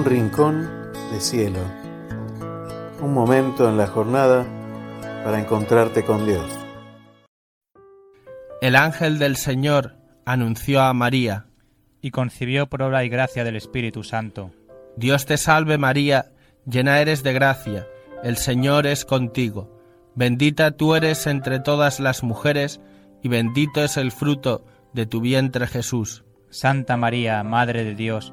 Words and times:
un 0.00 0.06
rincón 0.06 0.66
de 1.12 1.20
cielo, 1.20 1.58
un 3.02 3.12
momento 3.12 3.68
en 3.68 3.76
la 3.76 3.86
jornada 3.86 4.46
para 5.24 5.38
encontrarte 5.38 6.06
con 6.06 6.24
Dios. 6.24 6.46
El 8.62 8.76
ángel 8.76 9.18
del 9.18 9.36
Señor 9.36 9.96
anunció 10.24 10.80
a 10.80 10.94
María, 10.94 11.48
y 12.00 12.12
concibió 12.12 12.66
por 12.66 12.80
obra 12.80 13.04
y 13.04 13.10
gracia 13.10 13.44
del 13.44 13.56
Espíritu 13.56 14.02
Santo. 14.02 14.52
Dios 14.96 15.26
te 15.26 15.36
salve 15.36 15.76
María, 15.76 16.32
llena 16.64 17.00
eres 17.00 17.22
de 17.22 17.34
gracia, 17.34 17.86
el 18.24 18.38
Señor 18.38 18.86
es 18.86 19.04
contigo, 19.04 19.82
bendita 20.14 20.70
tú 20.70 20.94
eres 20.94 21.26
entre 21.26 21.60
todas 21.60 22.00
las 22.00 22.22
mujeres, 22.22 22.80
y 23.22 23.28
bendito 23.28 23.84
es 23.84 23.98
el 23.98 24.12
fruto 24.12 24.64
de 24.94 25.04
tu 25.04 25.20
vientre 25.20 25.66
Jesús. 25.66 26.24
Santa 26.48 26.96
María, 26.96 27.42
Madre 27.44 27.84
de 27.84 27.94
Dios, 27.94 28.32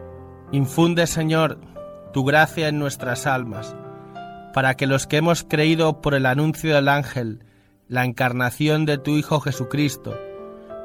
Infunde, 0.51 1.07
Señor, 1.07 1.59
tu 2.11 2.25
gracia 2.25 2.67
en 2.67 2.77
nuestras 2.77 3.25
almas, 3.25 3.75
para 4.53 4.75
que 4.75 4.85
los 4.85 5.07
que 5.07 5.17
hemos 5.17 5.43
creído 5.43 6.01
por 6.01 6.13
el 6.13 6.25
anuncio 6.25 6.75
del 6.75 6.89
ángel, 6.89 7.45
la 7.87 8.03
encarnación 8.03 8.85
de 8.85 8.97
tu 8.97 9.11
Hijo 9.11 9.39
Jesucristo, 9.39 10.17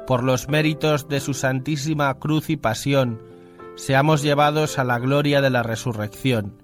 por 0.05 0.23
los 0.23 0.47
méritos 0.47 1.09
de 1.09 1.19
su 1.19 1.33
santísima 1.33 2.13
cruz 2.13 2.49
y 2.49 2.55
pasión, 2.55 3.21
seamos 3.75 4.23
llevados 4.23 4.79
a 4.79 4.85
la 4.85 4.99
gloria 4.99 5.41
de 5.41 5.49
la 5.49 5.63
resurrección. 5.63 6.61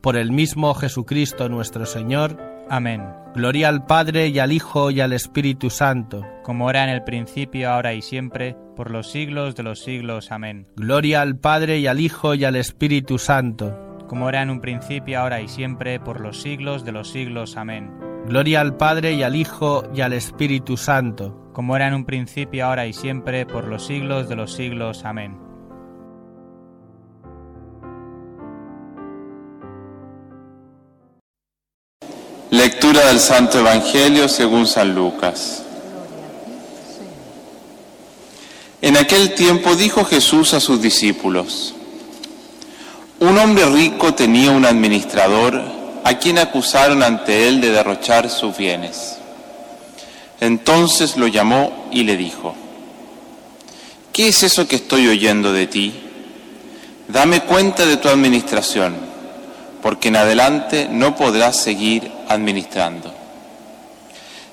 Por 0.00 0.16
el 0.16 0.32
mismo 0.32 0.72
Jesucristo 0.74 1.50
nuestro 1.50 1.84
Señor. 1.84 2.38
Amén. 2.70 3.04
Gloria 3.34 3.68
al 3.68 3.84
Padre 3.84 4.28
y 4.28 4.38
al 4.38 4.52
Hijo 4.52 4.90
y 4.90 5.00
al 5.00 5.12
Espíritu 5.12 5.68
Santo. 5.68 6.24
Como 6.44 6.70
era 6.70 6.84
en 6.84 6.90
el 6.90 7.04
principio, 7.04 7.70
ahora 7.70 7.92
y 7.92 8.00
siempre, 8.00 8.56
por 8.78 8.92
los 8.92 9.10
siglos 9.10 9.56
de 9.56 9.64
los 9.64 9.80
siglos. 9.80 10.30
Amén. 10.30 10.68
Gloria 10.76 11.20
al 11.20 11.36
Padre 11.36 11.78
y 11.78 11.88
al 11.88 11.98
Hijo 11.98 12.34
y 12.34 12.44
al 12.44 12.54
Espíritu 12.54 13.18
Santo. 13.18 13.76
Como 14.06 14.28
era 14.28 14.40
en 14.40 14.50
un 14.50 14.60
principio, 14.60 15.18
ahora 15.18 15.40
y 15.40 15.48
siempre, 15.48 15.98
por 15.98 16.20
los 16.20 16.40
siglos 16.40 16.84
de 16.84 16.92
los 16.92 17.10
siglos. 17.10 17.56
Amén. 17.56 17.90
Gloria 18.28 18.60
al 18.60 18.76
Padre 18.76 19.14
y 19.14 19.24
al 19.24 19.34
Hijo 19.34 19.82
y 19.92 20.02
al 20.02 20.12
Espíritu 20.12 20.76
Santo. 20.76 21.50
Como 21.52 21.74
era 21.74 21.88
en 21.88 21.94
un 21.94 22.04
principio, 22.04 22.66
ahora 22.66 22.86
y 22.86 22.92
siempre, 22.92 23.46
por 23.46 23.66
los 23.66 23.84
siglos 23.84 24.28
de 24.28 24.36
los 24.36 24.52
siglos. 24.52 25.04
Amén. 25.04 25.36
Lectura 32.50 33.06
del 33.08 33.18
Santo 33.18 33.58
Evangelio 33.58 34.28
según 34.28 34.68
San 34.68 34.94
Lucas. 34.94 35.67
En 38.80 38.96
aquel 38.96 39.34
tiempo 39.34 39.74
dijo 39.74 40.04
Jesús 40.04 40.54
a 40.54 40.60
sus 40.60 40.80
discípulos, 40.80 41.74
un 43.20 43.36
hombre 43.36 43.66
rico 43.66 44.14
tenía 44.14 44.52
un 44.52 44.64
administrador 44.64 45.60
a 46.04 46.18
quien 46.18 46.38
acusaron 46.38 47.02
ante 47.02 47.48
él 47.48 47.60
de 47.60 47.72
derrochar 47.72 48.30
sus 48.30 48.56
bienes. 48.56 49.16
Entonces 50.40 51.16
lo 51.16 51.26
llamó 51.26 51.88
y 51.90 52.04
le 52.04 52.16
dijo, 52.16 52.54
¿qué 54.12 54.28
es 54.28 54.44
eso 54.44 54.68
que 54.68 54.76
estoy 54.76 55.08
oyendo 55.08 55.52
de 55.52 55.66
ti? 55.66 55.92
Dame 57.08 57.40
cuenta 57.40 57.84
de 57.84 57.96
tu 57.96 58.08
administración 58.08 59.08
porque 59.82 60.08
en 60.08 60.16
adelante 60.16 60.88
no 60.90 61.16
podrás 61.16 61.56
seguir 61.56 62.10
administrando. 62.28 63.12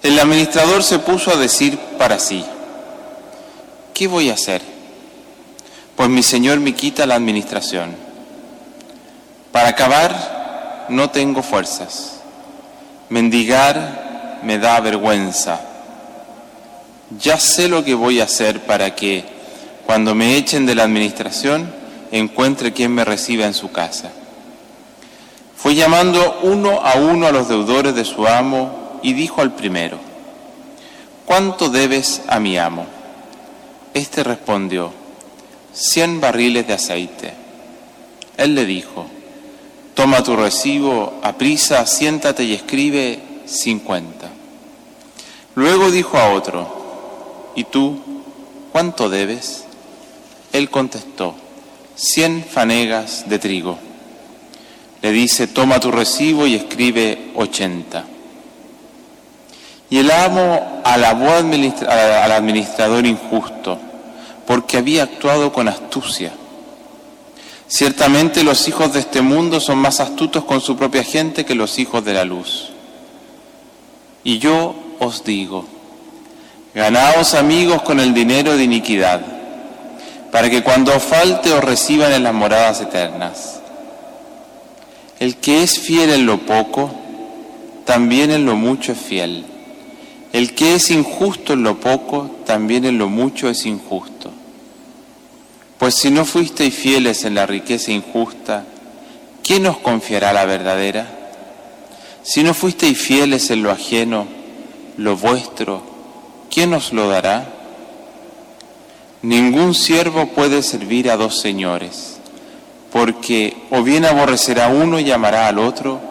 El 0.02 0.20
administrador 0.20 0.84
se 0.84 1.00
puso 1.00 1.32
a 1.32 1.38
decir 1.38 1.78
para 1.98 2.20
sí, 2.20 2.44
¿qué 3.96 4.08
voy 4.08 4.30
a 4.30 4.34
hacer? 4.34 4.62
Pues 5.96 6.10
mi 6.10 6.22
Señor 6.22 6.60
me 6.60 6.76
quita 6.76 7.06
la 7.06 7.16
administración. 7.16 7.96
Para 9.54 9.70
acabar, 9.70 10.86
no 10.90 11.10
tengo 11.10 11.42
fuerzas. 11.42 12.20
Mendigar 13.10 14.42
me 14.44 14.60
da 14.60 14.80
vergüenza. 14.82 15.62
Ya 17.18 17.40
sé 17.40 17.70
lo 17.70 17.86
que 17.86 17.94
voy 17.96 18.20
a 18.20 18.26
hacer 18.26 18.66
para 18.66 18.94
que, 18.96 19.24
cuando 19.86 20.14
me 20.14 20.36
echen 20.36 20.66
de 20.66 20.76
la 20.76 20.84
administración, 20.84 21.72
encuentre 22.12 22.74
quien 22.74 22.94
me 22.94 23.06
reciba 23.06 23.46
en 23.46 23.54
su 23.54 23.72
casa. 23.72 24.12
Fue 25.56 25.74
llamando 25.74 26.40
uno 26.44 26.82
a 26.82 26.96
uno 26.96 27.28
a 27.28 27.32
los 27.32 27.48
deudores 27.48 27.96
de 27.96 28.04
su 28.04 28.28
amo 28.28 29.00
y 29.02 29.14
dijo 29.14 29.42
al 29.42 29.54
primero, 29.54 30.00
¿cuánto 31.26 31.70
debes 31.70 32.22
a 32.28 32.42
mi 32.42 32.58
amo? 32.58 32.95
Este 33.96 34.24
respondió, 34.24 34.92
cien 35.74 36.22
barriles 36.22 36.68
de 36.68 36.74
aceite. 36.74 37.34
Él 38.38 38.54
le 38.54 38.68
dijo, 38.68 39.08
toma 39.96 40.22
tu 40.22 40.36
recibo, 40.36 41.20
aprisa, 41.24 41.84
siéntate 41.88 42.44
y 42.44 42.54
escribe 42.54 43.18
cincuenta. 43.48 44.30
Luego 45.56 45.90
dijo 45.90 46.20
a 46.20 46.30
otro, 46.30 47.52
¿y 47.56 47.64
tú 47.64 48.00
cuánto 48.72 49.10
debes? 49.10 49.66
Él 50.54 50.70
contestó, 50.70 51.34
cien 51.96 52.46
fanegas 52.48 53.28
de 53.28 53.40
trigo 53.40 53.80
le 55.06 55.12
dice, 55.12 55.46
toma 55.46 55.80
tu 55.80 55.92
recibo 55.92 56.48
y 56.48 56.56
escribe 56.56 57.32
80. 57.36 58.06
Y 59.96 60.00
el 60.00 60.12
amo 60.12 60.82
alabó 60.84 61.30
al 61.36 62.32
administrador 62.34 63.06
injusto 63.06 63.80
porque 64.46 64.76
había 64.76 65.04
actuado 65.04 65.54
con 65.54 65.70
astucia. 65.70 66.34
Ciertamente 67.70 68.44
los 68.44 68.68
hijos 68.68 68.92
de 68.92 69.00
este 69.00 69.22
mundo 69.22 69.62
son 69.62 69.78
más 69.78 70.02
astutos 70.02 70.44
con 70.44 70.60
su 70.60 70.76
propia 70.76 71.02
gente 71.02 71.46
que 71.46 71.56
los 71.56 71.80
hijos 71.80 72.04
de 72.04 72.14
la 72.14 72.26
luz. 72.26 72.72
Y 74.26 74.38
yo 74.38 74.76
os 75.00 75.24
digo, 75.24 75.64
ganaos 76.74 77.34
amigos 77.34 77.82
con 77.82 78.02
el 78.02 78.14
dinero 78.14 78.58
de 78.58 78.66
iniquidad, 78.66 79.22
para 80.30 80.50
que 80.50 80.62
cuando 80.62 80.94
os 80.94 81.04
falte 81.04 81.54
os 81.54 81.64
reciban 81.64 82.12
en 82.12 82.24
las 82.24 82.34
moradas 82.34 82.82
eternas. 82.82 83.62
El 85.22 85.38
que 85.38 85.64
es 85.64 85.80
fiel 85.80 86.10
en 86.10 86.26
lo 86.26 86.40
poco, 86.40 86.92
también 87.86 88.32
en 88.32 88.46
lo 88.46 88.58
mucho 88.58 88.92
es 88.92 88.98
fiel. 88.98 89.55
El 90.36 90.54
que 90.54 90.76
es 90.76 90.92
injusto 90.92 91.54
en 91.54 91.64
lo 91.64 91.80
poco, 91.80 92.30
también 92.46 92.84
en 92.84 92.98
lo 92.98 93.08
mucho 93.08 93.50
es 93.50 93.66
injusto. 93.66 94.34
Pues 95.78 95.96
si 95.96 96.12
no 96.12 96.26
fuisteis 96.26 96.76
fieles 96.76 97.24
en 97.24 97.36
la 97.36 97.46
riqueza 97.46 97.94
injusta, 97.94 98.66
¿quién 99.42 99.66
os 99.66 99.78
confiará 99.78 100.34
la 100.34 100.44
verdadera? 100.44 101.08
Si 102.22 102.44
no 102.44 102.54
fuisteis 102.54 103.00
fieles 103.00 103.50
en 103.50 103.64
lo 103.64 103.72
ajeno, 103.72 104.28
lo 104.98 105.16
vuestro, 105.16 105.84
¿quién 106.54 106.74
os 106.74 106.92
lo 106.92 107.08
dará? 107.08 107.48
Ningún 109.22 109.74
siervo 109.74 110.28
puede 110.28 110.64
servir 110.64 111.10
a 111.10 111.16
dos 111.16 111.40
señores 111.40 112.18
porque 112.92 113.56
o 113.72 113.84
bien 113.84 114.04
aborrecerá 114.04 114.68
uno 114.68 115.00
y 115.00 115.12
amará 115.12 115.48
al 115.48 115.60
otro, 115.60 116.02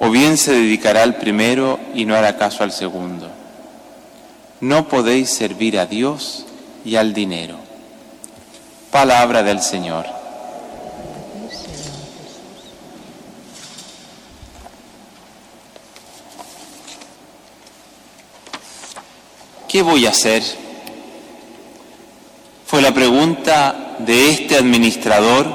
o 0.00 0.10
bien 0.10 0.36
se 0.36 0.52
dedicará 0.52 1.04
al 1.04 1.16
primero 1.16 1.78
y 1.94 2.06
no 2.06 2.16
hará 2.16 2.36
caso 2.36 2.64
al 2.64 2.72
segundo 2.72 3.37
no 4.60 4.88
podéis 4.88 5.30
servir 5.30 5.78
a 5.78 5.86
Dios 5.86 6.44
y 6.84 6.96
al 6.96 7.14
dinero. 7.14 7.56
Palabra 8.90 9.42
del 9.42 9.60
Señor. 9.60 10.06
¿Qué 19.68 19.82
voy 19.82 20.06
a 20.06 20.10
hacer? 20.10 20.42
Fue 22.66 22.80
la 22.80 22.92
pregunta 22.92 23.96
de 23.98 24.30
este 24.30 24.56
administrador 24.56 25.46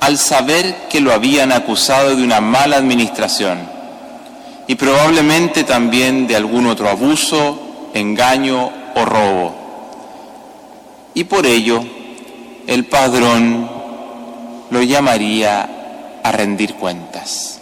al 0.00 0.18
saber 0.18 0.86
que 0.90 1.00
lo 1.00 1.12
habían 1.12 1.52
acusado 1.52 2.14
de 2.14 2.22
una 2.22 2.40
mala 2.40 2.76
administración 2.76 3.75
y 4.66 4.74
probablemente 4.74 5.64
también 5.64 6.26
de 6.26 6.36
algún 6.36 6.66
otro 6.66 6.88
abuso, 6.88 7.90
engaño 7.94 8.70
o 8.94 9.04
robo. 9.04 9.54
Y 11.14 11.24
por 11.24 11.46
ello 11.46 11.84
el 12.66 12.86
padrón 12.86 13.70
lo 14.70 14.82
llamaría 14.82 16.20
a 16.22 16.32
rendir 16.32 16.74
cuentas. 16.74 17.60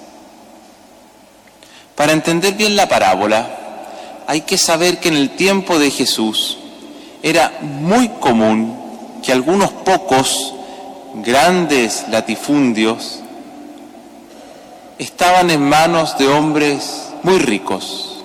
Para 1.95 2.13
entender 2.13 2.55
bien 2.55 2.75
la 2.75 2.89
parábola, 2.89 3.47
hay 4.27 4.41
que 4.41 4.59
saber 4.59 4.99
que 4.99 5.09
en 5.09 5.17
el 5.17 5.31
tiempo 5.31 5.79
de 5.79 5.91
Jesús 5.91 6.59
era 7.23 7.53
muy 7.61 8.09
común 8.09 8.77
que 9.23 9.33
algunos 9.33 9.71
pocos 9.71 10.55
grandes 11.17 12.07
latifundios 12.09 13.21
estaban 14.99 15.51
en 15.51 15.69
manos 15.69 16.17
de 16.19 16.29
hombres 16.29 17.09
muy 17.23 17.39
ricos. 17.39 18.23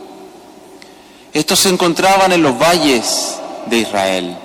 Estos 1.34 1.60
se 1.60 1.70
encontraban 1.70 2.32
en 2.32 2.42
los 2.42 2.58
valles 2.58 3.38
de 3.68 3.78
Israel, 3.78 4.36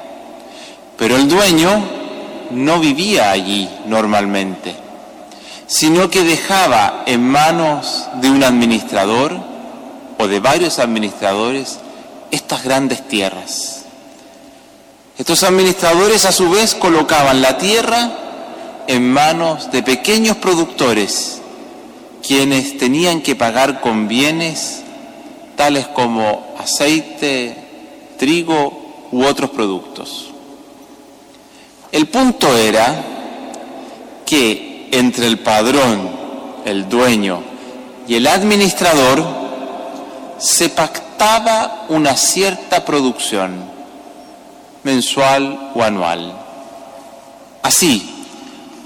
pero 0.97 1.17
el 1.17 1.29
dueño 1.29 1.83
no 2.51 2.79
vivía 2.79 3.31
allí 3.31 3.69
normalmente, 3.87 4.75
sino 5.67 6.11
que 6.11 6.23
dejaba 6.23 7.05
en 7.07 7.27
manos 7.27 8.07
de 8.21 8.31
un 8.31 8.45
administrador 8.45 9.37
o 10.19 10.27
de 10.27 10.41
varios 10.41 10.79
administradores 10.79 11.79
estas 12.31 12.65
grandes 12.65 13.07
tierras. 13.09 13.85
Estos 15.17 15.43
administradores 15.45 16.25
a 16.25 16.33
su 16.33 16.51
vez 16.51 16.75
colocaban 16.75 17.41
la 17.41 17.57
tierra 17.57 18.11
en 18.87 19.13
manos 19.13 19.71
de 19.71 19.83
pequeños 19.83 20.37
productores, 20.37 21.41
quienes 22.27 22.79
tenían 22.79 23.21
que 23.21 23.37
pagar 23.37 23.81
con 23.81 24.09
bienes 24.09 24.83
tales 25.57 25.87
como 25.89 26.55
aceite, 26.59 27.57
trigo 28.19 29.09
u 29.13 29.25
otros 29.25 29.51
productos. 29.51 30.31
El 31.93 32.09
punto 32.09 32.57
era 32.57 33.05
que 34.27 34.89
entre 34.91 35.27
el 35.27 35.39
padrón, 35.39 36.11
el 36.65 36.89
dueño 36.89 37.43
y 38.09 38.17
el 38.17 38.27
administrador 38.27 39.23
se 40.39 40.71
pactaba 40.71 41.87
una 41.89 42.17
cierta 42.17 42.85
producción 42.85 43.71
mensual 44.83 45.73
o 45.75 45.83
anual. 45.83 46.35
Así, 47.63 48.11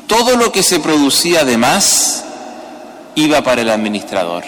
todo 0.06 0.36
lo 0.36 0.52
que 0.52 0.62
se 0.62 0.80
producía 0.80 1.44
de 1.44 1.56
más 1.56 2.24
iba 3.18 3.42
para 3.42 3.62
el 3.62 3.70
administrador. 3.70 4.44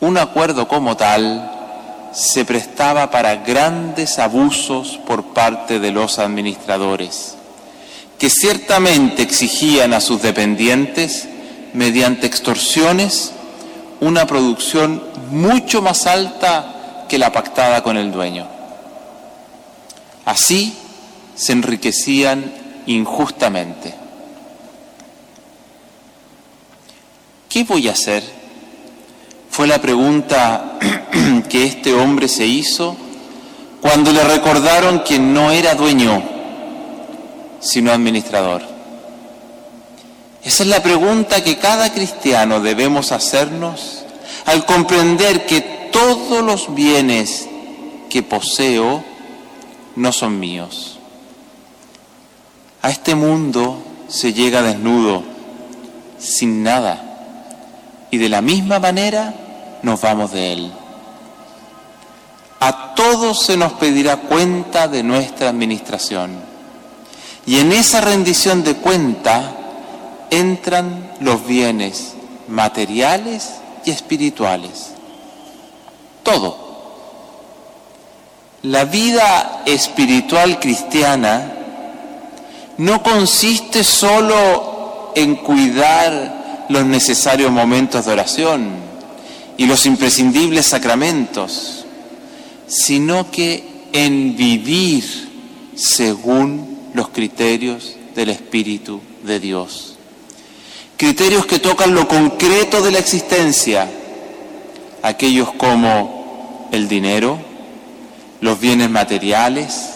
Un 0.00 0.16
acuerdo 0.16 0.66
como 0.66 0.96
tal 0.96 2.08
se 2.12 2.46
prestaba 2.46 3.10
para 3.10 3.36
grandes 3.36 4.18
abusos 4.18 4.98
por 5.06 5.34
parte 5.34 5.78
de 5.78 5.92
los 5.92 6.18
administradores, 6.18 7.34
que 8.18 8.30
ciertamente 8.30 9.22
exigían 9.22 9.92
a 9.92 10.00
sus 10.00 10.22
dependientes, 10.22 11.28
mediante 11.74 12.26
extorsiones, 12.26 13.32
una 14.00 14.26
producción 14.26 15.02
mucho 15.30 15.82
más 15.82 16.06
alta 16.06 17.04
que 17.10 17.18
la 17.18 17.30
pactada 17.30 17.82
con 17.82 17.98
el 17.98 18.10
dueño. 18.10 18.48
Así 20.24 20.74
se 21.34 21.52
enriquecían 21.52 22.52
injustamente. 22.86 23.99
¿Qué 27.50 27.64
voy 27.64 27.88
a 27.88 27.92
hacer? 27.92 28.22
Fue 29.50 29.66
la 29.66 29.82
pregunta 29.82 30.78
que 31.48 31.64
este 31.64 31.92
hombre 31.92 32.28
se 32.28 32.46
hizo 32.46 32.96
cuando 33.80 34.12
le 34.12 34.22
recordaron 34.22 35.02
que 35.02 35.18
no 35.18 35.50
era 35.50 35.74
dueño, 35.74 36.22
sino 37.58 37.90
administrador. 37.90 38.62
Esa 40.44 40.62
es 40.62 40.68
la 40.68 40.80
pregunta 40.80 41.42
que 41.42 41.58
cada 41.58 41.92
cristiano 41.92 42.60
debemos 42.60 43.10
hacernos 43.10 44.04
al 44.46 44.64
comprender 44.64 45.44
que 45.44 45.90
todos 45.90 46.44
los 46.44 46.72
bienes 46.72 47.48
que 48.08 48.22
poseo 48.22 49.02
no 49.96 50.12
son 50.12 50.38
míos. 50.38 51.00
A 52.80 52.90
este 52.90 53.16
mundo 53.16 53.82
se 54.06 54.32
llega 54.32 54.62
desnudo, 54.62 55.24
sin 56.16 56.62
nada, 56.62 57.09
y 58.10 58.18
de 58.18 58.28
la 58.28 58.40
misma 58.40 58.78
manera 58.78 59.34
nos 59.82 60.00
vamos 60.00 60.32
de 60.32 60.52
él. 60.52 60.72
A 62.60 62.94
todos 62.94 63.42
se 63.42 63.56
nos 63.56 63.72
pedirá 63.74 64.16
cuenta 64.18 64.88
de 64.88 65.02
nuestra 65.02 65.48
administración. 65.48 66.32
Y 67.46 67.58
en 67.58 67.72
esa 67.72 68.00
rendición 68.00 68.62
de 68.62 68.76
cuenta 68.76 69.56
entran 70.30 71.12
los 71.20 71.46
bienes 71.46 72.14
materiales 72.48 73.54
y 73.84 73.90
espirituales. 73.90 74.90
Todo. 76.22 76.68
La 78.62 78.84
vida 78.84 79.62
espiritual 79.64 80.60
cristiana 80.60 81.54
no 82.76 83.02
consiste 83.02 83.82
solo 83.84 85.12
en 85.14 85.36
cuidar 85.36 86.39
los 86.70 86.86
necesarios 86.86 87.50
momentos 87.50 88.06
de 88.06 88.12
oración 88.12 88.70
y 89.56 89.66
los 89.66 89.86
imprescindibles 89.86 90.66
sacramentos, 90.66 91.84
sino 92.68 93.28
que 93.32 93.64
en 93.92 94.36
vivir 94.36 95.04
según 95.74 96.92
los 96.94 97.08
criterios 97.08 97.96
del 98.14 98.28
Espíritu 98.28 99.00
de 99.24 99.40
Dios. 99.40 99.96
Criterios 100.96 101.44
que 101.44 101.58
tocan 101.58 101.92
lo 101.92 102.06
concreto 102.06 102.80
de 102.82 102.92
la 102.92 103.00
existencia, 103.00 103.90
aquellos 105.02 105.52
como 105.54 106.68
el 106.70 106.86
dinero, 106.86 107.36
los 108.40 108.60
bienes 108.60 108.90
materiales, 108.90 109.88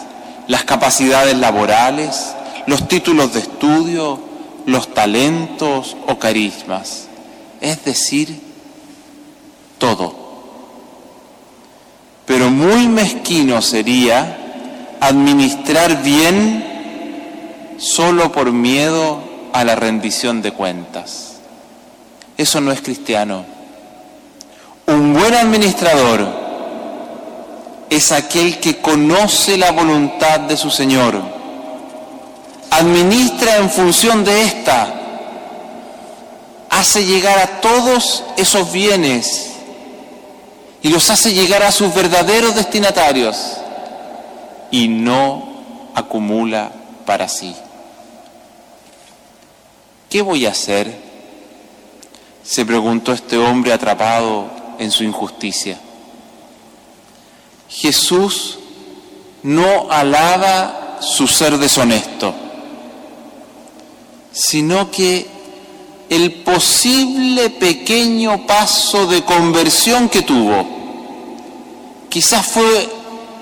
las 0.49 0.65
capacidades 0.65 1.37
laborales, 1.37 2.33
los 2.67 2.85
títulos 2.89 3.33
de 3.33 3.39
estudio, 3.39 4.24
los 4.65 4.93
talentos 4.93 5.95
o 6.07 6.17
carismas, 6.17 7.07
es 7.61 7.83
decir, 7.85 8.39
todo. 9.77 10.25
Pero 12.25 12.49
muy 12.49 12.87
mezquino 12.87 13.61
sería 13.61 14.95
administrar 14.99 16.01
bien 16.03 17.75
solo 17.77 18.31
por 18.31 18.51
miedo 18.51 19.19
a 19.53 19.63
la 19.63 19.75
rendición 19.75 20.41
de 20.41 20.51
cuentas. 20.51 21.35
Eso 22.37 22.59
no 22.61 22.71
es 22.71 22.81
cristiano. 22.81 23.45
Un 24.87 25.13
buen 25.13 25.33
administrador 25.33 26.27
es 27.89 28.11
aquel 28.11 28.59
que 28.59 28.77
conoce 28.77 29.57
la 29.57 29.71
voluntad 29.71 30.41
de 30.41 30.57
su 30.57 30.69
Señor, 30.69 31.21
administra 32.77 33.57
en 33.57 33.69
función 33.69 34.23
de 34.23 34.41
esta, 34.43 34.93
hace 36.69 37.05
llegar 37.05 37.39
a 37.39 37.61
todos 37.61 38.23
esos 38.37 38.71
bienes 38.71 39.51
y 40.81 40.89
los 40.89 41.09
hace 41.09 41.33
llegar 41.33 41.63
a 41.63 41.71
sus 41.71 41.93
verdaderos 41.93 42.55
destinatarios 42.55 43.37
y 44.71 44.87
no 44.87 45.91
acumula 45.95 46.71
para 47.05 47.27
sí. 47.27 47.55
¿Qué 50.09 50.21
voy 50.21 50.45
a 50.45 50.51
hacer? 50.51 51.05
se 52.45 52.63
preguntó 52.63 53.11
este 53.11 53.37
hombre 53.37 53.73
atrapado 53.73 54.47
en 54.77 54.91
su 54.91 55.03
injusticia. 55.03 55.79
Jesús 57.67 58.59
no 59.41 59.89
alaba 59.89 60.99
su 61.01 61.27
ser 61.27 61.57
deshonesto, 61.57 62.33
sino 64.35 64.91
que 64.91 65.25
el 66.09 66.43
posible 66.43 67.49
pequeño 67.51 68.45
paso 68.45 69.07
de 69.07 69.23
conversión 69.23 70.09
que 70.09 70.23
tuvo, 70.23 70.67
quizás 72.09 72.45
fue 72.45 72.89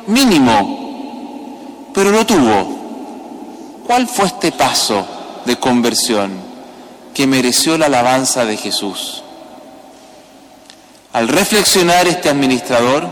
mínimo, 0.06 1.90
pero 1.96 2.12
lo 2.12 2.26
tuvo. 2.26 3.82
¿Cuál 3.88 4.08
fue 4.08 4.28
este 4.28 4.52
paso 4.52 5.06
de 5.46 5.58
conversión 5.58 6.32
que 7.14 7.26
mereció 7.26 7.78
la 7.78 7.88
alabanza 7.88 8.46
de 8.46 8.56
Jesús? 8.56 9.24
Al 11.12 11.28
reflexionar 11.28 12.08
este 12.08 12.30
administrador, 12.30 13.08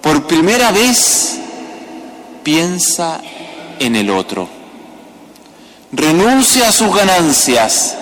por 0.00 0.28
primera 0.28 0.70
vez 0.70 1.38
piensa 2.44 3.20
en 3.80 3.96
el 3.96 4.10
otro. 4.10 4.55
Renuncia 5.92 6.68
a 6.68 6.72
sus 6.72 6.94
ganancias 6.94 7.96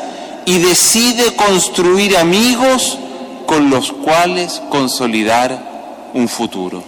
y 0.47 0.59
decide 0.59 1.35
construir 1.37 2.17
amigos 2.17 2.99
con 3.47 3.71
los 3.71 3.93
cuales 3.93 4.63
consolidar 4.71 6.11
un 6.15 6.29
futuro. 6.29 6.83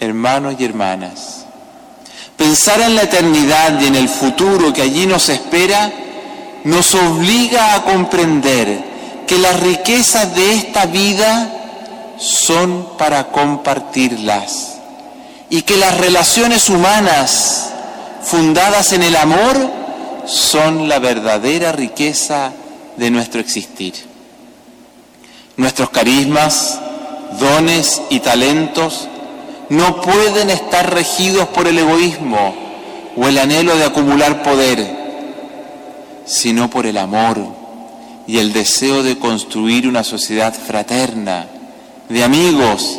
Hermanos 0.00 0.56
y 0.58 0.64
hermanas, 0.64 1.46
pensar 2.36 2.80
en 2.80 2.96
la 2.96 3.02
eternidad 3.02 3.80
y 3.80 3.86
en 3.86 3.94
el 3.94 4.08
futuro 4.08 4.72
que 4.72 4.82
allí 4.82 5.06
nos 5.06 5.28
espera 5.28 5.92
nos 6.64 6.94
obliga 6.94 7.74
a 7.74 7.82
comprender 7.84 8.92
que 9.26 9.38
las 9.38 9.60
riquezas 9.60 10.34
de 10.34 10.54
esta 10.54 10.86
vida 10.86 11.50
son 12.18 12.96
para 12.98 13.28
compartirlas 13.28 14.76
y 15.50 15.62
que 15.62 15.76
las 15.76 15.98
relaciones 15.98 16.68
humanas 16.68 17.70
fundadas 18.24 18.92
en 18.92 19.02
el 19.02 19.16
amor 19.16 19.56
son 20.26 20.88
la 20.88 20.98
verdadera 20.98 21.72
riqueza 21.72 22.52
de 22.96 23.10
nuestro 23.10 23.40
existir. 23.40 23.94
Nuestros 25.56 25.90
carismas, 25.90 26.80
dones 27.38 28.02
y 28.10 28.20
talentos 28.20 29.08
no 29.68 30.00
pueden 30.00 30.50
estar 30.50 30.92
regidos 30.92 31.48
por 31.48 31.66
el 31.66 31.78
egoísmo 31.78 32.54
o 33.16 33.28
el 33.28 33.38
anhelo 33.38 33.76
de 33.76 33.84
acumular 33.84 34.42
poder, 34.42 35.02
sino 36.24 36.70
por 36.70 36.86
el 36.86 36.98
amor 36.98 37.38
y 38.26 38.38
el 38.38 38.52
deseo 38.52 39.02
de 39.02 39.18
construir 39.18 39.88
una 39.88 40.04
sociedad 40.04 40.54
fraterna, 40.54 41.46
de 42.08 42.24
amigos, 42.24 42.98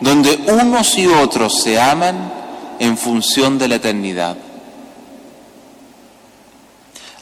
donde 0.00 0.38
unos 0.46 0.96
y 0.96 1.06
otros 1.06 1.62
se 1.62 1.80
aman 1.80 2.32
en 2.78 2.96
función 2.96 3.58
de 3.58 3.68
la 3.68 3.74
eternidad. 3.76 4.36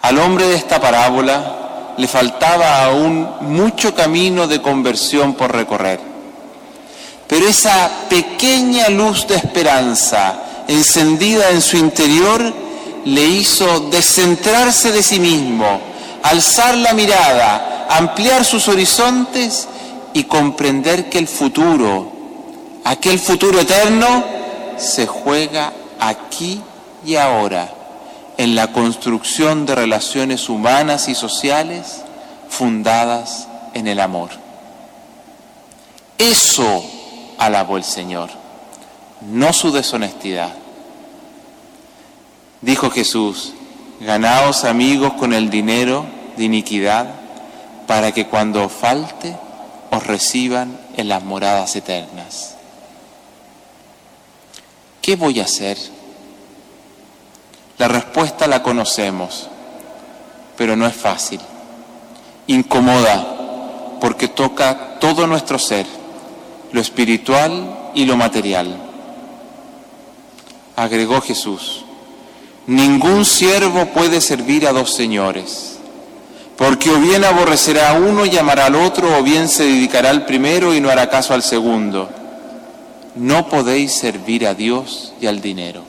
Al 0.08 0.18
hombre 0.20 0.46
de 0.46 0.54
esta 0.54 0.80
parábola 0.80 1.92
le 1.98 2.08
faltaba 2.08 2.82
aún 2.86 3.28
mucho 3.42 3.94
camino 3.94 4.46
de 4.46 4.62
conversión 4.62 5.34
por 5.34 5.54
recorrer, 5.54 6.00
pero 7.26 7.46
esa 7.46 7.90
pequeña 8.08 8.88
luz 8.88 9.26
de 9.26 9.34
esperanza 9.34 10.64
encendida 10.66 11.50
en 11.50 11.60
su 11.60 11.76
interior 11.76 12.40
le 13.04 13.22
hizo 13.22 13.80
descentrarse 13.90 14.92
de 14.92 15.02
sí 15.02 15.20
mismo, 15.20 15.78
alzar 16.22 16.74
la 16.78 16.94
mirada, 16.94 17.86
ampliar 17.90 18.46
sus 18.46 18.66
horizontes 18.68 19.68
y 20.14 20.24
comprender 20.24 21.10
que 21.10 21.18
el 21.18 21.28
futuro, 21.28 22.10
aquel 22.82 23.18
futuro 23.18 23.60
eterno, 23.60 24.24
se 24.78 25.06
juega 25.06 25.70
aquí 26.00 26.62
y 27.04 27.16
ahora 27.16 27.74
en 28.38 28.54
la 28.54 28.72
construcción 28.72 29.66
de 29.66 29.74
relaciones 29.74 30.48
humanas 30.48 31.08
y 31.08 31.14
sociales 31.14 32.02
fundadas 32.48 33.48
en 33.74 33.88
el 33.88 34.00
amor. 34.00 34.30
Eso 36.16 36.84
alabó 37.36 37.76
el 37.76 37.84
Señor, 37.84 38.30
no 39.20 39.52
su 39.52 39.72
deshonestidad. 39.72 40.52
Dijo 42.62 42.90
Jesús, 42.90 43.54
ganaos 44.00 44.64
amigos 44.64 45.14
con 45.14 45.32
el 45.32 45.50
dinero 45.50 46.06
de 46.36 46.44
iniquidad, 46.44 47.14
para 47.88 48.12
que 48.12 48.26
cuando 48.28 48.68
falte 48.68 49.36
os 49.90 50.06
reciban 50.06 50.78
en 50.96 51.08
las 51.08 51.24
moradas 51.24 51.74
eternas. 51.74 52.54
¿Qué 55.02 55.16
voy 55.16 55.40
a 55.40 55.44
hacer? 55.44 55.97
La 57.78 57.86
respuesta 57.86 58.48
la 58.48 58.62
conocemos, 58.62 59.48
pero 60.56 60.74
no 60.74 60.86
es 60.86 60.94
fácil. 60.94 61.40
Incomoda 62.48 63.38
porque 64.00 64.28
toca 64.28 64.98
todo 64.98 65.26
nuestro 65.26 65.58
ser, 65.58 65.86
lo 66.72 66.80
espiritual 66.80 67.90
y 67.94 68.04
lo 68.04 68.16
material. 68.16 68.76
Agregó 70.76 71.20
Jesús, 71.20 71.84
ningún 72.66 73.24
siervo 73.24 73.86
puede 73.86 74.20
servir 74.20 74.66
a 74.66 74.72
dos 74.72 74.94
señores, 74.94 75.78
porque 76.56 76.90
o 76.90 76.98
bien 76.98 77.24
aborrecerá 77.24 77.90
a 77.90 77.94
uno 77.94 78.26
y 78.26 78.36
amará 78.36 78.66
al 78.66 78.74
otro, 78.74 79.16
o 79.18 79.22
bien 79.22 79.48
se 79.48 79.64
dedicará 79.64 80.10
al 80.10 80.26
primero 80.26 80.74
y 80.74 80.80
no 80.80 80.90
hará 80.90 81.08
caso 81.08 81.34
al 81.34 81.42
segundo. 81.42 82.08
No 83.14 83.48
podéis 83.48 83.96
servir 83.98 84.46
a 84.46 84.54
Dios 84.54 85.12
y 85.20 85.26
al 85.26 85.40
dinero. 85.40 85.87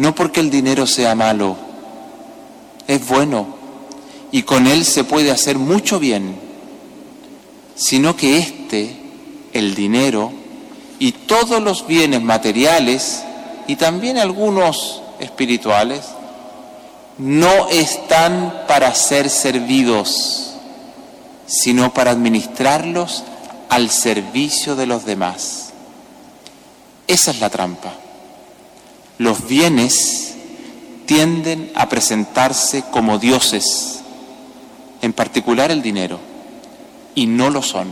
No 0.00 0.14
porque 0.14 0.40
el 0.40 0.48
dinero 0.48 0.86
sea 0.86 1.14
malo, 1.14 1.58
es 2.86 3.06
bueno 3.06 3.48
y 4.32 4.44
con 4.44 4.66
él 4.66 4.86
se 4.86 5.04
puede 5.04 5.30
hacer 5.30 5.58
mucho 5.58 5.98
bien, 5.98 6.36
sino 7.74 8.16
que 8.16 8.38
este, 8.38 8.96
el 9.52 9.74
dinero 9.74 10.32
y 10.98 11.12
todos 11.12 11.62
los 11.62 11.86
bienes 11.86 12.22
materiales 12.22 13.24
y 13.66 13.76
también 13.76 14.16
algunos 14.16 15.02
espirituales, 15.18 16.06
no 17.18 17.68
están 17.68 18.62
para 18.66 18.94
ser 18.94 19.28
servidos, 19.28 20.54
sino 21.44 21.92
para 21.92 22.12
administrarlos 22.12 23.22
al 23.68 23.90
servicio 23.90 24.76
de 24.76 24.86
los 24.86 25.04
demás. 25.04 25.74
Esa 27.06 27.32
es 27.32 27.40
la 27.40 27.50
trampa 27.50 27.92
los 29.20 29.46
bienes 29.46 30.32
tienden 31.04 31.70
a 31.74 31.90
presentarse 31.90 32.84
como 32.90 33.18
dioses, 33.18 34.00
en 35.02 35.12
particular 35.12 35.70
el 35.70 35.82
dinero, 35.82 36.18
y 37.14 37.26
no 37.26 37.50
lo 37.50 37.62
son. 37.62 37.90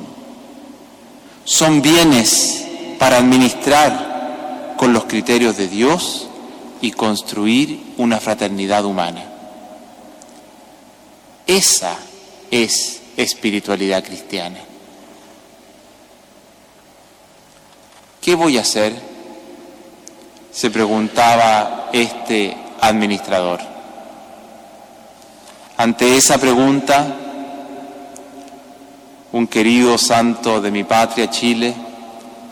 Son 1.45 1.83
bienes 1.83 2.65
para 2.99 3.19
administrar 3.19 4.75
con 4.79 4.95
los 4.95 5.05
criterios 5.05 5.59
de 5.59 5.69
Dios 5.69 6.29
y 6.81 6.93
construir 6.93 7.93
una 7.99 8.21
fraternidad 8.21 8.87
humana. 8.87 9.23
Esa 11.47 11.95
es 12.51 13.03
espiritualidad 13.19 14.03
cristiana. 14.03 14.61
¿Qué 18.23 18.35
voy 18.35 18.57
a 18.57 18.63
hacer? 18.63 19.08
Se 20.51 20.71
preguntaba 20.71 21.91
este 21.93 22.57
administrador. 22.81 23.61
Ante 25.77 26.17
esa 26.17 26.39
pregunta, 26.39 27.07
un 29.33 29.47
querido 29.47 29.97
santo 29.99 30.61
de 30.61 30.71
mi 30.71 30.85
patria, 30.85 31.31
Chile, 31.31 31.75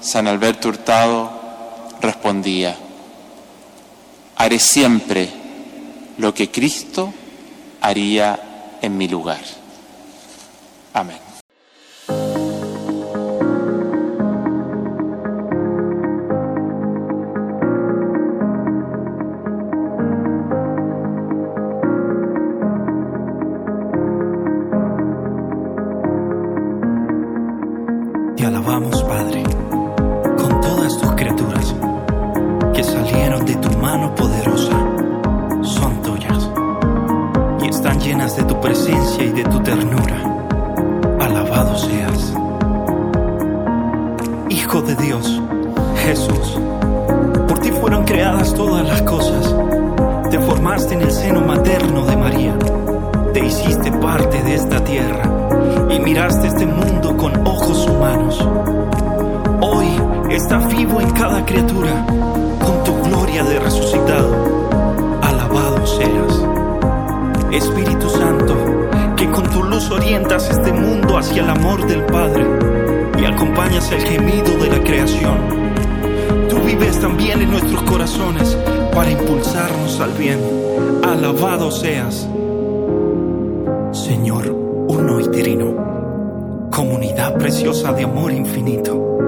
San 0.01 0.29
Alberto 0.29 0.69
Hurtado, 0.69 1.31
respondía, 2.01 2.77
haré 4.37 4.59
siempre 4.59 5.29
lo 6.19 6.33
que 6.33 6.51
Cristo 6.51 7.13
haría 7.81 8.79
en 8.81 8.97
mi 8.97 9.09
lugar. 9.09 9.41
Amén. 10.93 11.26
Espíritu 67.67 68.09
Santo, 68.09 68.55
que 69.17 69.29
con 69.29 69.51
tu 69.51 69.61
luz 69.65 69.91
orientas 69.91 70.49
este 70.49 70.73
mundo 70.73 71.19
hacia 71.19 71.43
el 71.43 71.51
amor 71.51 71.85
del 71.89 72.05
Padre 72.05 72.47
y 73.21 73.25
acompañas 73.25 73.91
el 73.91 74.03
gemido 74.03 74.57
de 74.63 74.71
la 74.71 74.85
creación. 74.85 75.37
Tú 76.49 76.59
vives 76.61 77.01
también 77.01 77.43
en 77.43 77.51
nuestros 77.51 77.83
corazones 77.83 78.57
para 78.95 79.11
impulsarnos 79.11 79.99
al 80.01 80.13
bien. 80.13 80.39
Alabado 81.03 81.73
seas, 81.73 82.29
Señor, 83.91 84.49
uno 84.89 85.21
y 85.21 85.29
trino, 85.29 86.71
comunidad 86.71 87.35
preciosa 87.37 87.93
de 87.93 88.05
amor 88.05 88.31
infinito. 88.31 89.19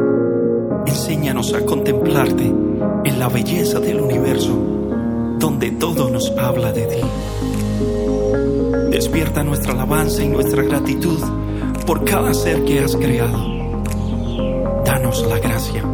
Enséñanos 0.86 1.54
a 1.54 1.64
contemplarte 1.64 2.44
en 3.04 3.18
la 3.18 3.28
belleza 3.28 3.80
del 3.80 4.00
universo, 4.00 4.56
donde 5.40 5.72
todo 5.72 6.08
nos 6.08 6.30
habla 6.38 6.72
de 6.72 6.86
ti. 6.86 7.00
Despierta 8.98 9.44
nuestra 9.44 9.74
alabanza 9.74 10.24
y 10.24 10.28
nuestra 10.28 10.60
gratitud 10.60 11.20
por 11.86 12.04
cada 12.04 12.34
ser 12.34 12.64
que 12.64 12.80
has 12.80 12.96
creado. 12.96 13.38
Danos 14.84 15.24
la 15.24 15.38
gracia 15.38 15.84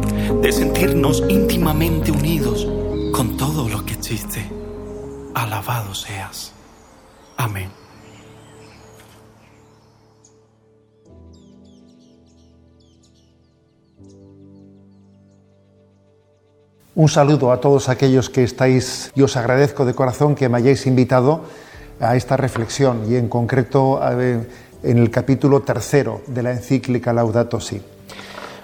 de 0.41 0.51
sentirnos 0.51 1.21
íntimamente 1.29 2.11
unidos 2.11 2.67
con 3.13 3.37
todo 3.37 3.69
lo 3.69 3.85
que 3.85 3.93
existe. 3.93 4.43
Alabado 5.35 5.93
seas. 5.93 6.51
Amén. 7.37 7.69
Un 16.95 17.07
saludo 17.07 17.51
a 17.51 17.61
todos 17.61 17.87
aquellos 17.87 18.31
que 18.31 18.43
estáis 18.43 19.11
y 19.13 19.21
os 19.21 19.37
agradezco 19.37 19.85
de 19.85 19.93
corazón 19.93 20.33
que 20.33 20.49
me 20.49 20.57
hayáis 20.57 20.87
invitado 20.87 21.43
a 21.99 22.15
esta 22.15 22.37
reflexión 22.37 23.03
y 23.09 23.15
en 23.15 23.27
concreto 23.27 23.99
en 24.11 24.47
el 24.97 25.09
capítulo 25.09 25.61
tercero 25.61 26.21
de 26.27 26.43
la 26.43 26.51
encíclica 26.51 27.13
Laudato 27.13 27.59
Si. 27.59 27.81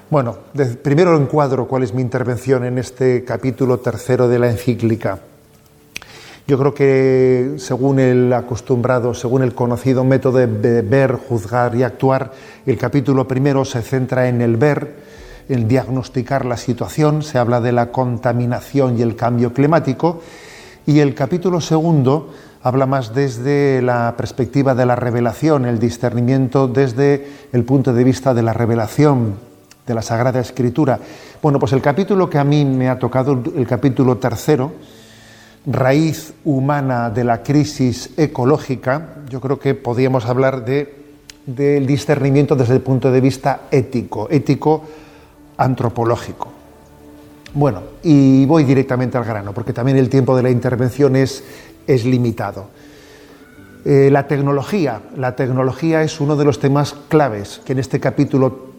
Bueno, 0.09 0.37
primero 0.83 1.15
encuadro 1.15 1.67
cuál 1.67 1.83
es 1.83 1.93
mi 1.93 2.01
intervención 2.01 2.65
en 2.65 2.77
este 2.77 3.23
capítulo 3.23 3.79
tercero 3.79 4.27
de 4.27 4.39
la 4.39 4.49
encíclica. 4.49 5.19
Yo 6.47 6.57
creo 6.57 6.73
que 6.73 7.53
según 7.57 7.99
el 7.99 8.33
acostumbrado, 8.33 9.13
según 9.13 9.41
el 9.41 9.55
conocido 9.55 10.03
método 10.03 10.39
de 10.39 10.81
ver, 10.81 11.13
juzgar 11.13 11.75
y 11.75 11.83
actuar, 11.83 12.33
el 12.65 12.77
capítulo 12.77 13.25
primero 13.25 13.63
se 13.63 13.81
centra 13.81 14.27
en 14.27 14.41
el 14.41 14.57
ver, 14.57 14.95
en 15.47 15.69
diagnosticar 15.69 16.45
la 16.45 16.57
situación, 16.57 17.23
se 17.23 17.37
habla 17.37 17.61
de 17.61 17.71
la 17.71 17.91
contaminación 17.91 18.99
y 18.99 19.01
el 19.01 19.15
cambio 19.15 19.53
climático, 19.53 20.21
y 20.85 20.99
el 20.99 21.15
capítulo 21.15 21.61
segundo 21.61 22.33
habla 22.63 22.85
más 22.85 23.13
desde 23.13 23.81
la 23.81 24.13
perspectiva 24.17 24.75
de 24.75 24.85
la 24.85 24.95
revelación, 24.95 25.65
el 25.65 25.79
discernimiento 25.79 26.67
desde 26.67 27.27
el 27.51 27.63
punto 27.63 27.93
de 27.93 28.03
vista 28.03 28.33
de 28.33 28.43
la 28.43 28.53
revelación 28.53 29.35
de 29.85 29.93
la 29.93 30.01
Sagrada 30.01 30.39
Escritura. 30.39 30.99
Bueno, 31.41 31.59
pues 31.59 31.73
el 31.73 31.81
capítulo 31.81 32.29
que 32.29 32.37
a 32.37 32.43
mí 32.43 32.65
me 32.65 32.89
ha 32.89 32.99
tocado, 32.99 33.41
el 33.55 33.65
capítulo 33.65 34.17
tercero, 34.17 34.73
raíz 35.65 36.33
humana 36.45 37.09
de 37.09 37.23
la 37.23 37.43
crisis 37.43 38.11
ecológica, 38.17 39.15
yo 39.29 39.41
creo 39.41 39.59
que 39.59 39.73
podríamos 39.73 40.25
hablar 40.25 40.63
de, 40.65 40.95
del 41.45 41.85
discernimiento 41.85 42.55
desde 42.55 42.75
el 42.75 42.81
punto 42.81 43.11
de 43.11 43.21
vista 43.21 43.61
ético, 43.71 44.27
ético 44.29 44.83
antropológico. 45.57 46.61
Bueno, 47.53 47.81
y 48.01 48.45
voy 48.45 48.63
directamente 48.63 49.17
al 49.17 49.25
grano, 49.25 49.51
porque 49.53 49.73
también 49.73 49.97
el 49.97 50.09
tiempo 50.09 50.37
de 50.37 50.43
la 50.43 50.49
intervención 50.49 51.17
es, 51.17 51.43
es 51.87 52.05
limitado. 52.05 52.67
Eh, 53.83 54.09
la 54.11 54.27
tecnología, 54.27 55.01
la 55.17 55.35
tecnología 55.35 56.03
es 56.03 56.21
uno 56.21 56.35
de 56.35 56.45
los 56.45 56.59
temas 56.59 56.95
claves 57.09 57.61
que 57.65 57.73
en 57.73 57.79
este 57.79 57.99
capítulo, 57.99 58.69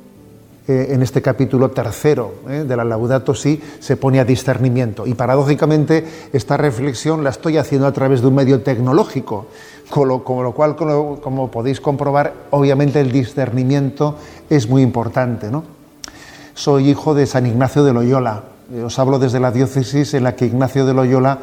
eh, 0.68 0.88
en 0.90 1.02
este 1.02 1.20
capítulo 1.20 1.72
tercero 1.72 2.34
eh, 2.48 2.64
de 2.68 2.76
la 2.76 2.84
Laudato 2.84 3.34
Si 3.34 3.60
se 3.80 3.96
pone 3.96 4.20
a 4.20 4.24
discernimiento. 4.24 5.04
Y 5.04 5.14
paradójicamente 5.14 6.06
esta 6.32 6.56
reflexión 6.56 7.24
la 7.24 7.30
estoy 7.30 7.56
haciendo 7.56 7.88
a 7.88 7.92
través 7.92 8.20
de 8.20 8.28
un 8.28 8.36
medio 8.36 8.62
tecnológico, 8.62 9.46
con 9.90 10.06
lo, 10.06 10.22
cual, 10.22 10.76
como, 10.76 11.50
podéis 11.50 11.80
comprobar, 11.80 12.32
obviamente 12.50 13.00
el 13.00 13.10
discernimiento 13.10 14.16
es 14.48 14.68
muy 14.68 14.82
importante, 14.82 15.48
soy 16.54 16.90
hijo 16.90 17.14
de 17.14 17.26
San 17.26 17.46
Ignacio 17.46 17.82
de 17.82 17.92
Loyola. 17.92 18.44
Os 18.84 18.98
hablo 18.98 19.18
desde 19.18 19.40
la 19.40 19.50
diócesis 19.50 20.14
en 20.14 20.24
la 20.24 20.36
que 20.36 20.46
Ignacio 20.46 20.86
de 20.86 20.94
Loyola 20.94 21.38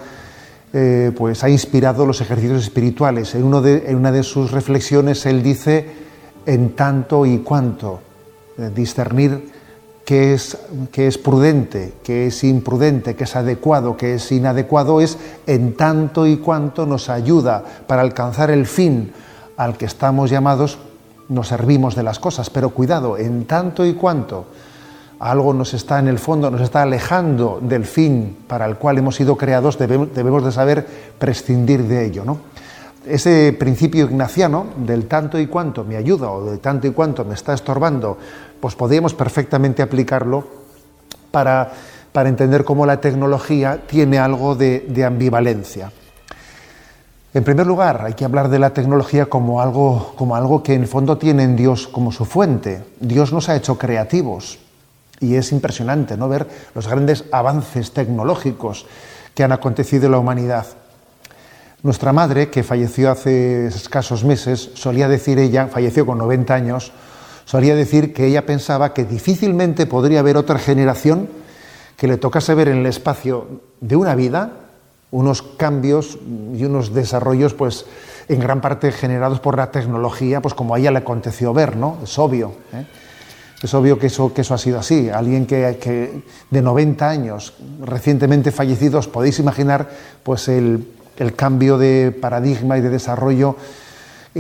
eh, 0.71 1.12
pues, 1.17 1.43
ha 1.43 1.49
inspirado 1.49 2.05
los 2.05 2.21
ejercicios 2.21 2.63
espirituales. 2.63 3.34
En, 3.34 3.43
uno 3.43 3.62
de, 3.62 3.86
en, 3.88 3.95
una 3.95 4.12
de 4.12 4.23
sus 4.23 4.51
reflexiones 4.51 5.25
él 5.25 5.41
dice, 5.41 5.86
en 6.45 6.75
tanto 6.75 7.25
y 7.25 7.39
cuanto, 7.39 8.01
eh, 8.58 8.69
discernir 8.73 9.51
qué 10.05 10.34
es, 10.34 10.58
qué 10.91 11.08
es 11.08 11.17
prudente, 11.17 11.93
qué 12.03 12.27
es 12.27 12.43
imprudente, 12.43 13.15
qué 13.15 13.23
es 13.23 13.36
adecuado, 13.36 13.97
qué 13.97 14.15
es 14.15 14.32
inadecuado, 14.32 15.01
es 15.01 15.17
en 15.47 15.75
tanto 15.75 16.27
y 16.27 16.38
cuanto 16.38 16.86
nos 16.86 17.10
ayuda 17.10 17.63
para 17.88 18.01
alcanzar 18.01 18.51
el 18.51 18.67
fin 18.67 19.12
al 19.58 19.75
que 19.75 19.86
estamos 19.86 20.29
llamados, 20.29 20.77
nos 21.29 21.47
servimos 21.47 21.95
de 21.95 22.03
las 22.03 22.19
cosas. 22.19 22.49
Pero 22.49 22.69
cuidado, 22.69 23.17
en 23.17 23.45
tanto 23.45 23.86
y 23.86 23.93
cuanto 23.93 24.45
algo 25.19 25.53
nos 25.53 25.73
está 25.73 25.99
en 25.99 26.08
el 26.08 26.17
fondo, 26.17 26.49
nos 26.49 26.62
está 26.62 26.82
alejando 26.82 27.60
del 27.62 27.86
fin 27.86 28.38
para 28.47 28.65
el 28.65 28.77
cual 28.77 28.97
hemos 28.97 29.15
sido 29.15 29.36
creados, 29.36 29.77
debemos, 29.77 30.43
de 30.43 30.51
saber 30.51 30.88
prescindir 31.17 31.84
de 31.84 32.05
ello. 32.05 32.23
¿no? 32.23 32.39
Ese 33.05 33.55
principio 33.58 34.05
ignaciano 34.05 34.67
del 34.77 35.08
tanto 35.08 35.38
y 35.38 35.47
cuanto 35.47 35.84
me 35.84 35.97
ayuda 35.97 36.32
o 36.32 36.49
de 36.51 36.58
tanto 36.58 36.88
y 36.88 36.91
cuanto 36.91 37.25
me 37.25 37.34
está 37.34 37.53
estorbando, 37.53 38.17
pues 38.62 38.75
podríamos 38.75 39.13
perfectamente 39.13 39.82
aplicarlo 39.82 40.47
para, 41.32 41.69
para 42.13 42.29
entender 42.29 42.63
cómo 42.63 42.86
la 42.86 43.01
tecnología 43.01 43.82
tiene 43.88 44.19
algo 44.19 44.55
de, 44.55 44.86
de 44.88 45.03
ambivalencia. 45.03 45.91
En 47.34 47.43
primer 47.43 47.67
lugar, 47.67 48.03
hay 48.05 48.13
que 48.13 48.25
hablar 48.25 48.49
de 48.49 48.58
la 48.58 48.71
tecnología 48.71 49.27
como 49.27 49.62
algo, 49.62 50.13
como 50.15 50.36
algo 50.36 50.63
que 50.63 50.73
en 50.73 50.82
el 50.82 50.88
fondo 50.88 51.17
tiene 51.17 51.43
en 51.43 51.55
Dios 51.55 51.88
como 51.88 52.12
su 52.12 52.25
fuente. 52.25 52.84
Dios 52.99 53.32
nos 53.32 53.49
ha 53.49 53.55
hecho 53.55 53.77
creativos, 53.77 54.58
y 55.19 55.36
es 55.36 55.51
impresionante 55.51 56.17
¿no? 56.17 56.29
ver 56.29 56.47
los 56.75 56.88
grandes 56.88 57.25
avances 57.32 57.91
tecnológicos 57.91 58.86
que 59.34 59.43
han 59.43 59.51
acontecido 59.51 60.05
en 60.05 60.12
la 60.12 60.19
humanidad. 60.19 60.65
Nuestra 61.82 62.12
madre, 62.12 62.49
que 62.49 62.63
falleció 62.63 63.10
hace 63.10 63.67
escasos 63.67 64.25
meses, 64.25 64.71
solía 64.73 65.08
decir 65.08 65.39
ella, 65.39 65.67
falleció 65.67 66.05
con 66.05 66.17
90 66.17 66.53
años, 66.53 66.91
solía 67.45 67.75
decir 67.75 68.13
que 68.13 68.25
ella 68.25 68.45
pensaba 68.45 68.93
que 68.93 69.05
difícilmente 69.05 69.86
podría 69.86 70.19
haber 70.19 70.36
otra 70.36 70.60
generación 70.60 71.29
que 71.95 72.08
le 72.08 72.17
tocase 72.17 72.53
ver 72.53 72.67
en 72.67 72.79
el 72.79 72.86
espacio 72.86 73.62
de 73.79 73.95
una 73.95 74.15
vida 74.15 74.51
unos 75.12 75.41
cambios 75.41 76.19
y 76.55 76.63
unos 76.63 76.93
desarrollos, 76.93 77.53
pues 77.53 77.86
en 78.27 78.39
gran 78.39 78.62
parte 78.62 78.91
generados 78.91 79.39
por 79.39 79.58
la 79.58 79.71
tecnología, 79.71 80.41
pues 80.41 80.53
como 80.53 80.75
a 80.75 80.79
ella 80.79 80.91
le 80.91 80.99
aconteció 80.99 81.53
ver, 81.53 81.75
¿no? 81.75 81.97
Es 82.03 82.19
obvio. 82.19 82.53
¿eh? 82.73 82.86
Es 83.62 83.74
obvio 83.74 84.00
que 84.00 84.08
eso, 84.08 84.34
que 84.34 84.41
eso 84.41 84.54
ha 84.54 84.58
sido 84.58 84.80
así. 84.80 85.10
Alguien 85.10 85.45
que, 85.45 86.24
de 86.50 86.62
90 86.62 87.10
años, 87.10 87.54
recientemente 87.82 88.52
fallecidos, 88.52 89.08
podéis 89.08 89.39
imaginar 89.39 89.89
pues 90.24 90.48
el, 90.48 90.88
cambio 91.36 91.78
de 91.78 92.12
paradigma 92.12 92.78
y 92.78 92.82
de 92.82 92.89
desarrollo 92.89 93.58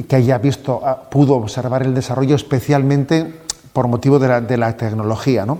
que 0.07 0.15
haya 0.15 0.37
visto, 0.37 0.81
ah, 0.85 1.09
pudo 1.09 1.35
observar 1.35 1.83
el 1.83 1.93
desarrollo 1.93 2.35
especialmente 2.35 3.33
por 3.73 3.87
motivo 3.89 4.17
de 4.17 4.27
la, 4.29 4.39
de 4.39 4.55
la 4.55 4.77
tecnología. 4.77 5.45
¿no? 5.45 5.59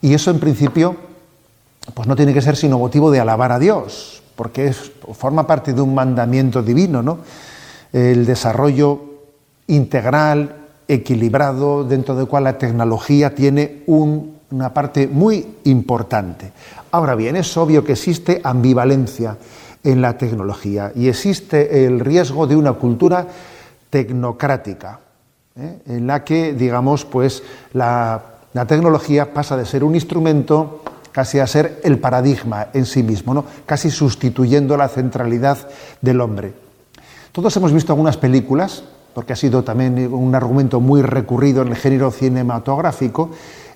Y 0.00 0.14
eso 0.14 0.30
en 0.30 0.38
principio 0.38 0.96
pues 1.94 2.06
no 2.06 2.14
tiene 2.14 2.32
que 2.32 2.42
ser 2.42 2.56
sino 2.56 2.78
motivo 2.78 3.10
de 3.10 3.20
alabar 3.20 3.52
a 3.52 3.58
Dios, 3.58 4.22
porque 4.36 4.72
forma 4.72 5.46
parte 5.46 5.72
de 5.72 5.80
un 5.80 5.94
mandamiento 5.94 6.62
divino, 6.62 7.02
¿no? 7.02 7.18
El 7.92 8.26
desarrollo 8.26 9.00
integral, 9.66 10.59
equilibrado, 10.90 11.84
dentro 11.84 12.16
del 12.16 12.26
cual 12.26 12.44
la 12.44 12.58
tecnología 12.58 13.34
tiene 13.34 13.84
una 13.86 14.74
parte 14.74 15.06
muy 15.06 15.46
importante. 15.64 16.50
Ahora 16.90 17.14
bien, 17.14 17.36
es 17.36 17.56
obvio 17.56 17.84
que 17.84 17.92
existe 17.92 18.40
ambivalencia 18.42 19.36
en 19.84 20.02
la 20.02 20.18
tecnología 20.18 20.92
y 20.94 21.08
existe 21.08 21.86
el 21.86 22.00
riesgo 22.00 22.46
de 22.46 22.56
una 22.56 22.72
cultura 22.72 23.26
tecnocrática, 23.88 24.98
¿eh? 25.56 25.78
en 25.86 26.06
la 26.08 26.24
que, 26.24 26.52
digamos, 26.52 27.04
pues 27.04 27.42
la, 27.72 28.22
la, 28.52 28.66
tecnología 28.66 29.32
pasa 29.32 29.56
de 29.56 29.66
ser 29.66 29.84
un 29.84 29.94
instrumento 29.94 30.82
casi 31.12 31.38
a 31.38 31.46
ser 31.46 31.80
el 31.84 31.98
paradigma 31.98 32.68
en 32.74 32.84
sí 32.84 33.04
mismo, 33.04 33.32
¿no? 33.32 33.44
casi 33.64 33.90
sustituyendo 33.90 34.76
la 34.76 34.88
centralidad 34.88 35.58
del 36.00 36.20
hombre. 36.20 36.52
Todos 37.32 37.56
hemos 37.56 37.72
visto 37.72 37.92
algunas 37.92 38.16
películas 38.16 38.82
porque 39.14 39.32
ha 39.32 39.36
sido 39.36 39.62
también 39.64 40.12
un 40.12 40.34
argumento 40.34 40.80
muy 40.80 41.02
recurrido 41.02 41.62
en 41.62 41.68
el 41.68 41.76
género 41.76 42.10
cinematográfico, 42.10 43.30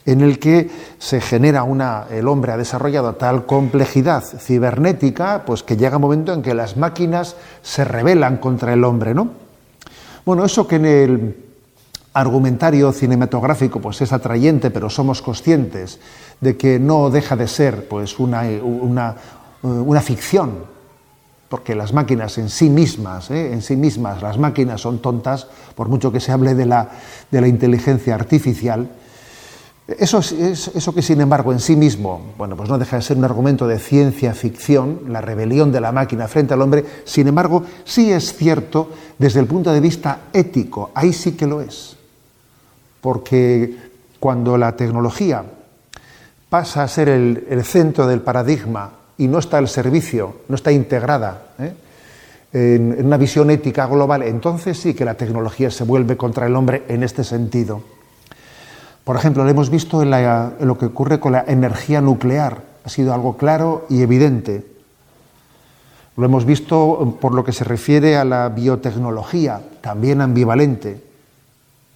en 0.07 0.21
el 0.21 0.39
que 0.39 0.71
se 0.99 1.21
genera 1.21 1.63
una, 1.63 2.05
el 2.11 2.29
hombre 2.29 2.53
ha 2.53 2.57
desarrollado 2.57 3.15
tal 3.15 3.47
complejidad 3.47 4.23
cibernética, 4.23 5.45
pues 5.47 5.63
que 5.63 5.77
llega 5.77 5.97
un 5.97 6.03
momento 6.03 6.33
en 6.33 6.43
que 6.43 6.55
las 6.55 6.77
máquinas 6.77 7.37
se 7.63 7.85
rebelan 7.85 8.37
contra 8.37 8.73
el 8.73 8.85
hombre, 8.85 9.15
¿no? 9.15 9.31
Bueno, 10.27 10.45
eso 10.45 10.67
que 10.67 10.77
en 10.77 10.87
el 10.87 11.45
argumentario 12.13 12.93
cinematográfico 12.93 13.81
pues 13.81 14.01
es 14.01 14.13
atrayente, 14.13 14.71
pero 14.71 14.89
somos 14.89 15.21
conscientes 15.21 15.99
de 16.41 16.57
que 16.57 16.79
no 16.79 17.11
deja 17.11 17.37
de 17.37 17.49
ser 17.49 17.89
pues 17.89 18.19
una, 18.19 18.43
una, 18.63 19.17
una 19.63 20.01
ficción, 20.01 20.74
porque 21.55 21.77
las 21.77 21.93
máquinas 21.93 22.37
en 22.39 22.49
sí 22.49 22.69
mismas, 22.69 23.31
¿eh? 23.31 23.53
en 23.53 23.63
sí 23.63 23.77
mismas, 23.77 24.21
las 24.21 24.39
máquinas 24.39 24.81
son 24.81 24.99
tontas, 24.99 25.47
por 25.77 25.89
mucho 25.89 26.11
que 26.11 26.19
se 26.19 26.33
hable 26.33 26.57
de 26.57 26.67
la, 26.67 26.91
de 27.31 27.41
la 27.41 27.47
inteligencia 27.47 28.17
artificial, 28.17 28.91
eso, 29.87 30.19
es, 30.19 30.33
eso 30.33 30.93
que 30.93 31.01
sin 31.01 31.21
embargo 31.21 31.53
en 31.53 31.61
sí 31.61 31.77
mismo, 31.77 32.33
bueno, 32.37 32.57
pues 32.57 32.69
no 32.69 32.77
deja 32.77 32.97
de 32.97 33.03
ser 33.03 33.19
un 33.19 33.25
argumento 33.25 33.69
de 33.69 33.79
ciencia 33.79 34.35
ficción, 34.35 35.03
la 35.11 35.21
rebelión 35.21 35.71
de 35.71 35.81
la 35.81 35.93
máquina 35.93 36.27
frente 36.27 36.55
al 36.55 36.61
hombre, 36.61 36.85
sin 37.05 37.29
embargo 37.29 37.63
sí 37.85 38.11
es 38.11 38.35
cierto 38.35 38.91
desde 39.17 39.39
el 39.39 39.47
punto 39.47 39.73
de 39.73 39.79
vista 39.79 40.23
ético, 40.33 40.91
ahí 40.93 41.13
sí 41.13 41.37
que 41.37 41.47
lo 41.47 41.61
es. 41.61 41.97
Porque 43.01 43.77
cuando 44.19 44.59
la 44.59 44.75
tecnología 44.75 45.45
pasa 46.49 46.83
a 46.83 46.89
ser 46.89 47.09
el, 47.11 47.65
centro 47.65 48.09
del 48.09 48.23
paradigma 48.23 49.04
y 49.19 49.29
no 49.29 49.39
está 49.39 49.59
al 49.59 49.69
servicio, 49.69 50.37
no 50.49 50.55
está 50.55 50.73
integrada 50.73 51.49
¿eh? 51.59 51.73
en, 52.53 52.93
en 52.99 53.07
una 53.07 53.17
visión 53.17 53.51
ética 53.51 53.87
global, 53.87 54.23
entonces 54.23 54.79
sí 54.79 54.95
que 54.95 55.05
la 55.05 55.15
tecnología 55.15 55.71
se 55.71 55.85
vuelve 55.85 56.17
contra 56.17 56.47
el 56.47 56.57
hombre 56.57 56.85
en 56.89 57.03
este 57.03 57.25
sentido. 57.25 57.83
Por 59.05 59.17
ejemplo, 59.17 59.45
lo 59.45 59.51
hemos 59.51 59.69
visto 59.69 60.03
en, 60.03 60.11
lo 60.67 60.79
que 60.79 60.87
ocurre 60.87 61.21
con 61.21 61.33
la 61.33 61.45
energía 61.47 62.01
nuclear. 62.01 62.63
Ha 62.85 62.89
sido 62.89 63.13
algo 63.13 63.37
claro 63.37 63.87
y 63.91 64.01
evidente. 64.01 64.67
Lo 66.17 66.25
hemos 66.25 66.47
visto 66.47 67.19
por 67.21 67.35
lo 67.35 67.45
que 67.45 67.53
se 67.53 67.65
refiere 67.65 68.17
a 68.17 68.25
la 68.25 68.49
biotecnología, 68.49 69.61
también 69.83 70.23
ambivalente. 70.23 71.03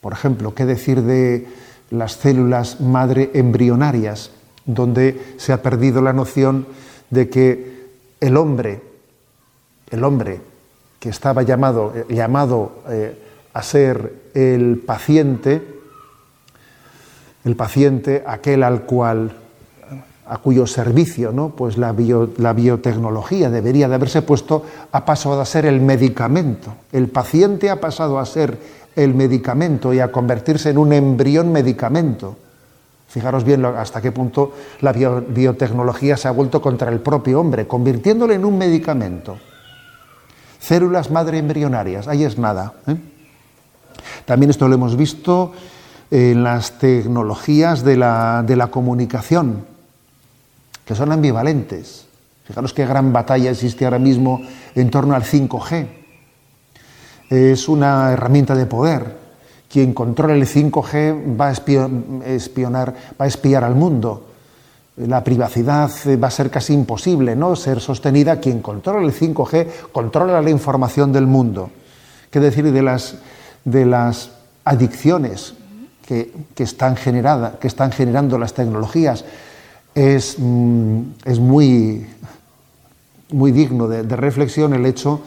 Por 0.03 0.13
ejemplo, 0.13 0.55
¿qué 0.55 0.67
decir 0.67 1.03
de 1.03 1.49
las 1.91 2.13
células 2.13 2.81
madre 2.83 3.31
embrionarias, 3.33 4.31
donde 4.67 5.35
se 5.39 5.55
ha 5.55 5.63
perdido 5.63 6.03
la 6.03 6.13
noción 6.13 6.67
de 7.11 7.29
que 7.29 7.89
el 8.21 8.37
hombre, 8.37 8.81
el 9.91 10.05
hombre 10.05 10.41
que 10.99 11.09
estaba 11.09 11.43
llamado, 11.43 11.93
llamado 12.09 12.83
eh, 12.89 13.17
a 13.53 13.63
ser 13.63 14.13
el 14.35 14.83
paciente, 14.85 15.63
el 17.45 17.57
paciente, 17.57 18.25
aquel 18.27 18.63
al 18.63 18.83
cual 18.83 19.33
a 20.31 20.37
cuyo 20.39 20.67
servicio 20.67 21.33
¿no? 21.33 21.51
pues 21.51 21.79
la, 21.79 21.95
la, 22.37 22.53
biotecnología 22.53 23.49
debería 23.49 23.89
de 23.89 23.95
haberse 23.95 24.21
puesto, 24.23 24.65
ha 24.93 25.05
pasado 25.05 25.41
a 25.41 25.47
ser 25.47 25.65
el 25.65 25.81
medicamento. 25.81 26.75
El 26.93 27.09
paciente 27.09 27.71
ha 27.71 27.81
pasado 27.81 28.19
a 28.19 28.27
ser 28.27 28.59
el 28.95 29.15
medicamento 29.15 29.95
y 29.95 30.01
a 30.01 30.13
convertirse 30.13 30.71
en 30.71 30.79
un 30.79 30.93
embrión 30.93 31.51
medicamento. 31.51 32.37
Fijaros 33.09 33.43
bien 33.43 33.65
hasta 33.65 34.03
qué 34.03 34.13
punto 34.13 34.53
la 34.81 34.93
biotecnología 34.93 36.17
se 36.19 36.29
ha 36.29 36.31
vuelto 36.31 36.61
contra 36.61 36.93
el 36.93 37.01
propio 37.01 37.41
hombre, 37.41 37.67
convirtiéndole 37.67 38.35
en 38.35 38.45
un 38.45 38.59
medicamento. 38.59 39.39
Células 40.61 41.11
madre 41.11 41.39
embrionarias, 41.39 42.07
ahí 42.07 42.25
es 42.25 42.37
nada. 42.37 42.75
¿eh? 42.87 42.97
También 44.27 44.51
esto 44.51 44.69
lo 44.69 44.75
hemos 44.75 44.95
visto 44.95 45.53
en 46.11 46.45
las 46.45 46.79
tecnologías 46.79 47.83
de 47.83 47.97
la, 47.97 48.45
de 48.47 48.57
la 48.57 48.67
comunicación, 48.67 49.65
que 50.85 50.95
son 50.95 51.11
ambivalentes. 51.11 52.07
Fijaros 52.45 52.75
qué 52.75 52.85
gran 52.85 53.13
batalla 53.13 53.51
existe 53.51 53.87
ahora 53.87 53.99
mismo 53.99 54.43
en 54.75 54.91
torno 54.91 55.15
al 55.15 55.23
5G. 55.23 55.87
Es 57.31 57.69
una 57.69 58.13
herramienta 58.13 58.55
de 58.55 58.67
poder. 58.67 59.28
Quien 59.69 59.93
controla 59.93 60.35
el 60.35 60.47
5G 60.47 61.39
va 61.39 61.49
a 61.49 62.33
espionar, 62.33 62.95
va 63.21 63.25
a 63.25 63.29
espiar 63.29 63.65
al 63.65 63.75
mundo. 63.75 64.25
La 64.97 65.23
privacidad 65.23 65.91
va 66.23 66.29
a 66.29 66.31
ser 66.31 66.51
casi 66.51 66.73
imposible, 66.73 67.37
¿no? 67.37 67.55
Ser 67.55 67.81
sostenida. 67.81 68.41
Quien 68.41 68.61
controla 68.61 69.07
el 69.07 69.13
5G 69.13 69.67
controla 69.93 70.41
la 70.41 70.51
información 70.51 71.13
del 71.13 71.27
mundo. 71.27 71.71
¿Qué 72.31 72.41
decir 72.41 72.73
de 72.73 72.83
las, 72.83 73.17
de 73.65 73.87
las 73.87 74.31
adicciones 74.65 75.55
que, 76.09 76.33
están, 76.57 76.97
generada, 76.97 77.59
que 77.61 77.69
están 77.69 77.93
generando 77.93 78.39
las 78.39 78.55
tecnologías 78.55 79.25
es, 79.95 80.37
mm, 80.39 81.01
es 81.25 81.39
muy, 81.39 82.07
muy 83.31 83.53
digno 83.53 83.89
de, 83.89 84.03
reflexión 84.17 84.73
el 84.73 84.87
hecho 84.87 85.21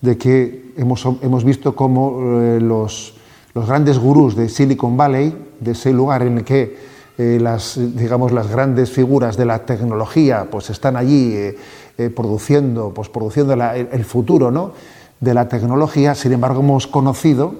de 0.00 0.16
que 0.16 0.72
hemos, 0.76 1.04
hemos 1.22 1.44
visto 1.44 1.74
cómo 1.74 2.40
eh, 2.40 2.60
los, 2.60 3.11
los, 3.54 3.66
grandes 3.66 3.98
gurús 3.98 4.36
de 4.36 4.48
Silicon 4.48 4.96
Valley, 4.96 5.34
de 5.60 5.72
ese 5.72 5.92
lugar 5.92 6.22
en 6.22 6.38
el 6.38 6.44
que 6.44 6.76
eh, 7.18 7.38
las, 7.40 7.78
digamos, 7.78 8.32
las 8.32 8.48
grandes 8.48 8.90
figuras 8.90 9.36
de 9.36 9.44
la 9.44 9.60
tecnología 9.60 10.48
pues, 10.50 10.70
están 10.70 10.96
allí 10.96 11.34
eh, 11.34 12.10
produciendo, 12.14 12.92
pues, 12.94 13.08
produciendo 13.08 13.52
el 13.52 14.04
futuro 14.04 14.50
¿no? 14.50 14.72
de 15.20 15.34
la 15.34 15.48
tecnología, 15.48 16.14
sin 16.14 16.32
embargo 16.32 16.60
hemos 16.60 16.86
conocido 16.86 17.54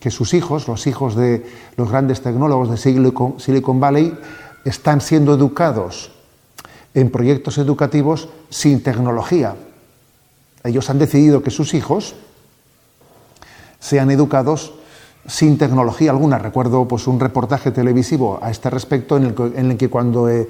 que 0.00 0.10
sus 0.10 0.34
hijos, 0.34 0.68
los 0.68 0.86
hijos 0.86 1.16
de 1.16 1.44
los 1.76 1.90
grandes 1.90 2.20
tecnólogos 2.20 2.70
de 2.70 2.76
Silicon, 2.76 3.80
Valley, 3.80 4.16
están 4.64 5.00
siendo 5.00 5.34
educados 5.34 6.12
en 6.94 7.10
proyectos 7.10 7.58
educativos 7.58 8.28
sin 8.50 8.82
tecnología. 8.82 9.56
Ellos 10.64 10.90
han 10.90 10.98
decidido 10.98 11.42
que 11.42 11.50
sus 11.50 11.74
hijos 11.74 12.14
sean 13.80 14.10
educados 14.10 14.74
sin 15.28 15.58
tecnología 15.58 16.10
alguna. 16.10 16.38
Recuerdo 16.38 16.88
pues, 16.88 17.06
un 17.06 17.20
reportaje 17.20 17.70
televisivo 17.70 18.40
a 18.42 18.50
este 18.50 18.70
respecto 18.70 19.16
en 19.16 19.24
el, 19.70 19.76
que 19.76 19.88
cuando 19.88 20.28
eh, 20.28 20.48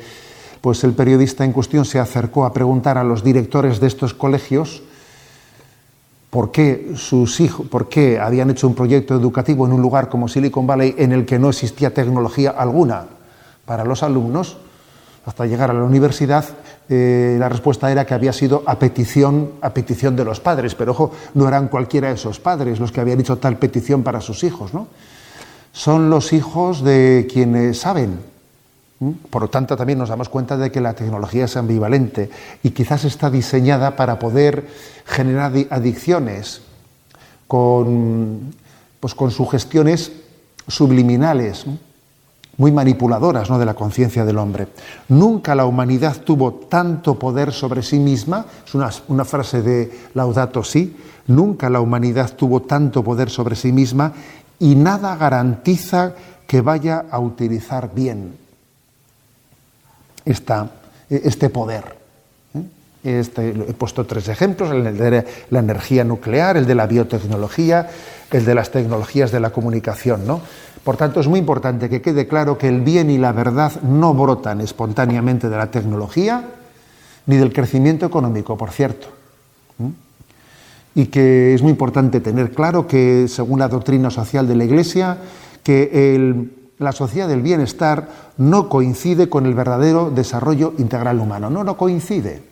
pues, 0.60 0.84
el 0.84 0.92
periodista 0.94 1.44
en 1.44 1.52
cuestión 1.52 1.84
se 1.84 1.98
acercó 1.98 2.46
a 2.46 2.52
preguntar 2.52 2.96
a 2.96 3.04
los 3.04 3.22
directores 3.22 3.80
de 3.80 3.88
estos 3.88 4.14
colegios 4.14 4.82
por 6.30 6.52
qué 6.52 6.92
sus 6.94 7.40
hijos, 7.40 7.66
por 7.66 7.88
qué 7.88 8.20
habían 8.20 8.50
hecho 8.50 8.68
un 8.68 8.74
proyecto 8.74 9.14
educativo 9.14 9.66
en 9.66 9.72
un 9.72 9.82
lugar 9.82 10.08
como 10.08 10.28
Silicon 10.28 10.66
Valley 10.66 10.94
en 10.98 11.12
el 11.12 11.26
que 11.26 11.38
no 11.38 11.48
existía 11.48 11.92
tecnología 11.92 12.50
alguna 12.50 13.06
para 13.64 13.84
los 13.84 14.02
alumnos, 14.02 14.58
hasta 15.26 15.46
llegar 15.46 15.70
a 15.70 15.74
la 15.74 15.84
universidad, 15.84 16.44
eh, 16.88 17.36
la 17.38 17.48
respuesta 17.48 17.90
era 17.92 18.06
que 18.06 18.14
había 18.14 18.32
sido 18.32 18.62
a 18.66 18.78
petición, 18.78 19.52
a 19.60 19.74
petición 19.74 20.16
de 20.16 20.24
los 20.24 20.40
padres, 20.40 20.74
pero 20.74 20.92
ojo, 20.92 21.12
no 21.34 21.46
eran 21.46 21.68
cualquiera 21.68 22.08
de 22.08 22.14
esos 22.14 22.40
padres 22.40 22.80
los 22.80 22.92
que 22.92 23.00
habían 23.00 23.20
hecho 23.20 23.36
tal 23.36 23.58
petición 23.58 24.02
para 24.02 24.20
sus 24.20 24.42
hijos, 24.42 24.72
¿no? 24.72 24.88
Son 25.72 26.08
los 26.08 26.32
hijos 26.32 26.82
de 26.82 27.28
quienes 27.30 27.80
saben. 27.80 28.18
Por 29.30 29.42
lo 29.42 29.48
tanto, 29.48 29.76
también 29.76 29.98
nos 29.98 30.08
damos 30.08 30.28
cuenta 30.28 30.56
de 30.56 30.72
que 30.72 30.80
la 30.80 30.94
tecnología 30.94 31.44
es 31.44 31.56
ambivalente 31.56 32.30
y 32.62 32.70
quizás 32.70 33.04
está 33.04 33.30
diseñada 33.30 33.94
para 33.94 34.18
poder 34.18 34.66
generar 35.04 35.52
adicciones 35.70 36.62
con, 37.46 38.54
pues 38.98 39.14
con 39.14 39.30
sugestiones 39.30 40.12
subliminales, 40.66 41.64
muy 42.58 42.72
manipuladoras 42.72 43.48
¿no? 43.48 43.58
de 43.58 43.64
la 43.64 43.74
conciencia 43.74 44.24
del 44.24 44.38
hombre. 44.38 44.68
Nunca 45.08 45.54
la 45.54 45.64
humanidad 45.64 46.18
tuvo 46.22 46.52
tanto 46.68 47.18
poder 47.18 47.52
sobre 47.52 47.82
sí 47.82 47.98
misma, 47.98 48.44
es 48.66 48.74
una, 48.74 49.24
frase 49.24 49.62
de 49.62 49.90
Laudato 50.14 50.62
Si, 50.62 50.94
nunca 51.28 51.70
la 51.70 51.80
humanidad 51.80 52.34
tuvo 52.34 52.62
tanto 52.62 53.02
poder 53.02 53.30
sobre 53.30 53.56
sí 53.56 53.72
misma 53.72 54.12
y 54.58 54.74
nada 54.74 55.16
garantiza 55.16 56.14
que 56.46 56.60
vaya 56.60 57.04
a 57.10 57.20
utilizar 57.20 57.94
bien 57.94 58.36
este 60.24 61.48
poder. 61.50 61.96
¿eh? 62.54 62.62
Este, 63.20 63.50
he 63.50 63.74
puesto 63.74 64.04
tres 64.04 64.26
ejemplos, 64.28 64.72
el 64.72 64.98
de 64.98 65.24
la 65.50 65.58
energía 65.60 66.02
nuclear, 66.02 66.56
el 66.56 66.66
de 66.66 66.74
la 66.74 66.88
biotecnología, 66.88 67.88
el 68.32 68.44
de 68.44 68.54
las 68.54 68.70
tecnologías 68.70 69.30
de 69.30 69.40
la 69.40 69.50
comunicación. 69.50 70.26
¿no? 70.26 70.40
Por 70.88 70.96
tanto, 70.96 71.20
es 71.20 71.28
muy 71.28 71.38
importante 71.38 71.90
que 71.90 72.00
quede 72.00 72.26
claro 72.26 72.56
que 72.56 72.66
el 72.66 72.80
bien 72.80 73.10
y 73.10 73.18
la 73.18 73.32
verdad 73.32 73.82
no 73.82 74.14
brotan 74.14 74.62
espontáneamente 74.62 75.50
de 75.50 75.56
la 75.58 75.70
tecnología 75.70 76.48
ni 77.26 77.36
del 77.36 77.52
crecimiento 77.52 78.06
económico, 78.06 78.56
por 78.56 78.70
cierto. 78.70 79.08
¿eh? 79.82 79.90
Y 80.94 81.06
que 81.08 81.52
es 81.52 81.60
muy 81.60 81.72
importante 81.72 82.20
tener 82.20 82.52
claro 82.52 82.86
que, 82.86 83.28
según 83.28 83.58
la 83.58 83.68
doctrina 83.68 84.08
social 84.08 84.48
de 84.48 84.56
la 84.56 84.64
Iglesia, 84.64 85.18
que 85.62 86.48
la 86.78 86.92
sociedad 86.92 87.28
del 87.28 87.42
bienestar 87.42 88.08
no 88.38 88.70
coincide 88.70 89.28
con 89.28 89.44
el 89.44 89.52
verdadero 89.52 90.10
desarrollo 90.10 90.72
integral 90.78 91.20
humano. 91.20 91.50
No, 91.50 91.64
no 91.64 91.76
coincide. 91.76 92.47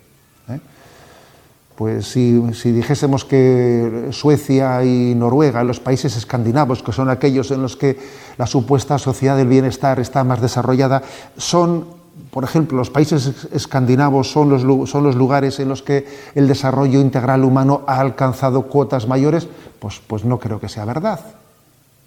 Pues 1.77 2.07
si, 2.07 2.41
dijésemos 2.71 3.23
que 3.23 4.07
Suecia 4.09 4.83
y 4.83 5.13
Noruega, 5.13 5.63
los 5.63 5.79
países 5.79 6.17
escandinavos, 6.17 6.81
que 6.81 6.91
son 6.91 7.07
aquellos 7.07 7.51
en 7.51 7.61
los 7.61 7.77
que 7.77 7.99
la 8.39 8.47
supuesta 8.47 8.97
sociedad 8.97 9.37
del 9.37 9.47
bienestar 9.47 9.99
está 9.99 10.23
más 10.23 10.41
desarrollada, 10.41 11.03
son 11.37 11.85
por 12.31 12.43
ejemplo, 12.43 12.79
los 12.79 12.89
países 12.89 13.47
escandinavos 13.53 14.31
son 14.31 14.49
los, 14.49 14.89
son 14.89 15.03
los, 15.03 15.15
lugares 15.15 15.59
en 15.59 15.69
los 15.69 15.83
que 15.83 16.07
el 16.33 16.47
desarrollo 16.47 16.99
integral 16.99 17.43
humano 17.43 17.83
ha 17.85 17.99
alcanzado 17.99 18.63
cuotas 18.63 19.07
mayores, 19.07 19.47
pues, 19.79 20.01
pues 20.05 20.25
no 20.25 20.39
creo 20.39 20.59
que 20.59 20.69
sea 20.69 20.83
verdad. 20.83 21.19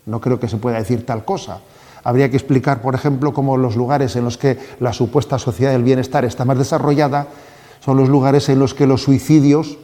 No 0.04 0.20
creo 0.20 0.40
que 0.40 0.48
se 0.48 0.56
pueda 0.56 0.78
decir 0.78 1.06
tal 1.06 1.24
cosa. 1.24 1.60
Habría 2.02 2.28
que 2.28 2.36
explicar, 2.36 2.82
por 2.82 2.96
ejemplo, 2.96 3.32
cómo 3.32 3.56
los 3.56 3.76
lugares 3.76 4.16
en 4.16 4.24
los 4.24 4.36
que 4.36 4.58
la 4.80 4.92
supuesta 4.92 5.38
sociedad 5.38 5.70
del 5.70 5.84
bienestar 5.84 6.24
está 6.24 6.44
más 6.44 6.58
desarrollada 6.58 7.28
son 7.80 7.96
los 7.96 8.08
lugares 8.08 8.48
en 8.48 8.58
los 8.58 8.74
que 8.74 8.86
los 8.86 9.02
suicidios 9.02 9.78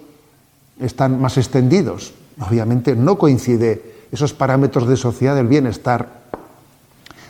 están 0.80 1.20
más 1.20 1.38
extendidos. 1.38 2.14
Obviamente 2.38 2.94
no 2.94 3.16
coincide 3.16 3.96
esos 4.12 4.34
parámetros 4.34 4.86
de 4.86 4.96
sociedad 4.96 5.34
del 5.34 5.46
bienestar 5.46 6.26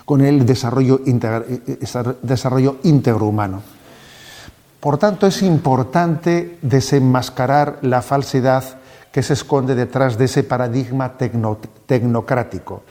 con 0.05 0.21
el 0.21 0.47
desarrollo, 0.47 1.01
desarrollo 2.23 2.77
íntegro 2.85 3.27
humano. 3.27 3.63
Por 4.81 4.99
tanto, 4.99 5.27
es 5.27 5.43
importante 5.43 6.59
desenmascarar 6.63 7.79
la 7.83 8.03
falsedad 8.03 8.79
que 9.11 9.23
se 9.23 9.33
esconde 9.33 9.75
detrás 9.75 10.19
de 10.19 10.27
ese 10.27 10.45
paradigma 10.45 11.15
tecnocrático. 11.87 12.83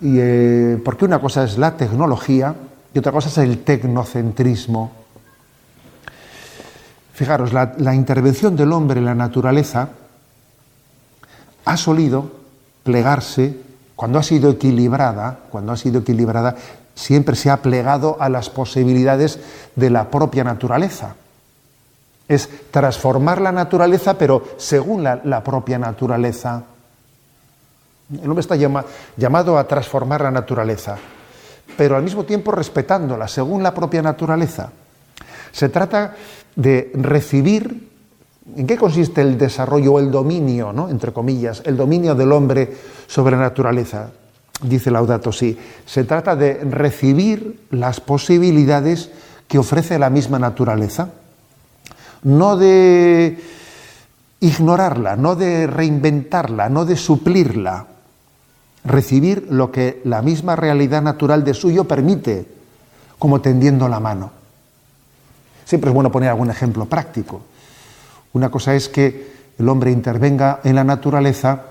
Y, 0.00 0.16
eh, 0.18 0.80
porque 0.84 1.04
una 1.04 1.20
cosa 1.20 1.44
es 1.44 1.56
la 1.58 1.76
tecnología 1.76 2.54
y 2.92 2.98
otra 2.98 3.12
cosa 3.12 3.28
es 3.28 3.38
el 3.38 3.62
tecnocentrismo. 3.62 5.03
Fijaros, 7.14 7.52
la 7.52 7.94
intervención 7.94 8.56
del 8.56 8.72
hombre 8.72 8.98
en 8.98 9.06
la 9.06 9.14
naturaleza 9.14 9.88
ha 11.64 11.76
solido 11.76 12.30
plegarse 12.82 13.56
cuando 13.96 14.18
ha 14.18 14.22
sido 14.22 14.50
equilibrada, 14.50 15.38
cuando 15.50 15.72
ha 15.72 15.76
sido 15.76 16.00
equilibrada, 16.00 16.56
siempre 16.94 17.36
se 17.36 17.50
ha 17.50 17.62
plegado 17.62 18.16
a 18.20 18.28
las 18.28 18.50
posibilidades 18.50 19.38
de 19.74 19.90
la 19.90 20.10
propia 20.10 20.44
naturaleza. 20.44 21.14
Es 22.28 22.48
transformar 22.70 23.40
la 23.40 23.52
naturaleza, 23.52 24.16
pero 24.18 24.42
según 24.56 25.04
la, 25.04 25.44
propia 25.44 25.78
naturaleza. 25.78 26.62
El 28.10 28.28
hombre 28.28 28.40
está 28.40 28.56
llamado 28.56 29.58
a 29.58 29.68
transformar 29.68 30.22
la 30.22 30.30
naturaleza, 30.30 30.96
pero 31.76 31.96
al 31.96 32.02
mismo 32.02 32.24
tiempo 32.24 32.50
respetándola, 32.52 33.28
según 33.28 33.62
la 33.62 33.74
propia 33.74 34.02
naturaleza. 34.02 34.70
Se 35.52 35.68
trata 35.68 36.14
de 36.56 36.90
recibir 36.94 37.84
¿En 38.56 38.66
qué 38.66 38.76
consiste 38.76 39.22
el 39.22 39.38
desarrollo 39.38 39.94
o 39.94 39.98
el 39.98 40.10
dominio, 40.10 40.72
¿no? 40.72 40.90
entre 40.90 41.12
comillas, 41.12 41.62
el 41.64 41.76
dominio 41.76 42.14
del 42.14 42.30
hombre 42.32 42.70
sobre 43.06 43.36
la 43.36 43.42
naturaleza? 43.42 44.10
Dice 44.62 44.90
Laudato 44.90 45.32
Si. 45.32 45.58
Se 45.86 46.04
trata 46.04 46.36
de 46.36 46.62
recibir 46.62 47.66
las 47.70 48.00
posibilidades 48.00 49.10
que 49.48 49.58
ofrece 49.58 49.98
la 49.98 50.10
misma 50.10 50.38
naturaleza, 50.38 51.08
no 52.22 52.56
de 52.56 53.38
ignorarla, 54.40 55.16
no 55.16 55.36
de 55.36 55.66
reinventarla, 55.66 56.68
no 56.68 56.84
de 56.84 56.96
suplirla. 56.96 57.86
Recibir 58.84 59.46
lo 59.50 59.72
que 59.72 60.02
la 60.04 60.20
misma 60.20 60.54
realidad 60.54 61.02
natural 61.02 61.44
de 61.44 61.54
suyo 61.54 61.84
permite, 61.84 62.46
como 63.18 63.40
tendiendo 63.40 63.88
la 63.88 64.00
mano. 64.00 64.43
Siempre 65.64 65.90
es 65.90 65.94
bueno 65.94 66.12
poner 66.12 66.30
algún 66.30 66.50
ejemplo 66.50 66.86
práctico. 66.86 67.42
Una 68.32 68.50
cosa 68.50 68.74
es 68.74 68.88
que 68.88 69.34
el 69.58 69.68
hombre 69.68 69.90
intervenga 69.90 70.60
en 70.64 70.74
la 70.74 70.84
naturaleza 70.84 71.62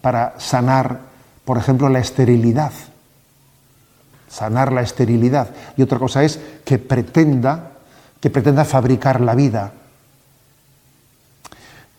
para 0.00 0.34
sanar, 0.38 1.00
por 1.44 1.58
ejemplo, 1.58 1.88
la 1.88 1.98
esterilidad. 1.98 2.72
Sanar 4.28 4.72
la 4.72 4.82
esterilidad. 4.82 5.50
Y 5.76 5.82
otra 5.82 5.98
cosa 5.98 6.24
es 6.24 6.40
que 6.64 6.78
pretenda, 6.78 7.72
que 8.20 8.30
pretenda 8.30 8.64
fabricar 8.64 9.20
la 9.20 9.34
vida. 9.34 9.72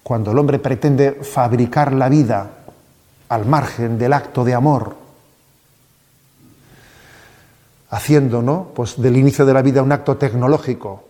Cuando 0.04 0.32
el 0.32 0.39
hombre 0.39 0.60
pretende 0.60 1.12
fabricar 1.12 1.93
la 1.93 2.10
vida 2.10 2.50
al 3.30 3.46
margen 3.46 3.98
del 3.98 4.13
acto 4.13 4.43
de 4.43 4.54
amor, 4.54 5.07
haciendo 7.89 8.41
¿no? 8.41 8.67
pues 8.73 9.02
del 9.02 9.17
inicio 9.17 9.45
de 9.45 9.54
la 9.54 9.62
vida 9.62 9.82
un 9.82 9.91
acto 9.91 10.17
tecnológico, 10.17 11.04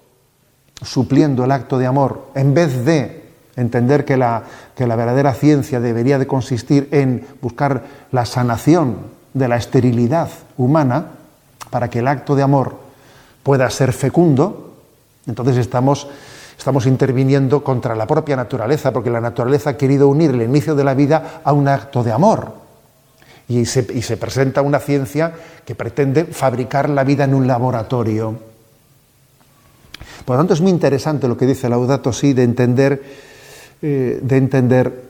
supliendo 0.81 1.43
el 1.43 1.51
acto 1.51 1.77
de 1.77 1.87
amor, 1.87 2.27
en 2.35 2.53
vez 2.53 2.85
de 2.85 3.25
entender 3.55 4.05
que 4.05 4.17
la, 4.17 4.43
que 4.75 4.85
la 4.85 4.95
verdadera 4.95 5.33
ciencia 5.33 5.79
debería 5.79 6.19
de 6.19 6.27
consistir 6.27 6.87
en 6.91 7.25
buscar 7.41 7.83
la 8.11 8.25
sanación 8.25 8.97
de 9.33 9.47
la 9.47 9.57
esterilidad 9.57 10.29
humana, 10.57 11.07
para 11.69 11.89
que 11.89 11.99
el 11.99 12.07
acto 12.07 12.35
de 12.35 12.43
amor 12.43 12.75
pueda 13.43 13.69
ser 13.69 13.93
fecundo, 13.93 14.75
entonces 15.25 15.57
estamos, 15.57 16.07
estamos 16.57 16.85
interviniendo 16.85 17.63
contra 17.63 17.95
la 17.95 18.07
propia 18.07 18.35
naturaleza, 18.35 18.91
porque 18.93 19.09
la 19.09 19.21
naturaleza 19.21 19.71
ha 19.71 19.77
querido 19.77 20.07
unir 20.07 20.31
el 20.31 20.41
inicio 20.43 20.75
de 20.75 20.83
la 20.83 20.93
vida 20.93 21.41
a 21.43 21.53
un 21.53 21.67
acto 21.67 22.03
de 22.03 22.11
amor. 22.11 22.66
Y 23.49 23.65
se, 23.65 23.83
presenta 23.83 24.61
una 24.61 24.79
ciencia 24.79 25.33
que 25.65 25.73
pretende 25.73 26.25
fabricar 26.25 26.89
la 26.89 27.03
vida 27.03 27.23
en 27.23 27.33
un 27.33 27.47
laboratorio. 27.47 28.37
Por 30.25 30.35
lo 30.35 30.39
tanto, 30.41 30.53
es 30.53 30.61
muy 30.61 30.71
interesante 30.71 31.27
lo 31.27 31.37
que 31.37 31.45
dice 31.45 31.69
Laudato 31.69 32.11
Si 32.11 32.33
de 32.33 32.43
entender, 32.43 33.01
eh, 33.81 34.19
de 34.21 34.37
entender 34.37 35.03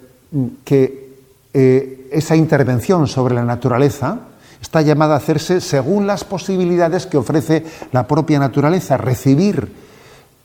que 0.63 1.07
eh, 1.53 2.09
esa 2.11 2.35
intervención 2.35 3.07
sobre 3.07 3.33
la 3.33 3.43
naturaleza 3.43 4.19
está 4.61 4.81
llamada 4.81 5.15
a 5.15 5.17
hacerse 5.17 5.61
según 5.61 6.05
las 6.05 6.23
posibilidades 6.23 7.05
que 7.05 7.17
ofrece 7.17 7.65
la 7.91 8.07
propia 8.07 8.39
naturaleza, 8.39 8.97
recibir 8.97 9.67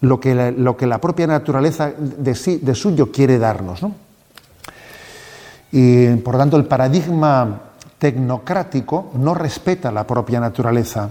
lo 0.01 0.21
que 0.21 0.35
la, 0.35 0.51
lo 0.51 0.77
que 0.77 0.87
la 0.87 1.01
propia 1.01 1.27
naturaleza 1.27 1.93
de, 1.97 2.35
sí, 2.35 2.59
de 2.63 2.75
suyo 2.75 3.11
quiere 3.11 3.39
darnos. 3.39 3.81
Y 5.71 6.09
por 6.17 6.35
lo 6.35 6.41
tanto, 6.41 6.57
el 6.57 6.67
paradigma 6.67 7.61
tecnocrático 8.03 9.13
no 9.15 9.33
respeta 9.33 9.93
la 9.93 10.05
propia 10.05 10.41
naturaleza. 10.41 11.11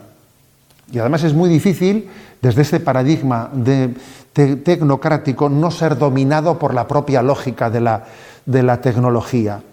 Y 0.91 0.99
además 0.99 1.23
es 1.23 1.33
muy 1.33 1.47
difícil, 1.49 2.09
desde 2.41 2.63
ese 2.63 2.81
paradigma 2.81 3.49
de, 3.53 3.95
tecnocrático, 4.33 5.47
no 5.47 5.71
ser 5.71 5.97
dominado 5.97 6.59
por 6.59 6.73
la 6.73 6.89
propia 6.89 7.21
lógica 7.21 7.69
de 7.69 7.79
la, 7.79 8.03
de 8.45 8.61
la 8.61 8.81
tecnología. 8.81 9.63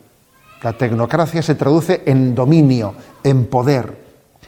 La 0.62 0.74
tecnocracia 0.74 1.42
se 1.42 1.57
traduce 1.57 2.04
en 2.07 2.37
dominio, 2.37 2.94
en 3.24 3.46
poder, 3.46 3.98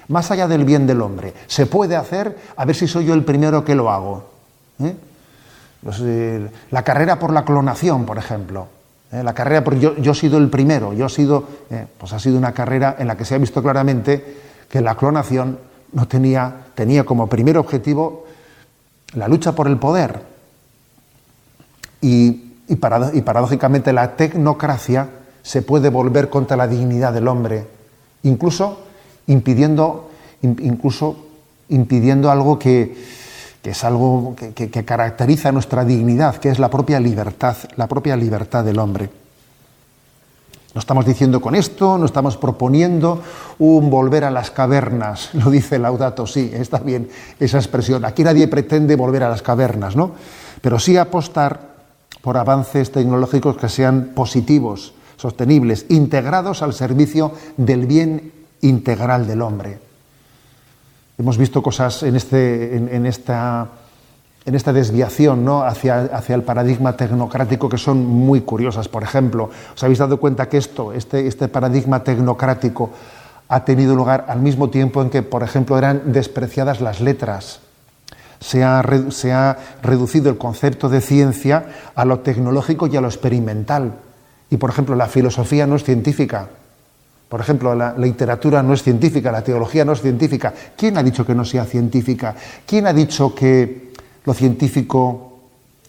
más 0.06 0.30
allá 0.30 0.46
del 0.46 0.64
bien 0.64 0.86
del 0.86 1.02
hombre. 1.02 1.34
Se 1.48 1.66
puede 1.66 1.96
hacer, 1.96 2.38
a 2.56 2.64
ver 2.64 2.76
si 2.76 2.86
soy 2.86 3.06
yo 3.06 3.14
el 3.14 3.24
primero 3.24 3.64
que 3.64 3.74
lo 3.74 3.90
hago. 3.90 4.30
Eh, 4.78 6.48
la 6.70 6.84
carrera 6.84 7.18
por 7.18 7.32
la 7.32 7.44
clonación, 7.44 8.06
por 8.06 8.16
ejemplo. 8.16 8.68
¿Eh? 9.12 9.22
La 9.22 9.34
carrera 9.34 9.64
yo, 9.76 9.96
yo 9.96 10.12
he 10.12 10.14
sido 10.14 10.38
el 10.38 10.48
primero, 10.48 10.92
yo 10.92 11.06
he 11.06 11.10
sido, 11.10 11.44
pues 11.98 12.12
ha 12.12 12.18
sido 12.18 12.38
una 12.38 12.52
carrera 12.52 12.96
en 12.98 13.06
la 13.06 13.16
que 13.16 13.24
se 13.24 13.34
ha 13.34 13.38
visto 13.38 13.62
claramente 13.62 14.36
que 14.68 14.80
la 14.80 14.94
clonación 14.94 15.58
no 15.92 16.06
tenía, 16.06 16.66
tenía 16.74 17.04
como 17.04 17.26
primer 17.26 17.58
objetivo 17.58 18.26
la 19.14 19.28
lucha 19.28 19.54
por 19.54 19.66
el 19.66 19.76
poder. 19.78 20.20
Y, 22.00 22.54
y, 22.68 22.76
paradójicamente 22.76 23.92
la 23.92 24.16
tecnocracia 24.16 25.08
se 25.42 25.62
puede 25.62 25.90
volver 25.90 26.30
contra 26.30 26.56
la 26.56 26.68
dignidad 26.68 27.12
del 27.12 27.28
hombre, 27.28 27.66
incluso 28.22 28.80
impidiendo, 29.26 30.10
incluso 30.42 31.26
impidiendo 31.68 32.30
algo 32.30 32.58
que, 32.58 32.96
que 33.62 33.70
es 33.70 33.84
algo 33.84 34.34
que, 34.36 34.52
que, 34.52 34.84
caracteriza 34.84 35.52
nuestra 35.52 35.84
dignidad, 35.84 36.36
que 36.36 36.48
es 36.48 36.58
la 36.58 36.70
propia 36.70 36.98
libertad, 36.98 37.56
la 37.76 37.86
propia 37.86 38.16
libertad 38.16 38.64
del 38.64 38.78
hombre. 38.78 39.10
No 40.72 40.78
estamos 40.78 41.04
diciendo 41.04 41.40
con 41.40 41.54
esto, 41.54 41.98
no 41.98 42.06
estamos 42.06 42.36
proponiendo 42.36 43.20
un 43.58 43.90
volver 43.90 44.24
a 44.24 44.30
las 44.30 44.50
cavernas, 44.50 45.30
lo 45.34 45.50
dice 45.50 45.78
Laudato, 45.78 46.26
sí, 46.26 46.50
está 46.54 46.78
bien 46.78 47.08
esa 47.38 47.58
expresión. 47.58 48.04
Aquí 48.04 48.24
nadie 48.24 48.48
pretende 48.48 48.96
volver 48.96 49.24
a 49.24 49.28
las 49.28 49.42
cavernas, 49.42 49.96
¿no? 49.96 50.12
Pero 50.62 50.78
sí 50.78 50.96
apostar 50.96 51.70
por 52.22 52.36
avances 52.36 52.92
tecnológicos 52.92 53.56
que 53.56 53.68
sean 53.68 54.12
positivos, 54.14 54.94
sostenibles, 55.16 55.86
integrados 55.88 56.62
al 56.62 56.72
servicio 56.72 57.32
del 57.56 57.86
bien 57.86 58.32
integral 58.62 59.26
del 59.26 59.42
hombre. 59.42 59.89
Hemos 61.20 61.36
visto 61.36 61.62
cosas 61.62 62.02
en, 62.02 62.16
este, 62.16 62.76
en 62.76 63.04
esta 63.04 63.68
en 64.46 64.54
esta 64.54 64.72
desviación 64.72 65.44
¿no? 65.44 65.62
hacia, 65.62 66.00
hacia, 66.00 66.34
el 66.34 66.42
paradigma 66.42 66.96
tecnocrático 66.96 67.68
que 67.68 67.76
son 67.76 68.06
muy 68.06 68.40
curiosas. 68.40 68.88
Por 68.88 69.02
ejemplo, 69.02 69.50
¿os 69.74 69.84
habéis 69.84 69.98
dado 69.98 70.18
cuenta 70.18 70.48
que 70.48 70.56
esto, 70.56 70.94
este, 70.94 71.26
este 71.26 71.48
paradigma 71.48 72.02
tecnocrático, 72.02 72.90
ha 73.48 73.64
tenido 73.66 73.94
lugar 73.94 74.24
al 74.28 74.40
mismo 74.40 74.70
tiempo 74.70 75.02
en 75.02 75.10
que, 75.10 75.22
por 75.22 75.42
ejemplo, 75.42 75.76
eran 75.76 76.12
despreciadas 76.12 76.80
las 76.80 77.02
letras? 77.02 77.60
Se 78.40 78.64
ha, 78.64 78.82
se 79.10 79.32
ha 79.32 79.58
reducido 79.82 80.30
el 80.30 80.38
concepto 80.38 80.88
de 80.88 81.02
ciencia 81.02 81.66
a 81.94 82.06
lo 82.06 82.20
tecnológico 82.20 82.86
y 82.86 82.96
a 82.96 83.02
lo 83.02 83.08
experimental. 83.08 83.92
Y, 84.48 84.56
por 84.56 84.70
ejemplo, 84.70 84.96
la 84.96 85.06
filosofía 85.06 85.66
no 85.66 85.76
es 85.76 85.84
científica. 85.84 86.48
Por 87.30 87.40
ejemplo, 87.40 87.76
la 87.76 87.96
literatura 87.96 88.60
no 88.60 88.74
es 88.74 88.82
científica, 88.82 89.30
la 89.30 89.44
teología 89.44 89.84
no 89.84 89.92
es 89.92 90.02
científica. 90.02 90.52
¿Quién 90.76 90.98
ha 90.98 91.02
dicho 91.04 91.24
que 91.24 91.32
no 91.32 91.44
sea 91.44 91.64
científica? 91.64 92.34
¿Quién 92.66 92.88
ha 92.88 92.92
dicho 92.92 93.32
que 93.32 93.92
lo 94.24 94.34
científico 94.34 95.38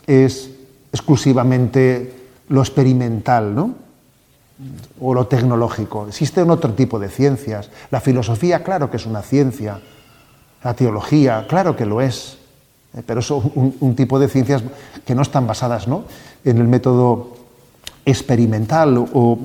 es 0.05 0.51
exclusivamente 0.93 2.13
lo 2.49 2.61
experimental, 2.61 3.55
¿no? 3.55 3.73
O 4.99 5.15
lo 5.15 5.25
tecnológico. 5.25 6.07
Existen 6.07 6.51
otro 6.51 6.73
tipo 6.73 6.99
de 6.99 7.09
ciencias. 7.09 7.71
La 7.89 8.01
filosofía, 8.01 8.61
claro 8.63 8.91
que 8.91 8.97
es 8.97 9.07
una 9.07 9.23
ciencia. 9.23 9.81
La 10.63 10.75
teología, 10.75 11.47
claro 11.49 11.75
que 11.75 11.87
lo 11.87 12.01
es. 12.01 12.37
Eh, 12.93 13.01
pero 13.03 13.21
es 13.21 13.31
un, 13.31 13.95
tipo 13.95 14.19
de 14.19 14.27
ciencias 14.27 14.61
que 15.03 15.15
no 15.15 15.23
están 15.23 15.47
basadas 15.47 15.87
¿no? 15.87 16.03
en 16.45 16.59
el 16.59 16.67
método 16.67 17.35
experimental 18.05 18.97
o, 19.13 19.39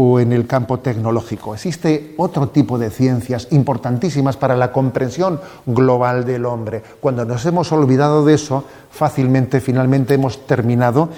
o 0.00 0.20
en 0.20 0.32
el 0.32 0.46
campo 0.46 0.78
tecnológico. 0.78 1.54
Existe 1.54 2.14
otro 2.18 2.50
tipo 2.50 2.78
de 2.78 2.88
ciencias 2.88 3.48
importantísimas 3.50 4.36
para 4.36 4.56
la 4.56 4.70
comprensión 4.70 5.40
global 5.66 6.24
del 6.24 6.46
hombre. 6.46 6.84
Cuando 7.00 7.24
nos 7.24 7.44
hemos 7.46 7.72
olvidado 7.72 8.24
de 8.24 8.34
eso, 8.34 8.62
fácilmente, 8.92 9.60
finalmente 9.60 10.14
hemos 10.14 10.46
terminado 10.46 11.08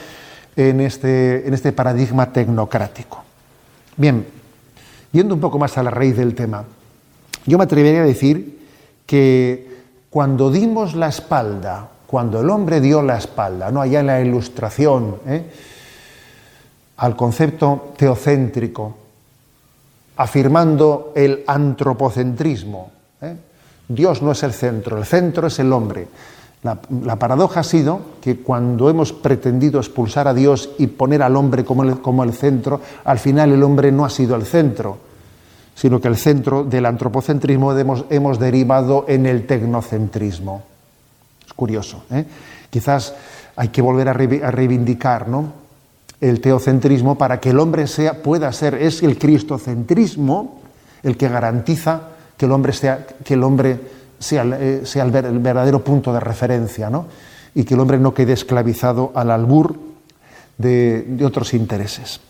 en 0.57 0.81
este, 0.81 1.47
en 1.47 1.53
este 1.53 1.73
paradigma 1.73 2.33
tecnocrático. 2.33 3.23
Bien, 3.99 4.27
yendo 5.13 5.35
un 5.35 5.43
poco 5.43 5.59
más 5.59 5.77
a 5.77 5.83
la 5.83 5.91
raíz 5.91 6.17
del 6.17 6.35
tema, 6.35 6.65
yo 7.45 7.59
me 7.59 7.65
atrevería 7.65 8.01
a 8.01 8.07
decir 8.07 8.61
que 9.05 9.83
cuando 10.09 10.51
dimos 10.51 10.95
la 10.95 11.09
espalda, 11.09 11.87
cuando 12.07 12.41
el 12.41 12.49
hombre 12.49 12.81
dio 12.81 13.03
la 13.03 13.19
espalda, 13.19 13.71
no 13.71 13.83
allá 13.83 14.01
en 14.01 14.07
la 14.07 14.23
ilustración, 14.23 15.17
¿eh? 15.27 15.45
Al 17.01 17.17
concepto 17.17 17.95
teocéntrico, 17.97 18.95
afirmando 20.17 21.13
el 21.15 21.45
antropocentrismo. 21.47 22.91
¿eh? 23.23 23.37
Dios 23.89 24.21
no 24.21 24.33
es 24.33 24.43
el 24.43 24.53
centro, 24.53 24.99
el 24.99 25.07
centro 25.07 25.47
es 25.47 25.59
el 25.59 25.73
hombre. 25.73 26.09
La, 26.63 27.17
paradoja 27.17 27.61
ha 27.61 27.65
sido 27.65 28.01
que 28.21 28.41
cuando 28.41 28.91
hemos 28.91 29.15
pretendido 29.15 29.81
expulsar 29.81 30.29
a 30.29 30.35
Dios 30.35 30.73
y 30.77 30.89
poner 30.89 31.23
al 31.23 31.37
hombre 31.37 31.65
como 31.65 31.85
el, 31.85 32.03
como 32.03 32.23
el 32.23 32.35
centro, 32.35 32.83
al 33.05 33.19
final 33.19 33.51
el 33.53 33.63
hombre 33.63 33.91
no 33.91 34.05
ha 34.05 34.11
sido 34.11 34.37
el 34.37 34.45
centro, 34.45 34.99
sino 35.75 36.03
que 36.03 36.09
el 36.09 36.19
centro 36.19 36.65
del 36.65 36.85
antropocentrismo 36.85 37.73
hemos, 37.79 38.05
hemos 38.11 38.39
derivado 38.39 39.07
en 39.09 39.25
el 39.25 39.47
tecnocentrismo. 39.47 40.65
Es 41.47 41.55
curioso. 41.55 42.05
¿eh? 42.11 42.27
Quizás 42.69 43.15
hay 43.57 43.69
que 43.69 43.81
volver 43.81 44.11
a, 44.11 44.13
reivindicar 44.13 45.29
¿no? 45.29 45.60
El 46.21 46.41
teocentrismo 46.41 47.17
para 47.17 47.41
que 47.41 47.51
el 47.51 47.59
hombre 47.59 47.87
sea, 47.87 48.23
pueda 48.23 48.53
ser, 48.53 48.75
es 48.75 49.03
el 49.03 49.19
cristocentrismo 49.19 50.61
el 51.03 51.17
que 51.17 51.29
garantiza 51.29 52.03
que 52.37 52.47
el 52.47 52.53
hombre 52.53 52.73
sea, 52.73 53.07
que 53.25 53.35
el, 53.35 53.43
hombre 53.43 53.81
sea, 54.19 54.45
eh, 54.45 54.83
sea 54.85 55.05
el, 55.05 55.11
verdadero 55.11 55.83
punto 55.83 56.13
de 56.13 56.21
referencia, 56.21 56.91
¿no? 56.91 57.07
y 57.55 57.65
que 57.65 57.75
el 57.75 57.81
hombre 57.81 57.99
no 57.99 58.15
quede 58.15 58.33
esclavizado 58.33 59.13
al 59.15 59.31
albur 59.31 59.77
de, 60.57 61.03
de 61.03 61.25
otros 61.25 61.55
intereses. 61.55 62.21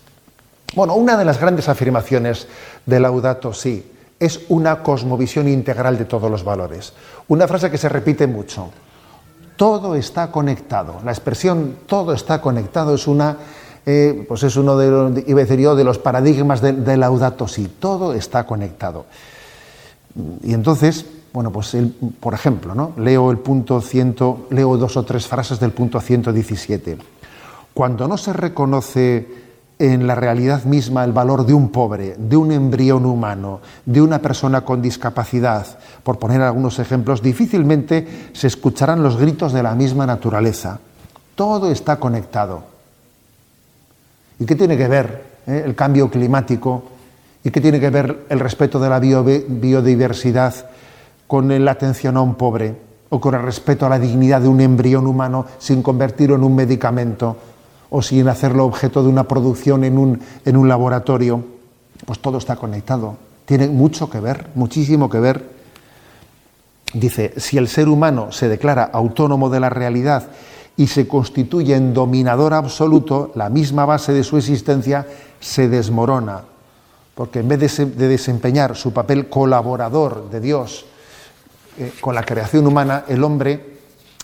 Bueno, 0.74 0.94
una 0.94 1.16
de 1.16 1.24
las 1.24 1.40
grandes 1.40 1.68
afirmaciones 1.68 2.46
de 2.87 3.00
Laudato 3.00 3.53
Si 3.53 3.85
es 4.20 4.40
una 4.48 4.83
cosmovisión 4.83 5.48
integral 5.48 5.98
de 5.98 6.05
todos 6.05 6.31
los 6.31 6.44
valores. 6.44 6.92
Una 7.29 7.48
frase 7.48 7.70
que 7.70 7.79
se 7.79 7.88
repite 7.88 8.26
mucho. 8.26 8.68
Todo 9.57 9.94
está 9.94 10.31
conectado. 10.31 11.00
La 11.05 11.11
expresión 11.11 11.79
todo 11.87 12.12
está 12.12 12.40
conectado 12.40 12.94
es 12.94 13.07
una 13.07 13.37
eh, 13.87 14.25
pues 14.29 14.43
es 14.43 14.57
uno 14.57 14.77
de 14.77 14.90
los, 14.90 15.14
de 15.14 15.85
los 15.85 15.99
paradigmas 15.99 16.61
de, 16.61 16.97
Laudato 16.97 17.49
Si, 17.49 17.66
todo 17.66 18.12
está 18.12 18.47
conectado. 18.47 19.07
Y 20.43 20.53
entonces, 20.53 21.07
bueno, 21.33 21.51
pues 21.51 21.77
por 22.19 22.35
ejemplo, 22.35 22.75
¿no? 22.75 22.93
leo 22.99 23.31
el 23.31 23.38
punto 23.38 23.81
ciento, 23.81 24.47
leo 24.51 24.77
dos 24.77 24.97
o 24.97 25.05
tres 25.05 25.27
frases 25.27 25.61
del 25.61 25.71
punto 25.73 26.01
117. 26.01 26.99
Cuando 27.73 28.09
no 28.09 28.16
se 28.16 28.33
reconoce 28.33 29.51
en 29.79 30.07
la 30.07 30.14
realidad 30.14 30.64
misma 30.64 31.05
el 31.05 31.12
valor 31.12 31.47
de 31.47 31.55
un 31.55 31.71
pobre, 31.71 32.14
de 32.19 32.37
un 32.37 32.53
embrión 32.53 33.07
humano, 33.07 33.61
de 33.87 34.03
una 34.03 34.19
persona 34.21 34.61
con 34.61 34.83
discapacidad, 34.83 35.66
por 36.03 36.19
poner 36.19 36.43
algunos 36.43 36.79
ejemplos, 36.79 37.23
difícilmente 37.23 38.31
se 38.35 38.47
escucharán 38.47 39.03
los 39.03 39.16
gritos 39.16 39.55
de 39.55 39.62
la 39.62 39.75
misma 39.75 40.05
naturaleza. 40.05 40.81
Todo 41.35 41.71
está 41.71 41.97
conectado. 41.97 42.64
¿Y 44.40 44.46
qué 44.46 44.57
tiene 44.57 44.76
que 44.76 44.88
ver 44.88 45.22
eh, 45.46 45.62
el 45.66 45.74
cambio 45.76 46.11
climático? 46.11 46.83
¿Y 47.44 47.50
qué 47.50 47.61
tiene 47.61 47.79
que 47.79 47.90
ver 47.90 48.26
el 48.31 48.40
respeto 48.40 48.81
de 48.81 48.88
la 48.88 48.98
biodiversidad 48.98 50.55
con 51.26 51.64
la 51.64 51.70
atención 51.70 52.16
a 52.16 52.22
un 52.22 52.35
pobre? 52.35 52.74
¿O 53.11 53.20
con 53.20 53.35
el 53.35 53.42
respeto 53.42 53.87
a 53.87 53.90
la 53.90 53.98
dignidad 53.98 54.40
de 54.40 54.48
un 54.48 54.61
embrión 54.61 55.07
humano 55.07 55.44
sin 55.59 55.83
convertirlo 55.83 56.37
en 56.37 56.44
un 56.44 56.57
medicamento? 56.57 57.37
¿O 57.90 58.00
sin 58.00 58.29
hacerlo 58.29 58.64
objeto 58.64 59.03
de 59.03 59.11
una 59.11 59.24
producción 59.24 59.85
en 59.85 59.98
un, 59.98 60.20
en 60.44 60.57
un 60.57 60.68
laboratorio? 60.68 61.44
Pues 62.07 62.18
todo 62.20 62.38
está 62.38 62.57
conectado. 62.57 63.16
Tiene 63.44 63.68
mucho 63.68 64.09
que 64.09 64.20
ver, 64.20 64.48
muchísimo 64.55 65.11
que 65.11 65.20
ver. 65.20 65.44
Dice, 66.94 67.35
si 67.37 67.59
el 67.59 67.68
ser 67.68 67.88
humano 67.88 68.33
se 68.33 68.48
declara 68.48 68.85
autónomo 68.85 69.50
de 69.50 69.61
la 69.61 69.68
realidad 69.68 70.29
y 70.77 70.87
se 70.87 71.07
constituye 71.07 71.75
en 71.75 71.93
dominador 71.93 72.55
absoluto, 72.55 73.33
la 73.35 73.51
misma 73.51 73.85
base 73.85 74.13
de 74.13 74.25
su 74.25 74.37
existencia 74.37 75.07
se 75.39 75.69
desmorona, 75.69 76.43
porque 77.15 77.41
en 77.41 77.49
vez 77.49 77.77
de, 77.77 77.87
desempeñar 78.09 78.77
su 78.77 78.93
papel 78.93 79.29
colaborador 79.29 80.31
de 80.31 80.41
Dios 80.41 80.87
eh, 81.79 81.93
con 82.01 82.15
la 82.15 82.23
creación 82.23 82.67
humana, 82.67 83.05
el 83.09 83.23
hombre, 83.25 83.79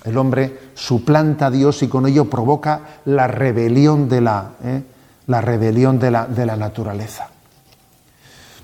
el 0.04 0.16
hombre 0.16 0.58
suplanta 0.74 1.46
a 1.46 1.50
Dios 1.50 1.82
y 1.82 1.88
con 1.88 2.06
ello 2.06 2.30
provoca 2.30 3.00
la 3.04 3.26
rebelión 3.26 4.08
de 4.08 4.20
la, 4.20 4.52
eh, 4.62 4.82
la, 5.26 5.40
rebelión 5.40 5.98
de 5.98 6.10
la, 6.10 6.26
de 6.26 6.46
la 6.46 6.56
naturaleza. 6.56 7.28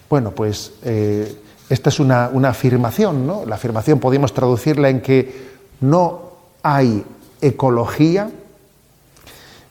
Bueno, 0.08 0.30
pues 0.30 0.72
eh, 0.82 1.42
esta 1.68 1.88
es 1.88 2.00
una, 2.00 2.30
una 2.32 2.50
afirmación, 2.50 3.26
¿no? 3.26 3.44
La 3.46 3.56
afirmación 3.56 3.98
podemos 3.98 4.34
traducirla 4.34 4.88
en 4.88 5.00
que 5.00 5.52
no 5.80 6.32
hay 6.62 7.04
ecología 7.42 8.30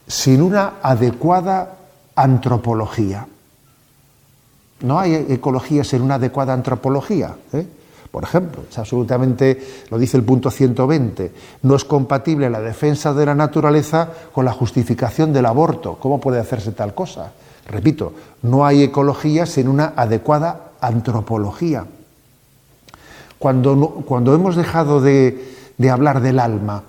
sin 0.08 0.42
una 0.42 0.74
adecuada 0.84 1.78
antropología. 2.16 3.28
No 4.82 5.00
hay 5.00 5.14
ecología 5.30 5.84
sin 5.84 6.02
una 6.02 6.16
adecuada 6.16 6.54
antropología. 6.54 7.36
¿eh? 7.54 7.66
Por 8.12 8.24
ejemplo, 8.24 8.64
es 8.70 8.78
absolutamente, 8.78 9.86
lo 9.90 9.98
dice 9.98 10.18
el 10.18 10.24
punto 10.24 10.52
120, 10.52 11.32
no 11.64 11.76
es 11.76 11.86
compatible 11.86 12.50
la 12.50 12.60
defensa 12.60 13.14
de 13.14 13.26
la 13.26 13.36
naturaleza 13.36 14.10
con 14.34 14.44
la 14.44 14.52
justificación 14.52 15.32
del 15.32 15.46
aborto. 15.46 15.98
¿Cómo 15.98 16.20
puede 16.20 16.40
hacerse 16.40 16.74
tal 16.74 16.94
cosa? 16.94 17.32
Repito, 17.68 18.12
no 18.42 18.66
hay 18.66 18.84
ecología 18.84 19.46
sin 19.46 19.70
una 19.70 19.94
adecuada 19.96 20.72
antropología. 20.82 21.86
Cuando, 23.40 24.04
cuando 24.06 24.36
hemos 24.36 24.58
dejado 24.58 25.00
de, 25.00 25.56
de 25.78 25.90
hablar 25.90 26.22
del 26.22 26.40
alma, 26.40 26.84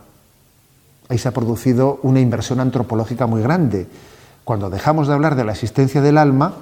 ahí 1.09 1.19
se 1.19 1.29
ha 1.29 1.33
producido 1.33 2.01
una 2.03 2.21
inversión 2.21 2.61
antropológica 2.61 3.27
muy 3.27 3.43
grande. 3.43 3.87
Cuando 4.45 4.71
dejamos 4.71 5.09
de 5.09 5.15
hablar 5.15 5.37
de 5.37 5.45
la 5.45 5.53
existencia 5.53 6.01
del 6.01 6.19
alma, 6.19 6.55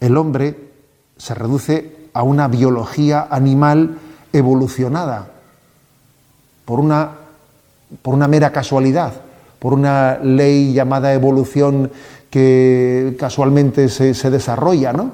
el 0.00 0.16
hombre 0.16 0.56
se 1.16 1.34
reduce 1.34 1.96
a 2.12 2.22
una 2.22 2.48
biología 2.48 3.26
animal 3.30 3.98
evolucionada 4.32 5.28
por 6.64 6.80
una, 6.80 7.12
por 8.02 8.14
una 8.14 8.28
mera 8.28 8.52
casualidad, 8.52 9.14
por 9.58 9.72
una 9.72 10.18
ley 10.18 10.72
llamada 10.72 11.14
evolución 11.14 11.90
que 12.30 13.16
casualmente 13.18 13.88
se, 13.88 14.14
se 14.14 14.30
desarrolla, 14.30 14.92
¿no? 14.92 15.12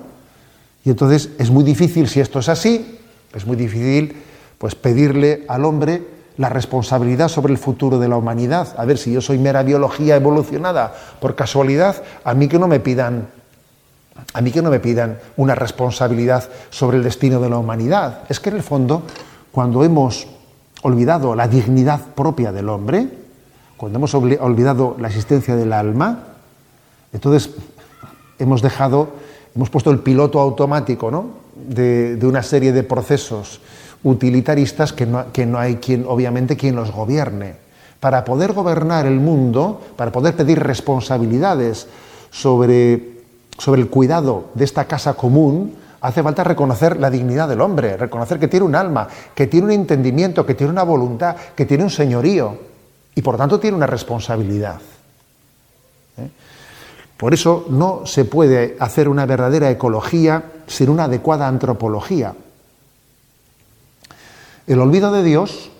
Y 0.84 0.90
entonces 0.90 1.30
es 1.38 1.50
muy 1.50 1.62
difícil, 1.62 2.08
si 2.08 2.20
esto 2.20 2.40
es 2.40 2.48
así, 2.48 2.98
es 3.34 3.46
muy 3.46 3.56
difícil 3.56 4.16
pues 4.58 4.74
pedirle 4.74 5.44
al 5.48 5.64
hombre 5.64 6.02
la 6.42 6.48
responsabilidad 6.48 7.28
sobre 7.28 7.52
el 7.52 7.58
futuro 7.58 8.00
de 8.00 8.08
la 8.08 8.16
humanidad. 8.16 8.74
A 8.76 8.84
ver, 8.84 8.98
si 8.98 9.12
yo 9.12 9.20
soy 9.20 9.38
mera 9.38 9.62
biología 9.62 10.16
evolucionada 10.16 10.92
por 11.20 11.36
casualidad, 11.36 12.02
a 12.24 12.34
mí 12.34 12.48
que 12.48 12.58
no 12.58 12.66
me 12.66 12.80
pidan 12.80 13.28
a 14.34 14.40
mí 14.40 14.50
que 14.50 14.60
no 14.60 14.68
me 14.68 14.80
pidan 14.80 15.18
una 15.36 15.54
responsabilidad 15.54 16.48
sobre 16.68 16.96
el 16.96 17.04
destino 17.04 17.40
de 17.40 17.48
la 17.48 17.58
humanidad. 17.58 18.24
Es 18.28 18.40
que 18.40 18.50
en 18.50 18.56
el 18.56 18.62
fondo, 18.62 19.04
cuando 19.52 19.84
hemos 19.84 20.26
olvidado 20.82 21.36
la 21.36 21.46
dignidad 21.46 22.00
propia 22.14 22.50
del 22.50 22.68
hombre, 22.68 23.08
cuando 23.76 23.98
hemos 23.98 24.12
olvidado 24.14 24.96
la 24.98 25.08
existencia 25.08 25.54
del 25.54 25.72
alma, 25.72 26.24
entonces 27.12 27.50
hemos 28.40 28.62
dejado, 28.62 29.10
hemos 29.54 29.70
puesto 29.70 29.92
el 29.92 30.00
piloto 30.00 30.40
automático 30.40 31.10
¿no? 31.10 31.26
de, 31.54 32.16
de 32.16 32.26
una 32.26 32.42
serie 32.42 32.72
de 32.72 32.82
procesos 32.82 33.60
utilitaristas 34.04 34.92
que 34.92 35.06
no, 35.06 35.58
hay 35.58 35.76
quien, 35.76 36.04
obviamente, 36.06 36.56
quien 36.56 36.76
los 36.76 36.90
gobierne. 36.90 37.54
Para 38.00 38.24
poder 38.24 38.52
gobernar 38.52 39.06
el 39.06 39.20
mundo, 39.20 39.80
para 39.96 40.10
poder 40.10 40.34
pedir 40.34 40.58
responsabilidades 40.60 41.86
sobre, 42.30 43.20
sobre 43.58 43.80
el 43.80 43.88
cuidado 43.88 44.46
de 44.54 44.64
esta 44.64 44.86
casa 44.86 45.14
común, 45.14 45.76
Hace 46.02 46.20
falta 46.20 46.42
reconocer 46.42 46.98
la 46.98 47.10
dignidad 47.10 47.48
del 47.48 47.60
hombre, 47.60 47.96
reconocer 47.96 48.40
que 48.40 48.48
tiene 48.48 48.66
un 48.66 48.74
alma, 48.74 49.06
que 49.36 49.46
tiene 49.46 49.66
un 49.66 49.72
entendimiento, 49.72 50.44
que 50.44 50.56
tiene 50.56 50.72
una 50.72 50.82
voluntad, 50.82 51.36
que 51.54 51.64
tiene 51.64 51.84
un 51.84 51.90
señorío 51.90 52.58
y 53.14 53.22
por 53.22 53.36
tanto 53.36 53.60
tiene 53.60 53.76
una 53.76 53.86
responsabilidad. 53.86 54.80
¿Eh? 56.18 56.28
Por 57.16 57.32
eso 57.32 57.66
no 57.68 58.04
se 58.04 58.24
puede 58.24 58.76
hacer 58.80 59.08
una 59.08 59.26
verdadera 59.26 59.70
ecología 59.70 60.42
sin 60.66 60.88
una 60.88 61.04
adecuada 61.04 61.46
antropología. 61.46 62.34
El 64.66 64.78
olvido 64.80 65.10
de 65.10 65.24
Dios, 65.24 65.70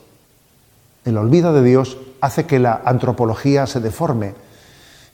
el 1.04 1.16
olvido 1.16 1.52
de 1.52 1.62
Dios 1.62 1.98
hace 2.20 2.46
que 2.46 2.58
la 2.58 2.82
antropología 2.84 3.66
se 3.66 3.80
deforme 3.80 4.34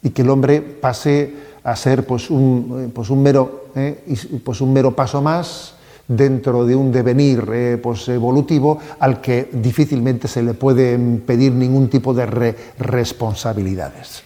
y 0.02 0.10
que 0.10 0.22
el 0.22 0.30
hombre 0.30 0.60
pase 0.60 1.34
a 1.64 1.76
ser 1.76 2.06
pues 2.06 2.30
un, 2.30 2.86
eh, 2.86 2.90
pues 2.94 3.10
un 3.10 3.22
mero, 3.22 3.66
eh, 3.74 4.04
pues 4.42 4.60
un 4.60 4.72
mero 4.72 4.94
paso 4.96 5.20
más 5.20 5.74
dentro 6.06 6.64
de 6.64 6.74
un 6.74 6.90
devenir 6.90 7.46
eh, 7.52 7.78
pues 7.82 8.08
evolutivo 8.08 8.78
al 9.00 9.20
que 9.20 9.50
difícilmente 9.52 10.28
se 10.28 10.42
le 10.42 10.54
puede 10.54 10.98
pedir 11.18 11.52
ningún 11.52 11.90
tipo 11.90 12.14
de 12.14 12.54
responsabilidades. 12.78 14.22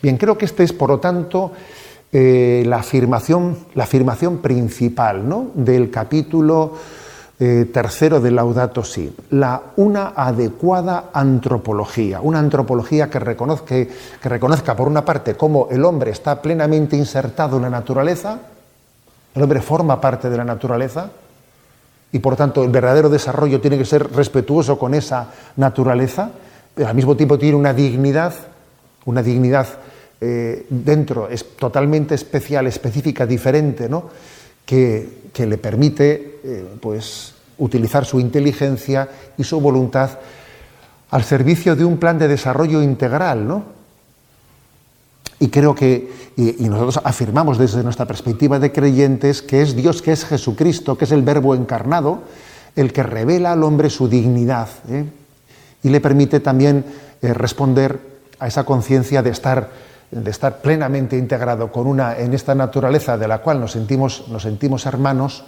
Bien, 0.00 0.16
creo 0.16 0.38
que 0.38 0.46
esta 0.46 0.62
es, 0.62 0.72
por 0.72 0.88
lo 0.88 1.00
tanto, 1.00 1.52
la, 2.12 2.76
afirmación, 2.76 3.58
la 3.74 3.84
afirmación 3.84 4.38
principal 4.38 5.28
¿no? 5.28 5.48
del 5.54 5.90
capítulo 5.90 6.72
eh, 7.38 7.68
tercero 7.72 8.20
de 8.20 8.30
Laudato 8.30 8.82
Si, 8.82 9.14
la, 9.30 9.60
una 9.76 10.14
adecuada 10.16 11.10
antropología, 11.12 12.20
una 12.20 12.38
antropología 12.38 13.10
que 13.10 13.18
reconozca, 13.18 13.74
que 13.74 14.28
reconozca, 14.28 14.74
por 14.74 14.88
una 14.88 15.04
parte, 15.04 15.34
cómo 15.34 15.68
el 15.70 15.84
hombre 15.84 16.10
está 16.10 16.40
plenamente 16.40 16.96
insertado 16.96 17.56
en 17.56 17.62
la 17.62 17.70
naturaleza, 17.70 18.38
el 19.34 19.42
hombre 19.42 19.60
forma 19.60 20.00
parte 20.00 20.30
de 20.30 20.36
la 20.38 20.44
naturaleza, 20.44 21.10
y 22.12 22.18
por 22.20 22.36
tanto 22.36 22.64
el 22.64 22.70
verdadero 22.70 23.10
desarrollo 23.10 23.60
tiene 23.60 23.76
que 23.76 23.84
ser 23.84 24.10
respetuoso 24.12 24.78
con 24.78 24.94
esa 24.94 25.28
naturaleza, 25.56 26.30
pero 26.74 26.88
al 26.88 26.94
mismo 26.94 27.16
tiempo 27.16 27.38
tiene 27.38 27.56
una 27.56 27.74
dignidad, 27.74 28.32
una 29.04 29.22
dignidad 29.22 29.66
eh, 30.20 30.66
dentro, 30.70 31.28
es 31.28 31.56
totalmente 31.56 32.14
especial, 32.14 32.66
específica, 32.66 33.26
diferente, 33.26 33.88
¿no? 33.88 34.04
Que, 34.66 35.24
le 35.38 35.58
permite 35.58 36.40
eh, 36.44 36.64
pues, 36.80 37.34
utilizar 37.58 38.04
su 38.04 38.20
inteligencia 38.20 39.08
y 39.38 39.44
su 39.44 39.60
voluntad 39.60 40.18
al 41.10 41.24
servicio 41.24 41.76
de 41.76 41.84
un 41.84 41.98
plan 41.98 42.18
de 42.18 42.28
desarrollo 42.28 42.82
integral, 42.82 43.46
¿no? 43.46 43.76
Y 45.38 45.48
creo 45.48 45.74
que, 45.74 46.10
y, 46.36 46.68
nosotros 46.68 47.00
afirmamos 47.04 47.58
desde 47.58 47.82
nuestra 47.82 48.06
perspectiva 48.06 48.58
de 48.58 48.72
creyentes, 48.72 49.42
que 49.42 49.60
es 49.60 49.76
Dios, 49.76 50.00
que 50.00 50.12
es 50.12 50.24
Jesucristo, 50.24 50.96
que 50.96 51.04
es 51.04 51.12
el 51.12 51.22
Verbo 51.22 51.54
encarnado, 51.54 52.22
el 52.74 52.92
que 52.92 53.02
revela 53.02 53.52
al 53.52 53.62
hombre 53.62 53.90
su 53.90 54.08
dignidad 54.08 54.68
¿eh? 54.90 55.04
y 55.82 55.88
le 55.90 56.00
permite 56.00 56.40
también 56.40 56.84
eh, 57.22 57.34
responder 57.34 58.00
a 58.38 58.46
esa 58.48 58.64
conciencia 58.64 59.22
de 59.22 59.30
estar 59.30 59.70
de 60.10 60.30
estar 60.30 60.58
plenamente 60.58 61.16
integrado 61.16 61.70
con 61.72 61.86
una, 61.86 62.16
en 62.16 62.34
esta 62.34 62.54
naturaleza 62.54 63.18
de 63.18 63.28
la 63.28 63.38
cual 63.38 63.60
nos 63.60 63.72
sentimos, 63.72 64.28
nos 64.28 64.42
sentimos 64.42 64.86
hermanos, 64.86 65.44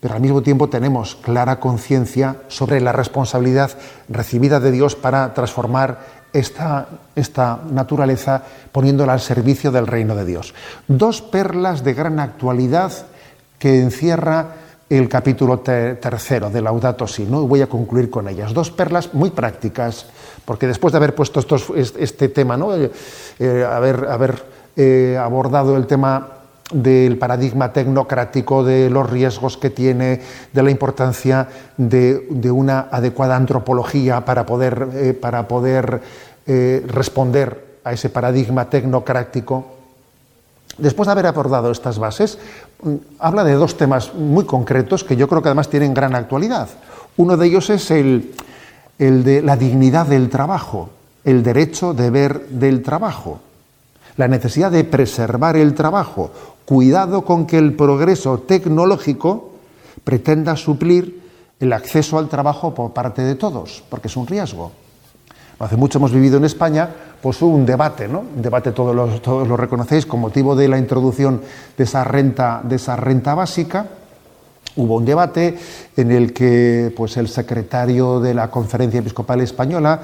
pero 0.00 0.14
al 0.14 0.20
mismo 0.20 0.42
tiempo 0.42 0.68
tenemos 0.68 1.14
clara 1.16 1.60
conciencia 1.60 2.36
sobre 2.48 2.80
la 2.80 2.92
responsabilidad 2.92 3.70
recibida 4.08 4.60
de 4.60 4.70
Dios 4.70 4.96
para 4.96 5.32
transformar 5.32 6.24
esta, 6.32 6.88
esta, 7.14 7.60
naturaleza 7.70 8.42
poniéndola 8.72 9.12
al 9.12 9.20
servicio 9.20 9.70
del 9.70 9.86
reino 9.86 10.16
de 10.16 10.24
Dios. 10.24 10.52
Dos 10.88 11.22
perlas 11.22 11.84
de 11.84 11.94
gran 11.94 12.18
actualidad 12.18 12.92
que 13.58 13.80
encierra 13.80 14.48
el 14.90 15.08
capítulo 15.08 15.60
tercero 15.60 16.50
de 16.50 16.60
Laudato 16.60 17.06
Si, 17.06 17.24
¿no? 17.24 17.46
voy 17.46 17.62
a 17.62 17.68
concluir 17.68 18.10
con 18.10 18.28
ellas. 18.28 18.52
Dos 18.52 18.70
perlas 18.70 19.14
muy 19.14 19.30
prácticas, 19.30 20.06
porque 20.44 20.66
después 20.66 20.92
de 20.92 20.98
haber 20.98 21.14
puesto 21.14 21.40
este 21.76 22.28
tema, 22.28 22.56
¿no? 22.56 22.74
Eh, 22.74 22.90
eh, 23.38 23.66
haber, 23.68 24.06
haber 24.06 24.44
eh, 24.76 25.18
abordado 25.20 25.76
el 25.76 25.86
tema 25.86 26.28
del 26.72 27.18
paradigma 27.18 27.72
tecnocrático, 27.72 28.64
de 28.64 28.90
los 28.90 29.08
riesgos 29.08 29.56
que 29.56 29.70
tiene, 29.70 30.20
de 30.52 30.62
la 30.62 30.70
importancia 30.70 31.48
de, 31.76 32.50
una 32.50 32.88
adecuada 32.90 33.36
antropología 33.36 34.24
para 34.24 34.46
poder, 34.46 35.18
para 35.20 35.46
poder 35.46 36.00
responder 36.46 37.78
a 37.84 37.92
ese 37.92 38.08
paradigma 38.08 38.70
tecnocrático. 38.70 39.74
Después 40.78 41.06
de 41.06 41.12
haber 41.12 41.26
abordado 41.26 41.70
estas 41.70 41.98
bases, 41.98 42.38
mm, 42.82 42.94
habla 43.18 43.44
de 43.44 43.52
dos 43.52 43.76
temas 43.76 44.14
muy 44.14 44.44
concretos 44.44 45.04
que 45.04 45.16
yo 45.16 45.28
creo 45.28 45.42
que 45.42 45.48
además 45.48 45.68
tienen 45.68 45.94
gran 45.94 46.14
actualidad. 46.14 46.68
Uno 47.16 47.36
de 47.36 47.46
ellos 47.46 47.70
es 47.70 47.90
el, 47.90 48.34
de 48.98 49.42
la 49.42 49.56
dignidad 49.56 50.06
del 50.06 50.28
trabajo, 50.28 50.90
el 51.24 51.42
derecho 51.42 51.94
de 51.94 52.10
ver 52.10 52.48
del 52.48 52.82
trabajo, 52.82 53.40
la 54.16 54.28
necesidad 54.28 54.70
de 54.70 54.84
preservar 54.84 55.56
el 55.56 55.74
trabajo, 55.74 56.30
cuidado 56.64 57.24
con 57.24 57.46
que 57.46 57.58
el 57.58 57.74
progreso 57.74 58.38
tecnológico 58.38 59.52
pretenda 60.04 60.56
suplir 60.56 61.22
el 61.60 61.72
acceso 61.72 62.18
al 62.18 62.28
trabajo 62.28 62.74
por 62.74 62.92
parte 62.92 63.22
de 63.22 63.34
todos, 63.34 63.82
porque 63.88 64.08
es 64.08 64.16
un 64.16 64.26
riesgo. 64.26 64.72
Hace 65.58 65.76
mucho 65.76 65.98
hemos 65.98 66.12
vivido 66.12 66.36
en 66.36 66.44
España 66.44 66.88
pues 67.22 67.40
un 67.40 67.64
debate, 67.64 68.06
¿no? 68.06 68.24
Un 68.36 68.42
debate 68.42 68.72
todos 68.72 68.94
lo, 68.94 69.06
todos 69.20 69.48
lo 69.48 69.56
reconocéis 69.56 70.04
con 70.04 70.20
motivo 70.20 70.54
de 70.54 70.68
la 70.68 70.78
introducción 70.78 71.40
de 71.76 71.84
esa 71.84 72.04
renta, 72.04 72.60
de 72.62 72.76
esa 72.76 72.96
renta 72.96 73.34
básica. 73.34 73.86
Hubo 74.76 74.96
un 74.96 75.04
debate 75.04 75.56
en 75.96 76.10
el 76.10 76.32
que 76.32 76.92
pues, 76.96 77.16
el 77.16 77.28
secretario 77.28 78.20
de 78.20 78.34
la 78.34 78.50
Conferencia 78.50 79.00
Episcopal 79.00 79.40
Española, 79.40 80.00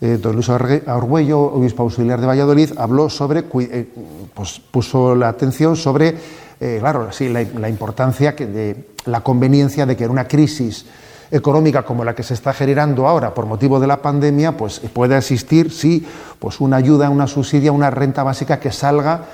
eh, 0.00 0.18
don 0.20 0.34
Luis 0.34 0.48
Arguello, 0.50 1.40
obispo 1.40 1.84
auxiliar 1.84 2.20
de 2.20 2.26
Valladolid, 2.26 2.72
habló 2.76 3.08
sobre, 3.08 3.44
eh, 3.60 3.88
pues, 4.34 4.58
puso 4.58 5.14
la 5.14 5.28
atención 5.28 5.76
sobre, 5.76 6.18
eh, 6.60 6.78
claro, 6.80 7.12
sí, 7.12 7.28
la, 7.28 7.68
importancia 7.68 8.34
que 8.34 8.46
de 8.46 8.88
la 9.06 9.20
conveniencia 9.20 9.86
de 9.86 9.96
que 9.96 10.04
en 10.04 10.10
una 10.10 10.26
crisis 10.26 10.86
económica 11.30 11.84
como 11.84 12.04
la 12.04 12.14
que 12.14 12.22
se 12.22 12.34
está 12.34 12.52
generando 12.52 13.06
ahora 13.08 13.32
por 13.32 13.46
motivo 13.46 13.80
de 13.80 13.86
la 13.86 14.02
pandemia, 14.02 14.56
pues 14.56 14.80
puede 14.92 15.16
existir, 15.16 15.72
sí, 15.72 16.04
pues 16.38 16.60
una 16.60 16.76
ayuda, 16.76 17.08
una 17.08 17.26
subsidia, 17.26 17.72
una 17.72 17.90
renta 17.90 18.22
básica 18.22 18.60
que 18.60 18.72
salga, 18.72 19.26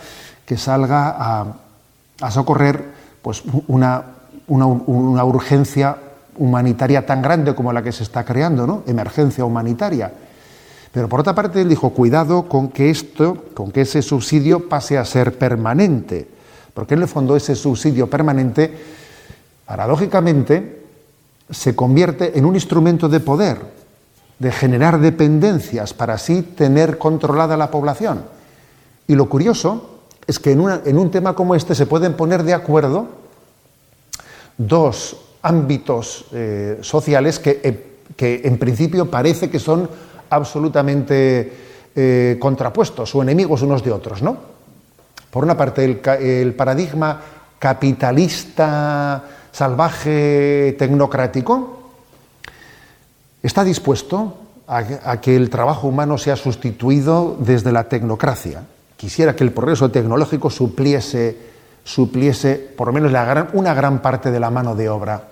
que 0.47 0.57
salga 0.57 1.17
a, 2.21 2.31
socorrer 2.31 2.85
pues 3.23 3.43
una, 3.67 4.05
una, 4.49 5.25
urgencia 5.25 5.97
humanitaria 6.37 7.05
tan 7.07 7.23
grande 7.23 7.55
como 7.55 7.73
la 7.73 7.83
que 7.83 7.93
se 7.93 8.03
está 8.03 8.25
creando, 8.25 8.67
¿no? 8.67 8.83
Emergencia 8.87 9.45
humanitaria. 9.45 10.13
Pero 10.93 11.09
por 11.09 11.21
otra 11.21 11.35
parte 11.35 11.61
él 11.61 11.69
dijo, 11.69 11.91
cuidado 11.91 12.49
con 12.49 12.69
que 12.69 12.91
esto, 12.91 13.45
con 13.55 13.71
que 13.71 13.83
ese 13.83 14.03
subsidio 14.03 14.69
pase 14.69 14.99
a 14.99 15.05
ser 15.05 15.37
permanente, 15.37 16.27
porque 16.75 16.95
en 16.95 17.03
el 17.03 17.09
fondo 17.09 17.37
ese 17.37 17.55
subsidio 17.55 18.09
permanente, 18.09 18.73
paradójicamente, 19.67 20.83
se 21.51 21.75
convierte 21.75 22.39
en 22.39 22.45
un 22.45 22.55
instrumento 22.55 23.09
de 23.09 23.21
poder, 23.21 23.59
de 24.39 24.53
generar 24.53 25.01
dependencias 25.01 25.93
para 25.95 26.15
así 26.15 26.43
tener 26.43 26.99
controlada 26.99 27.57
la 27.57 27.71
población. 27.71 28.23
Y 29.07 29.15
lo 29.15 29.29
curioso 29.29 29.99
es 30.27 30.39
que 30.39 30.53
en, 30.53 30.61
un 30.61 31.11
tema 31.11 31.35
como 31.35 31.55
este 31.55 31.75
se 31.75 31.87
pueden 31.87 32.15
poner 32.15 32.43
de 32.43 32.55
acuerdo 32.55 33.09
dos 34.59 35.17
ámbitos 35.43 36.27
eh, 36.33 36.79
sociales 36.83 37.41
eh, 37.45 37.85
que, 38.15 38.43
en 38.45 38.59
principio 38.59 39.11
parece 39.11 39.49
que 39.49 39.59
son 39.59 39.89
absolutamente 40.29 41.53
eh, 41.95 42.37
contrapuestos 42.39 43.15
o 43.15 43.23
enemigos 43.23 43.63
unos 43.63 43.83
de 43.83 43.93
otros, 43.93 44.21
¿no? 44.21 44.37
Por 45.31 45.45
una 45.45 45.57
parte, 45.57 45.85
el 45.85 46.55
paradigma 46.55 47.21
capitalista 47.59 49.25
salvaje 49.59 50.77
tecnocrático, 50.79 51.91
está 53.43 53.65
dispuesto 53.65 54.39
a, 54.69 55.21
que 55.21 55.35
el 55.35 55.51
trabajo 55.51 55.89
humano 55.89 56.17
sea 56.17 56.37
sustituido 56.37 57.37
desde 57.41 57.73
la 57.73 57.89
tecnocracia. 57.89 58.63
Quisiera 58.97 59.35
que 59.35 59.43
el 59.43 59.53
progreso 59.53 59.91
tecnológico 59.91 60.49
supliese, 60.51 61.37
supliese 61.89 62.57
por 62.77 62.89
lo 62.89 62.93
menos 62.93 63.11
una 63.55 63.73
gran 63.73 64.01
parte 64.01 64.31
de 64.31 64.39
la 64.39 64.51
mano 64.51 64.75
de 64.75 64.91
obra. 64.91 65.23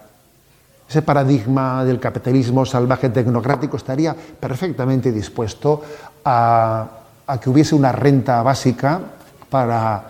Ese 0.89 1.03
paradigma 1.03 1.85
del 1.85 2.01
capitalismo 2.01 2.65
salvaje 2.65 3.11
tecnocrático 3.11 3.77
estaría 3.77 4.17
perfectamente 4.41 5.13
dispuesto 5.13 5.83
a, 6.25 6.89
que 7.43 7.51
hubiese 7.51 7.75
una 7.75 7.93
renta 7.93 8.43
básica 8.43 9.01
para, 9.51 10.03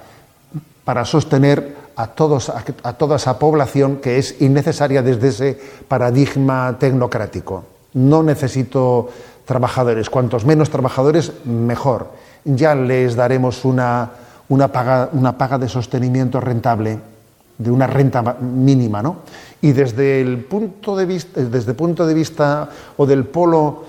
para 0.85 1.05
sostener 1.05 1.75
a, 1.97 2.07
todos, 2.07 2.49
a, 2.51 2.93
toda 2.93 3.17
esa 3.17 3.41
población 3.41 3.97
que 3.97 4.19
es 4.19 4.41
innecesaria 4.41 5.03
desde 5.03 5.29
ese 5.29 5.61
paradigma 5.89 6.77
tecnocrático. 6.79 7.65
No 7.95 8.23
necesito 8.23 9.09
trabajadores, 9.47 10.11
cuantos 10.11 10.45
menos 10.45 10.71
trabajadores, 10.71 11.33
mejor. 11.45 12.13
Ya 12.45 12.77
les 12.77 13.17
daremos 13.17 13.65
una, 13.65 14.11
una, 14.49 14.69
paga, 14.69 15.11
una 15.13 15.37
paga 15.37 15.59
de 15.59 15.69
sostenimiento 15.69 16.41
rentable. 16.41 16.99
de 17.59 17.71
una 17.71 17.87
renta 17.87 18.37
mínima, 18.41 19.03
¿no? 19.03 19.25
Y 19.63 19.73
desde 19.73 20.21
el 20.21 20.45
punto 20.45 20.95
de 20.95 21.07
vista, 21.07 21.41
desde 21.41 21.71
el 21.71 21.77
punto 21.77 22.07
de 22.07 22.13
vista 22.13 22.69
o 22.99 23.07
del 23.07 23.25
polo 23.25 23.85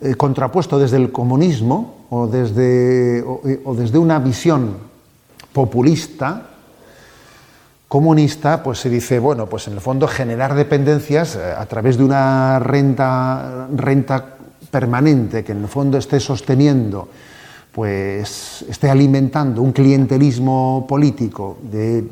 eh, 0.00 0.14
contrapuesto 0.14 0.78
desde 0.78 0.98
el 0.98 1.10
comunismo 1.10 2.04
o 2.10 2.26
desde, 2.26 3.24
o 3.24 3.74
desde 3.74 3.96
una 3.96 4.18
visión 4.18 4.76
populista, 5.52 6.48
comunista, 7.88 8.62
pues 8.62 8.78
se 8.78 8.90
dice, 8.90 9.18
bueno, 9.18 9.46
pues 9.46 9.66
en 9.66 9.72
el 9.74 9.80
fondo 9.80 10.06
generar 10.06 10.54
dependencias 10.54 11.36
eh, 11.36 11.54
a 11.56 11.64
través 11.66 11.96
de 11.96 12.04
una 12.04 12.58
renta, 12.58 13.66
renta 13.74 14.36
permanente 14.70 15.42
que 15.42 15.52
en 15.52 15.62
el 15.62 15.68
fondo 15.68 15.96
esté 15.96 16.20
sosteniendo, 16.20 17.08
pues 17.78 18.64
esté 18.68 18.90
alimentando 18.90 19.62
un 19.62 19.70
clientelismo 19.70 20.84
político, 20.88 21.58
de, 21.62 22.02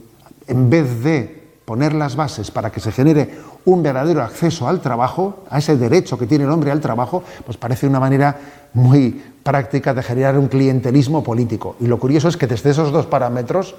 en 0.47 0.71
vez 0.71 1.03
de 1.03 1.43
poner 1.64 1.93
las 1.93 2.14
bases 2.14 2.53
para 2.53 2.71
que 2.71 2.79
se 2.79 2.93
genere 2.93 3.31
un 3.64 3.83
verdadero 3.83 4.23
acceso 4.23 4.69
al 4.69 4.81
trabajo, 4.81 5.43
a 5.51 5.59
ese 5.59 5.77
derecho 5.77 6.17
que 6.17 6.29
tiene 6.29 6.45
el 6.45 6.53
hombre 6.53 6.71
al 6.71 6.81
trabajo, 6.81 7.25
pues 7.45 7.57
parece 7.57 7.89
una 7.89 7.99
manera 7.99 8.39
muy 8.75 9.21
práctica 9.43 9.93
de 9.93 10.05
generar 10.05 10.39
un 10.39 10.47
clientelismo 10.47 11.25
político. 11.25 11.75
Y 11.81 11.89
lo 11.89 11.99
curioso 11.99 12.29
es 12.29 12.37
que 12.37 12.47
desde 12.47 12.71
esos 12.71 12.93
dos 12.93 13.07
parámetros 13.07 13.75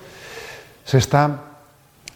se 0.83 0.97
está 0.97 1.39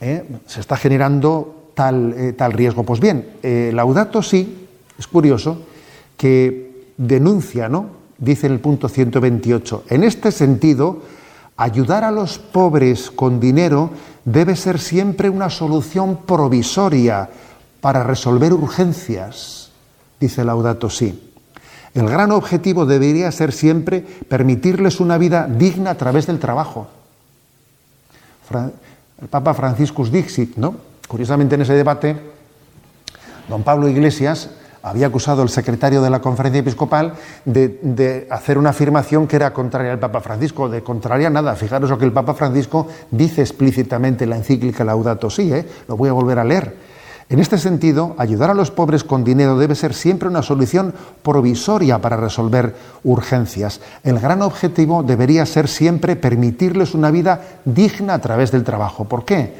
¿eh? 0.01 0.25
se 0.47 0.59
está 0.59 0.75
generando 0.75 1.69
tal, 1.75 2.13
eh, 2.17 2.33
tal, 2.33 2.51
riesgo. 2.51 2.83
Pues 2.83 2.99
bien, 2.99 3.25
eh, 3.41 3.71
Laudato 3.73 4.21
sí, 4.21 4.67
es 4.99 5.07
curioso, 5.07 5.61
que 6.17 6.89
denuncia, 6.97 7.69
¿no? 7.69 8.00
Dice 8.21 8.47
en 8.47 8.53
el 8.53 8.59
punto 8.61 8.87
128, 8.87 9.85
en 9.89 10.05
este 10.05 10.31
sentido, 10.31 11.01
ayudar 11.57 12.05
a 12.05 12.11
los 12.11 12.37
pobres 12.37 13.11
con 13.11 13.41
dinero 13.41 13.89
debe 14.23 14.55
ser 14.55 14.79
siempre 14.79 15.29
una 15.29 15.49
solución 15.49 16.19
provisoria 16.25 17.29
para 17.81 18.03
resolver 18.03 18.53
urgencias, 18.53 19.71
dice 20.19 20.45
Laudato 20.45 20.89
sí. 20.89 21.29
El 21.93 22.07
gran 22.07 22.31
objetivo 22.31 22.85
debería 22.85 23.31
ser 23.33 23.51
siempre 23.51 24.05
permitirles 24.29 25.01
una 25.01 25.17
vida 25.17 25.47
digna 25.47 25.89
a 25.89 25.97
través 25.97 26.27
del 26.27 26.39
trabajo 26.39 26.87
el 29.21 29.27
Papa 29.29 29.53
Franciscus 29.53 30.11
Dixit, 30.11 30.57
¿no? 30.57 30.75
Curiosamente 31.07 31.55
en 31.55 31.61
ese 31.61 31.73
debate, 31.73 32.15
don 33.47 33.63
Pablo 33.63 33.87
Iglesias 33.87 34.49
había 34.83 35.07
acusado 35.07 35.41
al 35.41 35.49
secretario 35.49 36.01
de 36.01 36.09
la 36.09 36.21
conferencia 36.21 36.59
episcopal 36.59 37.13
de, 37.45 38.27
hacer 38.29 38.57
una 38.57 38.71
afirmación 38.71 39.27
que 39.27 39.35
era 39.35 39.53
contraria 39.53 39.91
al 39.93 39.99
Papa 39.99 40.21
Francisco, 40.21 40.69
de 40.69 40.81
contraria 40.81 41.29
nada. 41.29 41.55
Fijaros 41.55 41.89
lo 41.89 41.97
que 41.97 42.05
el 42.05 42.13
Papa 42.13 42.33
Francisco 42.33 42.87
dice 43.11 43.41
explícitamente 43.41 44.23
en 44.23 44.31
la 44.31 44.37
encíclica 44.37 44.83
Laudato 44.83 45.29
Si, 45.29 45.53
¿eh? 45.53 45.67
lo 45.87 45.97
voy 45.97 46.09
a 46.09 46.13
volver 46.13 46.39
a 46.39 46.43
leer. 46.43 46.91
En 47.31 47.39
este 47.39 47.57
sentido, 47.57 48.13
ayudar 48.17 48.49
a 48.49 48.53
los 48.53 48.71
pobres 48.71 49.05
con 49.05 49.23
dinero 49.23 49.57
debe 49.57 49.73
ser 49.75 49.93
siempre 49.93 50.27
una 50.27 50.41
solución 50.41 50.93
provisoria 51.23 51.99
para 51.99 52.17
resolver 52.17 52.75
urgencias. 53.05 53.79
El 54.03 54.19
gran 54.19 54.41
objetivo 54.41 55.01
debería 55.01 55.45
ser 55.45 55.69
siempre 55.69 56.17
permitirles 56.17 56.93
una 56.93 57.09
vida 57.09 57.41
digna 57.63 58.15
a 58.15 58.19
través 58.19 58.51
del 58.51 58.65
trabajo. 58.65 59.05
¿Por 59.05 59.23
qué? 59.23 59.53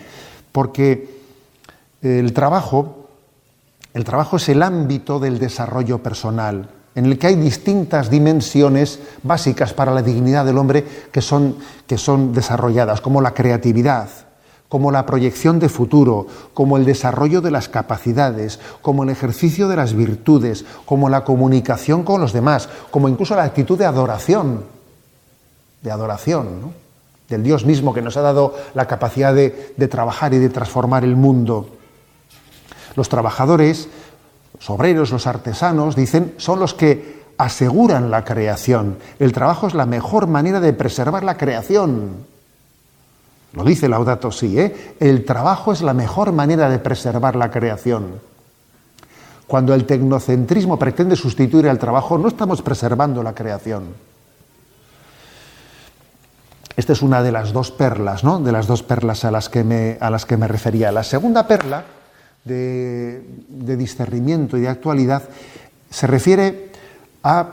Porque 0.52 1.22
el 2.02 2.34
trabajo, 2.34 3.01
el 3.94 4.04
trabajo 4.04 4.38
es 4.38 4.48
el 4.50 4.64
ámbito 4.64 5.20
del 5.20 5.38
desarrollo 5.38 6.02
personal, 6.02 6.70
en 6.96 7.06
el 7.06 7.18
que 7.18 7.28
hay 7.28 7.36
distintas 7.36 8.10
dimensiones 8.10 9.00
básicas 9.24 9.74
para 9.74 9.94
la 9.94 10.02
dignidad 10.02 10.46
del 10.46 10.58
hombre 10.58 10.86
que 11.12 11.22
son, 11.22 11.58
que 11.88 11.98
son 11.98 12.34
desarrolladas, 12.34 13.02
como 13.02 13.22
la 13.22 13.34
creatividad, 13.34 14.10
como 14.70 14.92
la 14.92 15.06
proyección 15.06 15.60
de 15.60 15.68
futuro, 15.68 16.28
como 16.54 16.78
el 16.78 16.86
desarrollo 16.86 17.42
de 17.42 17.52
las 17.52 17.68
capacidades, 17.68 18.60
como 18.82 19.04
el 19.04 19.10
ejercicio 19.10 19.68
de 19.68 19.76
las 19.76 19.94
virtudes, 19.94 20.64
como 20.86 21.10
la 21.10 21.26
comunicación 21.26 22.04
con 22.04 22.22
los 22.22 22.32
demás, 22.32 22.70
como 22.90 23.10
incluso 23.10 23.36
la 23.36 23.44
actitud 23.44 23.78
de 23.78 23.86
adoración, 23.86 24.64
de 25.82 25.92
adoración, 25.92 26.74
del 27.28 27.44
Dios 27.44 27.66
mismo 27.66 27.94
que 27.94 28.02
nos 28.02 28.16
ha 28.16 28.22
dado 28.22 28.56
la 28.74 28.88
capacidad 28.88 29.34
de 29.34 29.88
trabajar 29.90 30.34
y 30.34 30.38
de 30.38 30.50
transformar 30.50 31.04
el 31.04 31.16
mundo. 31.18 31.81
Los 32.96 33.10
trabajadores, 33.10 33.88
los 34.54 34.70
obreros, 34.70 35.12
los 35.12 35.28
artesanos, 35.28 35.96
dicen, 35.96 36.34
son 36.38 36.60
los 36.60 36.74
que 36.74 37.22
aseguran 37.38 38.12
la 38.12 38.24
creación. 38.24 38.98
El 39.20 39.34
trabajo 39.34 39.68
es 39.68 39.74
la 39.74 39.86
mejor 39.86 40.28
manera 40.28 40.60
de 40.60 40.74
preservar 40.74 41.24
la 41.24 41.38
creación. 41.38 42.26
Lo 43.54 43.64
dice 43.64 43.90
Laudato 43.90 44.32
Si, 44.32 44.60
¿eh? 44.60 44.96
el 45.00 45.26
trabajo 45.26 45.74
es 45.74 45.82
la 45.82 45.94
mejor 45.94 46.32
manera 46.32 46.70
de 46.70 46.80
preservar 46.80 47.36
la 47.36 47.52
creación. 47.52 48.20
Cuando 49.48 49.74
el 49.74 49.86
tecnocentrismo 49.86 50.80
pretende 50.80 51.16
sustituir 51.16 51.68
al 51.68 51.80
trabajo, 51.80 52.18
no 52.18 52.30
estamos 52.30 52.62
preservando 52.62 53.22
la 53.24 53.36
creación. 53.36 53.96
Esta 56.78 56.94
es 56.94 57.02
una 57.02 57.22
de 57.22 57.34
las 57.34 57.52
dos 57.52 57.72
perlas, 57.72 58.24
¿no? 58.24 58.40
De 58.40 58.54
las 58.54 58.68
dos 58.68 58.82
perlas 58.82 59.26
a 59.26 59.32
las 59.32 59.50
que 59.50 59.64
me, 59.66 59.98
a 60.00 60.10
las 60.10 60.26
que 60.26 60.38
me 60.38 60.48
refería. 60.48 60.92
La 60.94 61.04
segunda 61.04 61.48
perla 61.48 61.84
de, 62.44 63.24
de 63.48 63.78
discernimiento 63.78 64.58
y 64.58 64.62
de 64.62 64.70
actualidad 64.70 65.24
se 65.90 66.08
refiere 66.08 66.72
a 67.24 67.48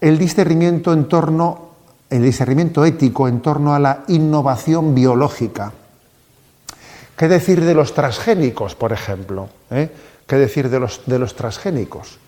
el 0.00 0.18
discernimiento 0.18 0.92
en 0.92 1.08
torno 1.08 1.68
el 2.10 2.22
discernimiento 2.22 2.84
ético 2.84 3.28
en 3.28 3.40
torno 3.40 3.74
a 3.74 3.78
la 3.78 4.04
innovación 4.08 4.94
biológica. 4.94 5.72
¿Qué 7.16 7.28
decir 7.28 7.64
de 7.64 7.74
los 7.74 7.94
transgénicos, 7.94 8.74
por 8.74 8.92
ejemplo? 8.92 9.48
¿Eh? 9.70 9.90
¿Qué 10.26 10.36
decir 10.36 10.70
de 10.70 10.80
los, 10.80 11.02
de 11.06 11.18
los 11.18 11.34
transgénicos? 11.34 12.18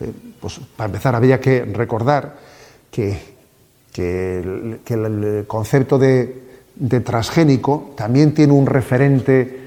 Eh, 0.00 0.12
pues 0.40 0.60
para 0.76 0.86
empezar, 0.86 1.14
habría 1.14 1.40
que 1.40 1.64
recordar 1.64 2.36
que, 2.90 3.36
el, 3.96 5.44
concepto 5.46 5.98
de, 5.98 6.42
transgénico 7.04 7.92
también 7.96 8.34
tiene 8.34 8.52
un 8.52 8.66
referente 8.66 9.65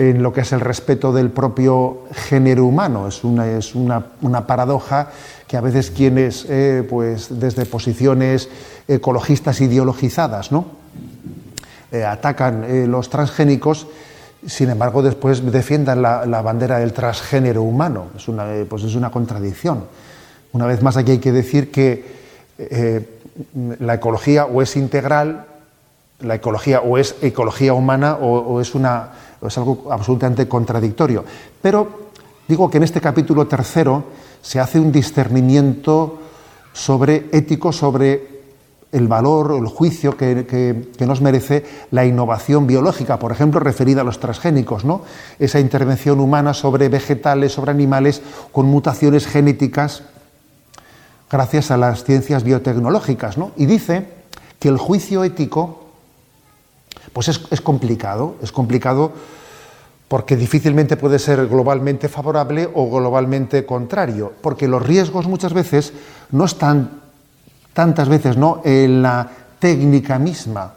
en 0.00 0.22
lo 0.22 0.32
que 0.32 0.40
es 0.40 0.52
el 0.52 0.60
respeto 0.60 1.12
del 1.12 1.28
propio 1.28 2.04
género 2.10 2.64
humano. 2.64 3.06
Es 3.06 3.22
una, 3.22 3.46
es 3.46 3.74
una, 3.74 4.06
una 4.22 4.46
paradoja 4.46 5.10
que 5.46 5.58
a 5.58 5.60
veces 5.60 5.90
quienes, 5.90 6.46
eh, 6.48 6.86
pues 6.88 7.38
desde 7.38 7.66
posiciones 7.66 8.48
ecologistas 8.88 9.60
ideologizadas, 9.60 10.52
¿no? 10.52 10.64
Eh, 11.92 12.02
atacan 12.02 12.64
eh, 12.64 12.86
los 12.86 13.10
transgénicos, 13.10 13.88
sin 14.46 14.70
embargo 14.70 15.02
después 15.02 15.44
defiendan 15.52 16.00
la, 16.00 16.24
bandera 16.40 16.78
del 16.78 16.94
transgénero 16.94 17.62
humano. 17.62 18.06
Es 18.16 18.26
una, 18.26 18.46
pues 18.70 18.84
es 18.84 18.94
una 18.94 19.10
contradicción. 19.10 19.84
Una 20.52 20.64
vez 20.64 20.80
más 20.80 20.96
aquí 20.96 21.10
hay 21.10 21.18
que 21.18 21.32
decir 21.32 21.70
que 21.70 22.20
la 23.78 23.94
ecología 23.94 24.46
o 24.46 24.62
es 24.62 24.76
integral, 24.76 25.44
la 26.20 26.36
ecología 26.36 26.80
o 26.80 26.96
es 26.96 27.16
ecología 27.22 27.74
humana 27.74 28.16
o, 28.16 28.60
es, 28.60 28.74
una, 28.74 29.10
es 29.48 29.58
algo 29.58 29.88
absolutamente 29.90 30.48
contradictorio. 30.48 31.24
Pero 31.60 32.10
digo 32.46 32.70
que 32.70 32.78
en 32.78 32.84
este 32.84 33.00
capítulo 33.00 33.46
tercero, 33.46 34.04
se 34.42 34.60
hace 34.60 34.80
un 34.80 34.90
discernimiento 34.90 36.18
sobre 36.72 37.28
ético 37.32 37.72
sobre 37.72 38.40
el 38.92 39.06
valor 39.06 39.52
o 39.52 39.58
el 39.58 39.66
juicio 39.66 40.16
que, 40.16 40.90
nos 40.98 41.20
merece 41.20 41.64
la 41.90 42.04
innovación 42.04 42.66
biológica, 42.66 43.18
por 43.18 43.30
ejemplo, 43.30 43.60
referida 43.60 44.00
a 44.00 44.04
los 44.04 44.18
transgénicos, 44.18 44.84
¿no? 44.84 45.02
Esa 45.38 45.60
intervención 45.60 46.18
humana 46.18 46.54
sobre 46.54 46.88
vegetales, 46.88 47.52
sobre 47.52 47.70
animales, 47.70 48.20
con 48.50 48.66
mutaciones 48.66 49.26
genéticas, 49.26 50.02
gracias 51.30 51.70
a 51.70 51.76
las 51.76 52.02
ciencias 52.02 52.42
biotecnológicas, 52.42 53.38
¿no? 53.38 53.52
Y 53.56 53.66
dice 53.66 54.08
que 54.58 54.68
el 54.68 54.76
juicio 54.76 55.22
ético, 55.22 55.79
pues 57.12 57.28
es, 57.28 57.60
complicado, 57.60 58.36
es 58.42 58.52
complicado 58.52 59.12
porque 60.08 60.36
difícilmente 60.36 60.96
puede 60.96 61.18
ser 61.18 61.46
globalmente 61.46 62.08
favorable 62.08 62.68
o 62.74 62.90
globalmente 62.90 63.64
contrario, 63.64 64.32
porque 64.40 64.68
los 64.68 64.84
riesgos 64.84 65.26
muchas 65.26 65.52
veces 65.52 65.92
no 66.30 66.44
están 66.44 67.00
tantas 67.72 68.08
veces 68.08 68.36
no 68.36 68.60
en 68.64 69.02
la 69.02 69.30
técnica 69.58 70.18
misma. 70.18 70.74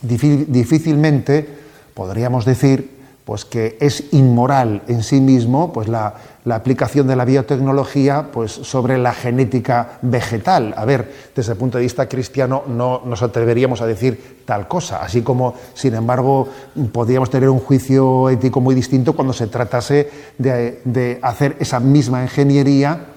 Difícilmente 0.00 1.58
podríamos 1.94 2.44
decir 2.44 2.97
pues 3.28 3.44
que 3.44 3.76
es 3.78 4.04
inmoral 4.12 4.80
en 4.88 5.02
sí 5.02 5.20
mismo 5.20 5.70
pues 5.70 5.86
la, 5.86 6.14
aplicación 6.48 7.06
de 7.06 7.14
la 7.14 7.26
biotecnología 7.26 8.30
pues 8.32 8.50
sobre 8.50 8.96
la 8.96 9.12
genética 9.12 9.98
vegetal. 10.00 10.72
A 10.74 10.86
ver, 10.86 11.12
desde 11.36 11.52
el 11.52 11.58
punto 11.58 11.76
de 11.76 11.84
vista 11.84 12.08
cristiano 12.08 12.62
no 12.66 13.02
nos 13.04 13.20
atreveríamos 13.20 13.82
a 13.82 13.86
decir 13.86 14.38
tal 14.46 14.66
cosa, 14.66 15.02
así 15.02 15.20
como, 15.20 15.52
sin 15.74 15.92
embargo, 15.92 16.48
podríamos 16.90 17.28
tener 17.28 17.50
un 17.50 17.58
juicio 17.58 18.30
ético 18.30 18.62
muy 18.62 18.74
distinto 18.74 19.12
cuando 19.12 19.34
se 19.34 19.48
tratase 19.48 20.08
de, 20.38 21.18
hacer 21.20 21.58
esa 21.60 21.80
misma 21.80 22.22
ingeniería 22.22 23.08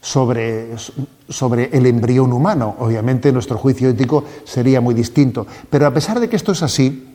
sobre, 0.00 0.68
sobre 1.28 1.68
el 1.76 1.84
embrión 1.84 2.32
humano. 2.32 2.76
Obviamente 2.78 3.30
nuestro 3.32 3.58
juicio 3.58 3.90
ético 3.90 4.24
sería 4.44 4.80
muy 4.80 4.94
distinto. 4.94 5.46
Pero 5.68 5.86
a 5.86 5.90
pesar 5.90 6.20
de 6.20 6.30
que 6.30 6.36
esto 6.36 6.52
es 6.52 6.62
así, 6.62 7.11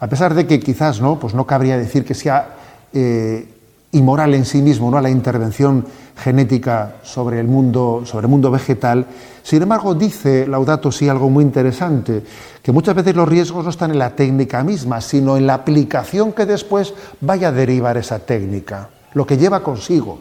A 0.00 0.08
pesar 0.08 0.34
de 0.34 0.46
que 0.46 0.58
quizás 0.60 1.00
no, 1.00 1.18
pues 1.18 1.34
no 1.34 1.46
cabría 1.46 1.76
decir 1.76 2.04
que 2.04 2.14
sea 2.14 2.56
eh, 2.92 3.46
inmoral 3.92 4.34
en 4.34 4.44
sí 4.44 4.62
mismo, 4.62 4.90
¿no? 4.90 5.00
la 5.00 5.10
intervención 5.10 5.84
genética 6.16 6.96
sobre 7.02 7.40
el 7.40 7.46
mundo, 7.46 8.02
sobre 8.04 8.26
el 8.26 8.30
mundo 8.30 8.50
vegetal. 8.50 9.06
Sin 9.42 9.62
embargo, 9.62 9.94
dice 9.94 10.46
Laudato 10.46 10.92
Si 10.92 11.08
algo 11.08 11.28
muy 11.28 11.44
interesante, 11.44 12.22
que 12.62 12.72
muchas 12.72 12.94
veces 12.94 13.16
los 13.16 13.28
riesgos 13.28 13.64
no 13.64 13.70
están 13.70 13.90
en 13.90 13.98
la 13.98 14.14
técnica 14.14 14.62
misma, 14.62 15.00
sino 15.00 15.36
en 15.36 15.46
la 15.46 15.54
aplicación 15.54 16.32
que 16.32 16.46
después 16.46 16.94
vaya 17.20 17.48
a 17.48 17.52
derivar 17.52 17.96
esa 17.96 18.18
técnica, 18.20 18.90
lo 19.14 19.26
que 19.26 19.36
lleva 19.36 19.62
consigo. 19.62 20.20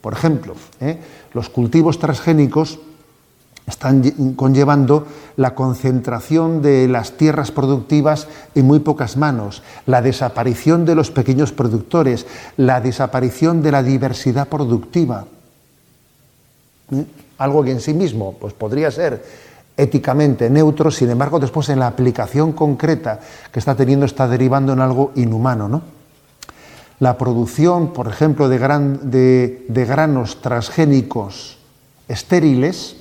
Por 0.00 0.14
ejemplo, 0.14 0.54
¿eh? 0.80 0.98
los 1.34 1.50
cultivos 1.50 1.98
transgénicos 1.98 2.80
están 3.66 4.34
conllevando 4.34 5.06
la 5.40 5.54
concentración 5.54 6.60
de 6.60 6.86
las 6.86 7.12
tierras 7.12 7.50
productivas 7.50 8.28
en 8.54 8.66
muy 8.66 8.80
pocas 8.80 9.16
manos, 9.16 9.62
la 9.86 10.02
desaparición 10.02 10.84
de 10.84 10.94
los 10.94 11.10
pequeños 11.10 11.50
productores, 11.50 12.26
la 12.58 12.82
desaparición 12.82 13.62
de 13.62 13.72
la 13.72 13.82
diversidad 13.82 14.48
productiva. 14.48 15.24
¿Eh? 16.92 17.06
Algo 17.38 17.64
que 17.64 17.70
en 17.70 17.80
sí 17.80 17.94
mismo 17.94 18.34
pues 18.38 18.52
podría 18.52 18.90
ser 18.90 19.24
éticamente 19.78 20.50
neutro, 20.50 20.90
sin 20.90 21.08
embargo, 21.08 21.40
después 21.40 21.70
en 21.70 21.78
la 21.78 21.86
aplicación 21.86 22.52
concreta 22.52 23.20
que 23.50 23.60
está 23.60 23.74
teniendo 23.74 24.04
está 24.04 24.28
derivando 24.28 24.74
en 24.74 24.80
algo 24.80 25.12
inhumano. 25.14 25.70
¿no? 25.70 25.80
La 26.98 27.16
producción, 27.16 27.94
por 27.94 28.08
ejemplo, 28.08 28.50
de 28.50 29.86
granos 29.88 30.42
transgénicos 30.42 31.56
estériles, 32.08 32.99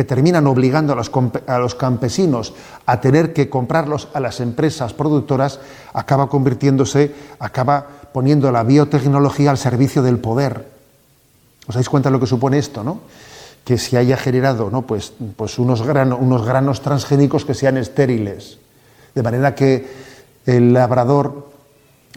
que 0.00 0.04
terminan 0.04 0.46
obligando 0.46 0.94
a 0.94 1.58
los, 1.58 1.74
campesinos 1.74 2.54
a 2.86 3.02
tener 3.02 3.34
que 3.34 3.50
comprarlos 3.50 4.08
a 4.14 4.20
las 4.20 4.40
empresas 4.40 4.94
productoras, 4.94 5.60
acaba 5.92 6.30
convirtiéndose, 6.30 7.12
acaba 7.38 7.86
poniendo 8.10 8.50
la 8.50 8.62
biotecnología 8.62 9.50
al 9.50 9.58
servicio 9.58 10.00
del 10.00 10.16
poder. 10.16 10.64
¿Os 11.68 11.74
dais 11.74 11.90
cuenta 11.90 12.08
de 12.08 12.14
lo 12.14 12.20
que 12.20 12.26
supone 12.26 12.56
esto, 12.56 12.82
no? 12.82 13.04
Que 13.62 13.76
se 13.76 13.98
haya 13.98 14.16
generado 14.16 14.70
¿no? 14.70 14.88
pues, 14.88 15.12
pues 15.36 15.58
unos, 15.58 15.82
unos 15.82 16.46
granos 16.46 16.80
transgénicos 16.80 17.44
que 17.44 17.52
sean 17.52 17.76
estériles, 17.76 18.56
de 19.14 19.22
manera 19.22 19.54
que 19.54 19.84
el 20.46 20.72
labrador 20.72 21.52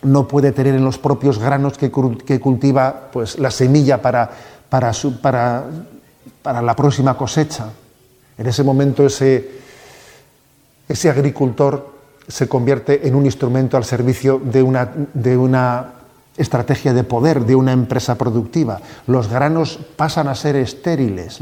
no 0.04 0.26
puede 0.30 0.54
tener 0.54 0.76
en 0.76 0.86
los 0.86 1.00
propios 1.00 1.38
granos 1.38 1.78
que, 1.78 1.92
cultiva 1.92 3.10
pues, 3.12 3.40
la 3.40 3.52
semilla 3.52 4.02
para, 4.02 4.32
para, 4.70 4.94
su, 4.94 5.20
para 5.20 5.66
para 6.44 6.62
la 6.62 6.76
próxima 6.76 7.18
cosecha. 7.18 7.70
En 8.38 8.46
ese 8.46 8.64
momento 8.64 9.06
ese, 9.06 9.50
ese 10.88 11.10
agricultor 11.10 11.94
se 12.28 12.48
convierte 12.48 13.08
en 13.08 13.16
un 13.16 13.26
instrumento 13.26 13.78
al 13.78 13.86
servicio 13.86 14.40
de 14.44 14.62
una, 14.62 14.92
de 15.14 15.38
una 15.38 15.94
estrategia 16.38 16.94
de 16.94 17.04
poder, 17.04 17.46
de 17.46 17.56
una 17.56 17.72
empresa 17.72 18.16
productiva. 18.16 18.82
Los 19.08 19.30
granos 19.30 19.80
pasan 19.96 20.28
a 20.28 20.36
ser 20.36 20.56
estériles. 20.56 21.40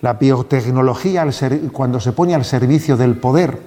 La 0.00 0.14
biotecnología, 0.14 1.26
cuando 1.72 2.00
se 2.00 2.12
pone 2.12 2.34
al 2.34 2.44
servicio 2.44 2.96
del 2.96 3.16
poder, 3.16 3.58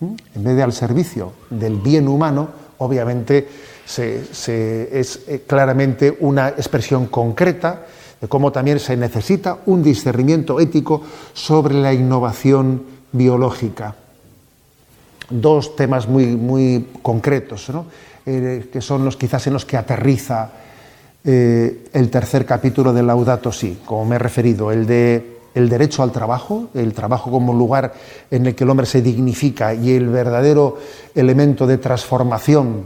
en 0.00 0.44
vez 0.44 0.56
de 0.56 0.62
al 0.62 0.72
servicio 0.72 1.32
del 1.50 1.76
bien 1.76 2.08
humano, 2.08 2.48
obviamente 2.78 3.48
es 3.96 4.48
eh, 4.48 5.44
claramente 5.46 6.16
una 6.20 6.50
expresión 6.50 7.06
concreta 7.06 7.86
de 8.20 8.28
cómo 8.28 8.52
también 8.52 8.78
se 8.80 8.96
necesita 8.96 9.58
un 9.66 9.82
discernimiento 9.82 10.60
ético 10.60 11.02
sobre 11.32 11.74
la 11.74 11.92
innovación 11.92 12.82
biológica. 13.12 13.94
Dos 15.30 15.76
temas 15.76 16.08
muy, 16.08 16.26
muy 16.36 16.86
concretos, 17.02 17.70
eh, 18.26 18.68
que 18.72 18.80
son 18.80 19.04
los 19.04 19.16
quizás 19.16 19.46
en 19.46 19.52
los 19.52 19.64
que 19.64 19.76
aterriza 19.76 20.50
eh, 21.24 21.88
el 21.92 22.10
tercer 22.10 22.46
capítulo 22.46 22.92
del 22.92 23.06
Laudato 23.06 23.52
Si, 23.52 23.80
como 23.84 24.04
me 24.04 24.16
he 24.16 24.18
referido, 24.18 24.72
el 24.72 24.86
de 24.86 25.38
el 25.54 25.68
derecho 25.68 26.02
al 26.02 26.12
trabajo, 26.12 26.68
el 26.74 26.94
trabajo 26.94 27.30
como 27.30 27.52
lugar 27.52 27.92
en 28.30 28.46
el 28.46 28.54
que 28.54 28.64
el 28.64 28.70
hombre 28.70 28.86
se 28.86 29.02
dignifica 29.02 29.74
y 29.74 29.92
el 29.92 30.08
verdadero 30.08 30.78
elemento 31.14 31.66
de 31.66 31.78
transformación 31.78 32.84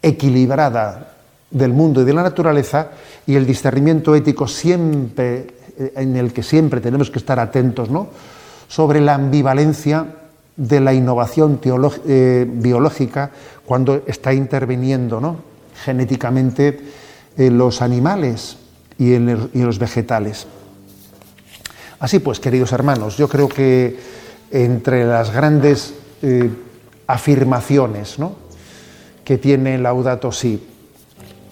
equilibrada 0.00 1.11
del 1.52 1.72
mundo 1.72 2.02
y 2.02 2.04
de 2.04 2.12
la 2.12 2.22
naturaleza 2.22 2.88
y 3.26 3.36
el 3.36 3.46
discernimiento 3.46 4.14
ético 4.14 4.48
siempre 4.48 5.46
eh, 5.78 5.92
en 5.96 6.16
el 6.16 6.32
que 6.32 6.42
siempre 6.42 6.80
tenemos 6.80 7.10
que 7.10 7.18
estar 7.18 7.38
atentos, 7.38 7.90
¿no? 7.90 8.08
sobre 8.68 9.00
la 9.00 9.14
ambivalencia 9.14 10.06
de 10.56 10.80
la 10.80 10.94
innovación 10.94 11.60
eh, 12.06 12.46
biológica 12.48 13.30
cuando 13.64 14.02
está 14.06 14.32
interviniendo 14.32 15.20
¿no? 15.20 15.36
genéticamente 15.84 16.80
en 17.36 17.58
los 17.58 17.82
animales 17.82 18.56
y 18.98 19.14
en, 19.14 19.50
los 19.52 19.78
vegetales. 19.78 20.46
Así 22.00 22.18
pues, 22.18 22.40
queridos 22.40 22.72
hermanos, 22.72 23.16
yo 23.16 23.28
creo 23.28 23.48
que 23.48 23.98
entre 24.50 25.04
las 25.04 25.32
grandes 25.32 25.94
eh, 26.22 26.50
afirmaciones 27.06 28.18
¿no? 28.18 28.36
que 29.24 29.38
tiene 29.38 29.78
Laudato 29.78 30.32
Si, 30.32 30.62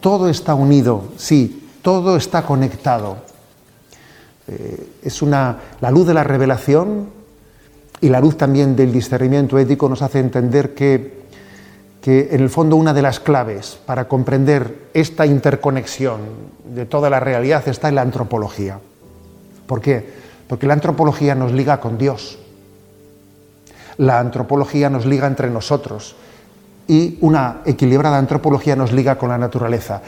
todo 0.00 0.28
está 0.28 0.54
unido, 0.54 1.04
sí, 1.16 1.68
todo 1.82 2.16
está 2.16 2.42
conectado. 2.42 3.18
Eh, 4.48 4.88
es 5.02 5.22
una, 5.22 5.58
la 5.80 5.90
luz 5.90 6.06
de 6.06 6.14
la 6.14 6.24
revelación 6.24 7.08
y 8.00 8.08
la 8.08 8.20
luz 8.20 8.36
también 8.36 8.74
del 8.76 8.92
discernimiento 8.92 9.58
ético 9.58 9.88
nos 9.88 10.02
hace 10.02 10.18
entender 10.18 10.74
que, 10.74 11.20
que 12.00 12.30
en 12.32 12.40
el 12.40 12.50
fondo 12.50 12.76
una 12.76 12.94
de 12.94 13.02
las 13.02 13.20
claves 13.20 13.78
para 13.84 14.08
comprender 14.08 14.88
esta 14.94 15.26
interconexión 15.26 16.20
de 16.64 16.86
toda 16.86 17.10
la 17.10 17.20
realidad 17.20 17.66
está 17.68 17.88
en 17.88 17.96
la 17.96 18.02
antropología. 18.02 18.80
¿Por 19.66 19.80
qué? 19.80 20.20
Porque 20.48 20.66
la 20.66 20.74
antropología 20.74 21.34
nos 21.34 21.52
liga 21.52 21.80
con 21.80 21.98
Dios. 21.98 22.38
La 23.98 24.18
antropología 24.18 24.88
nos 24.88 25.04
liga 25.04 25.26
entre 25.26 25.50
nosotros 25.50 26.16
y 26.90 27.18
una 27.20 27.60
equilibrada 27.66 28.18
antropología 28.18 28.74
nos 28.74 28.90
liga 28.90 29.16
con 29.16 29.28
la 29.28 29.38
naturaleza. 29.38 30.02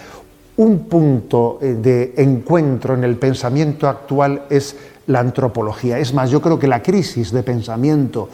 Un 0.57 0.89
punto 0.89 1.61
eh, 1.63 1.75
de 1.75 2.15
encuentro 2.17 2.95
en 2.95 3.05
el 3.05 3.17
pensamiento 3.19 3.89
actual 3.89 4.47
es 4.51 4.75
la 5.07 5.21
antropología. 5.21 6.01
Es 6.01 6.13
más, 6.13 6.29
yo 6.29 6.43
creo 6.43 6.59
que 6.59 6.67
la 6.67 6.83
crisis 6.83 7.31
de 7.31 7.45
pensamiento 7.45 8.29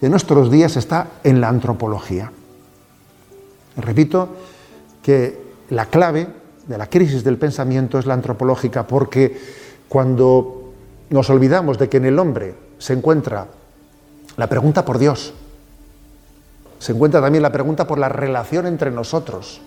de 0.00 0.08
nuestros 0.08 0.50
días 0.50 0.76
está 0.76 1.10
en 1.22 1.40
la 1.40 1.48
antropología. 1.48 2.32
Repito 3.76 4.30
que 5.00 5.40
la 5.70 5.86
clave 5.86 6.26
de 6.66 6.78
la 6.78 6.88
crisis 6.88 7.22
del 7.22 7.38
pensamiento 7.38 8.00
es 8.00 8.06
la 8.06 8.14
antropológica, 8.14 8.84
porque 8.84 9.38
cuando 9.88 10.72
nos 11.10 11.30
olvidamos 11.30 11.78
de 11.78 11.88
que 11.88 11.98
en 11.98 12.06
el 12.06 12.18
hombre 12.18 12.56
se 12.78 12.94
encuentra 12.94 13.46
la 14.36 14.48
pregunta 14.48 14.84
por 14.84 14.98
Dios, 14.98 15.34
se 16.82 16.90
encuentra 16.90 17.20
también 17.20 17.42
la 17.42 17.52
pregunta 17.52 17.86
por 17.86 17.96
la 17.96 18.08
relación 18.08 18.66
entre 18.66 18.90
nosotros 18.90 19.60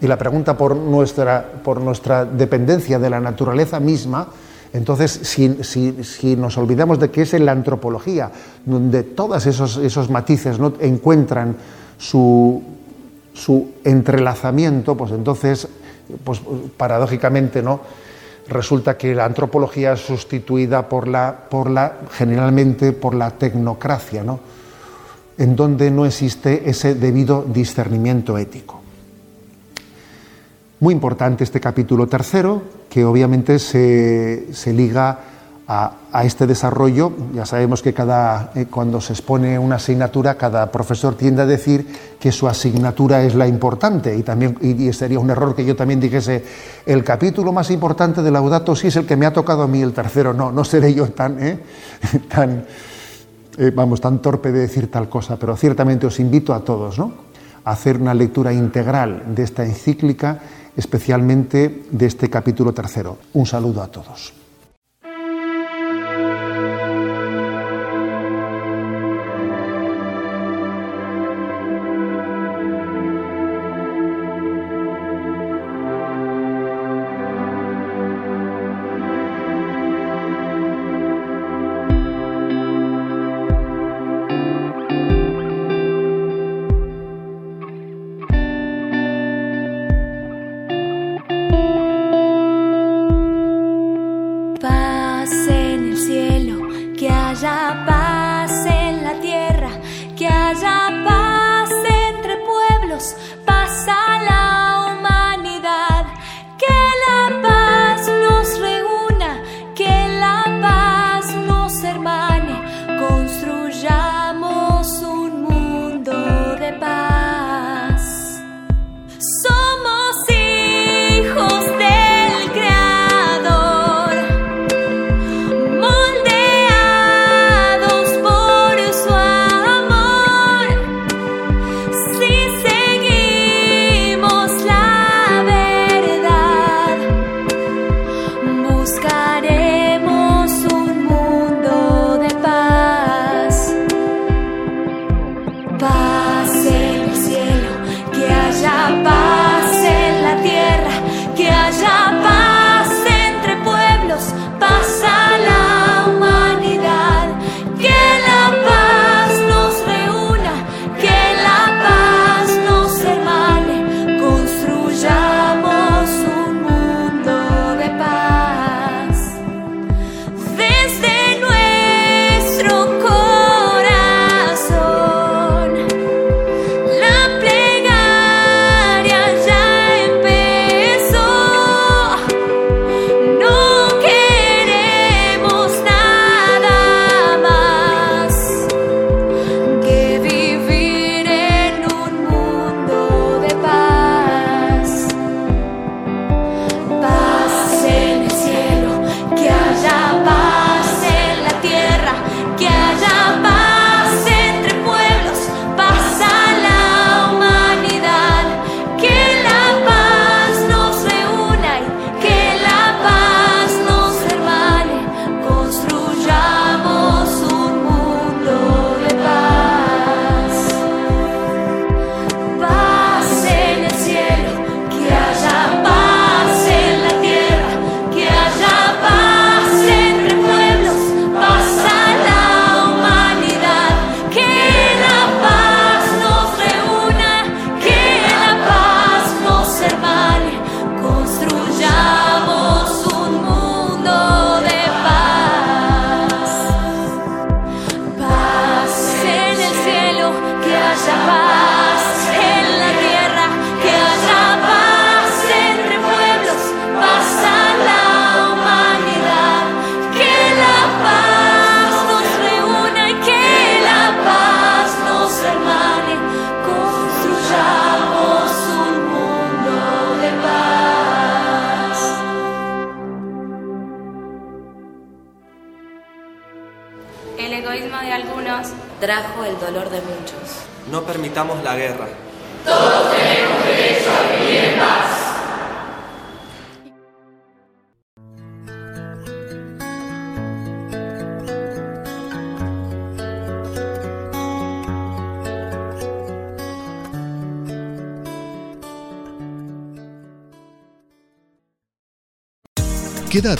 y 0.00 0.06
la 0.06 0.16
pregunta 0.16 0.56
por 0.56 0.74
nuestra, 0.74 1.44
por 1.62 1.82
nuestra 1.82 2.24
dependencia 2.24 2.98
de 2.98 3.10
la 3.10 3.20
naturaleza 3.20 3.78
misma. 3.78 4.26
Entonces, 4.72 5.20
si, 5.22 6.36
nos 6.36 6.56
olvidamos 6.56 6.98
de 6.98 7.10
que 7.10 7.20
es 7.22 7.34
en 7.34 7.44
la 7.44 7.52
antropología 7.52 8.30
donde 8.64 9.02
todos 9.02 9.44
esos, 9.44 9.76
esos 9.76 10.08
matices 10.08 10.58
¿no? 10.58 10.72
encuentran 10.80 11.56
su, 11.98 12.62
su 13.34 13.72
entrelazamiento, 13.84 14.96
pues 14.96 15.12
entonces, 15.12 15.68
pues, 16.24 16.40
paradójicamente, 16.74 17.62
¿no? 17.62 17.80
resulta 18.48 18.96
que 18.96 19.14
la 19.14 19.26
antropología 19.26 19.92
es 19.92 20.00
sustituida 20.00 20.88
por 20.88 21.06
la, 21.06 21.36
por 21.50 21.68
la, 21.68 21.98
generalmente 22.12 22.92
por 22.92 23.14
la 23.14 23.30
tecnocracia, 23.32 24.24
¿no? 24.24 24.40
En 25.40 25.56
donde 25.56 25.90
no 25.90 26.04
existe 26.04 26.68
ese 26.68 26.94
debido 26.94 27.46
discernimiento 27.48 28.36
ético. 28.36 28.82
Muy 30.80 30.92
importante 30.92 31.44
este 31.44 31.60
capítulo 31.60 32.06
tercero, 32.06 32.62
que 32.90 33.06
obviamente 33.06 33.58
se, 33.58 34.44
liga 34.66 35.18
a, 35.66 35.94
este 36.24 36.46
desarrollo. 36.46 37.12
Ya 37.34 37.46
sabemos 37.46 37.80
que 37.80 37.94
cada, 37.94 38.52
eh, 38.54 38.66
cuando 38.70 39.00
se 39.00 39.14
expone 39.14 39.58
una 39.58 39.76
asignatura, 39.76 40.36
cada 40.36 40.70
profesor 40.70 41.14
tiende 41.14 41.40
a 41.40 41.46
decir 41.46 41.86
que 42.20 42.32
su 42.32 42.46
asignatura 42.46 43.22
es 43.22 43.34
la 43.34 43.46
importante. 43.46 44.14
Y, 44.14 44.22
también, 44.22 44.58
y, 44.60 44.92
sería 44.92 45.20
un 45.20 45.30
error 45.30 45.54
que 45.54 45.64
yo 45.64 45.74
también 45.74 46.00
dijese, 46.00 46.44
el 46.84 47.02
capítulo 47.02 47.50
más 47.50 47.70
importante 47.70 48.20
de 48.20 48.30
Laudato 48.30 48.76
sí 48.76 48.88
es 48.88 48.96
el 48.96 49.06
que 49.06 49.16
me 49.16 49.24
ha 49.24 49.32
tocado 49.32 49.62
a 49.62 49.68
mí, 49.68 49.80
el 49.80 49.94
tercero 49.94 50.34
no, 50.34 50.52
no 50.52 50.64
seré 50.64 50.92
yo 50.92 51.08
tan... 51.08 51.42
¿eh? 51.42 51.58
tan 52.28 52.66
eh, 53.58 53.72
vamos, 53.74 54.00
tan 54.00 54.20
torpe 54.20 54.52
de 54.52 54.60
decir 54.60 54.90
tal 54.90 55.08
cosa, 55.08 55.36
pero 55.36 55.56
ciertamente 55.56 56.06
os 56.06 56.20
invito 56.20 56.54
a 56.54 56.64
todos 56.64 56.98
¿no? 56.98 57.12
a 57.64 57.72
hacer 57.72 58.00
una 58.00 58.14
lectura 58.14 58.52
integral 58.52 59.34
de 59.34 59.42
esta 59.42 59.64
encíclica, 59.64 60.40
especialmente 60.76 61.84
de 61.90 62.06
este 62.06 62.30
capítulo 62.30 62.72
tercero. 62.72 63.18
Un 63.34 63.46
saludo 63.46 63.82
a 63.82 63.88
todos. 63.88 64.39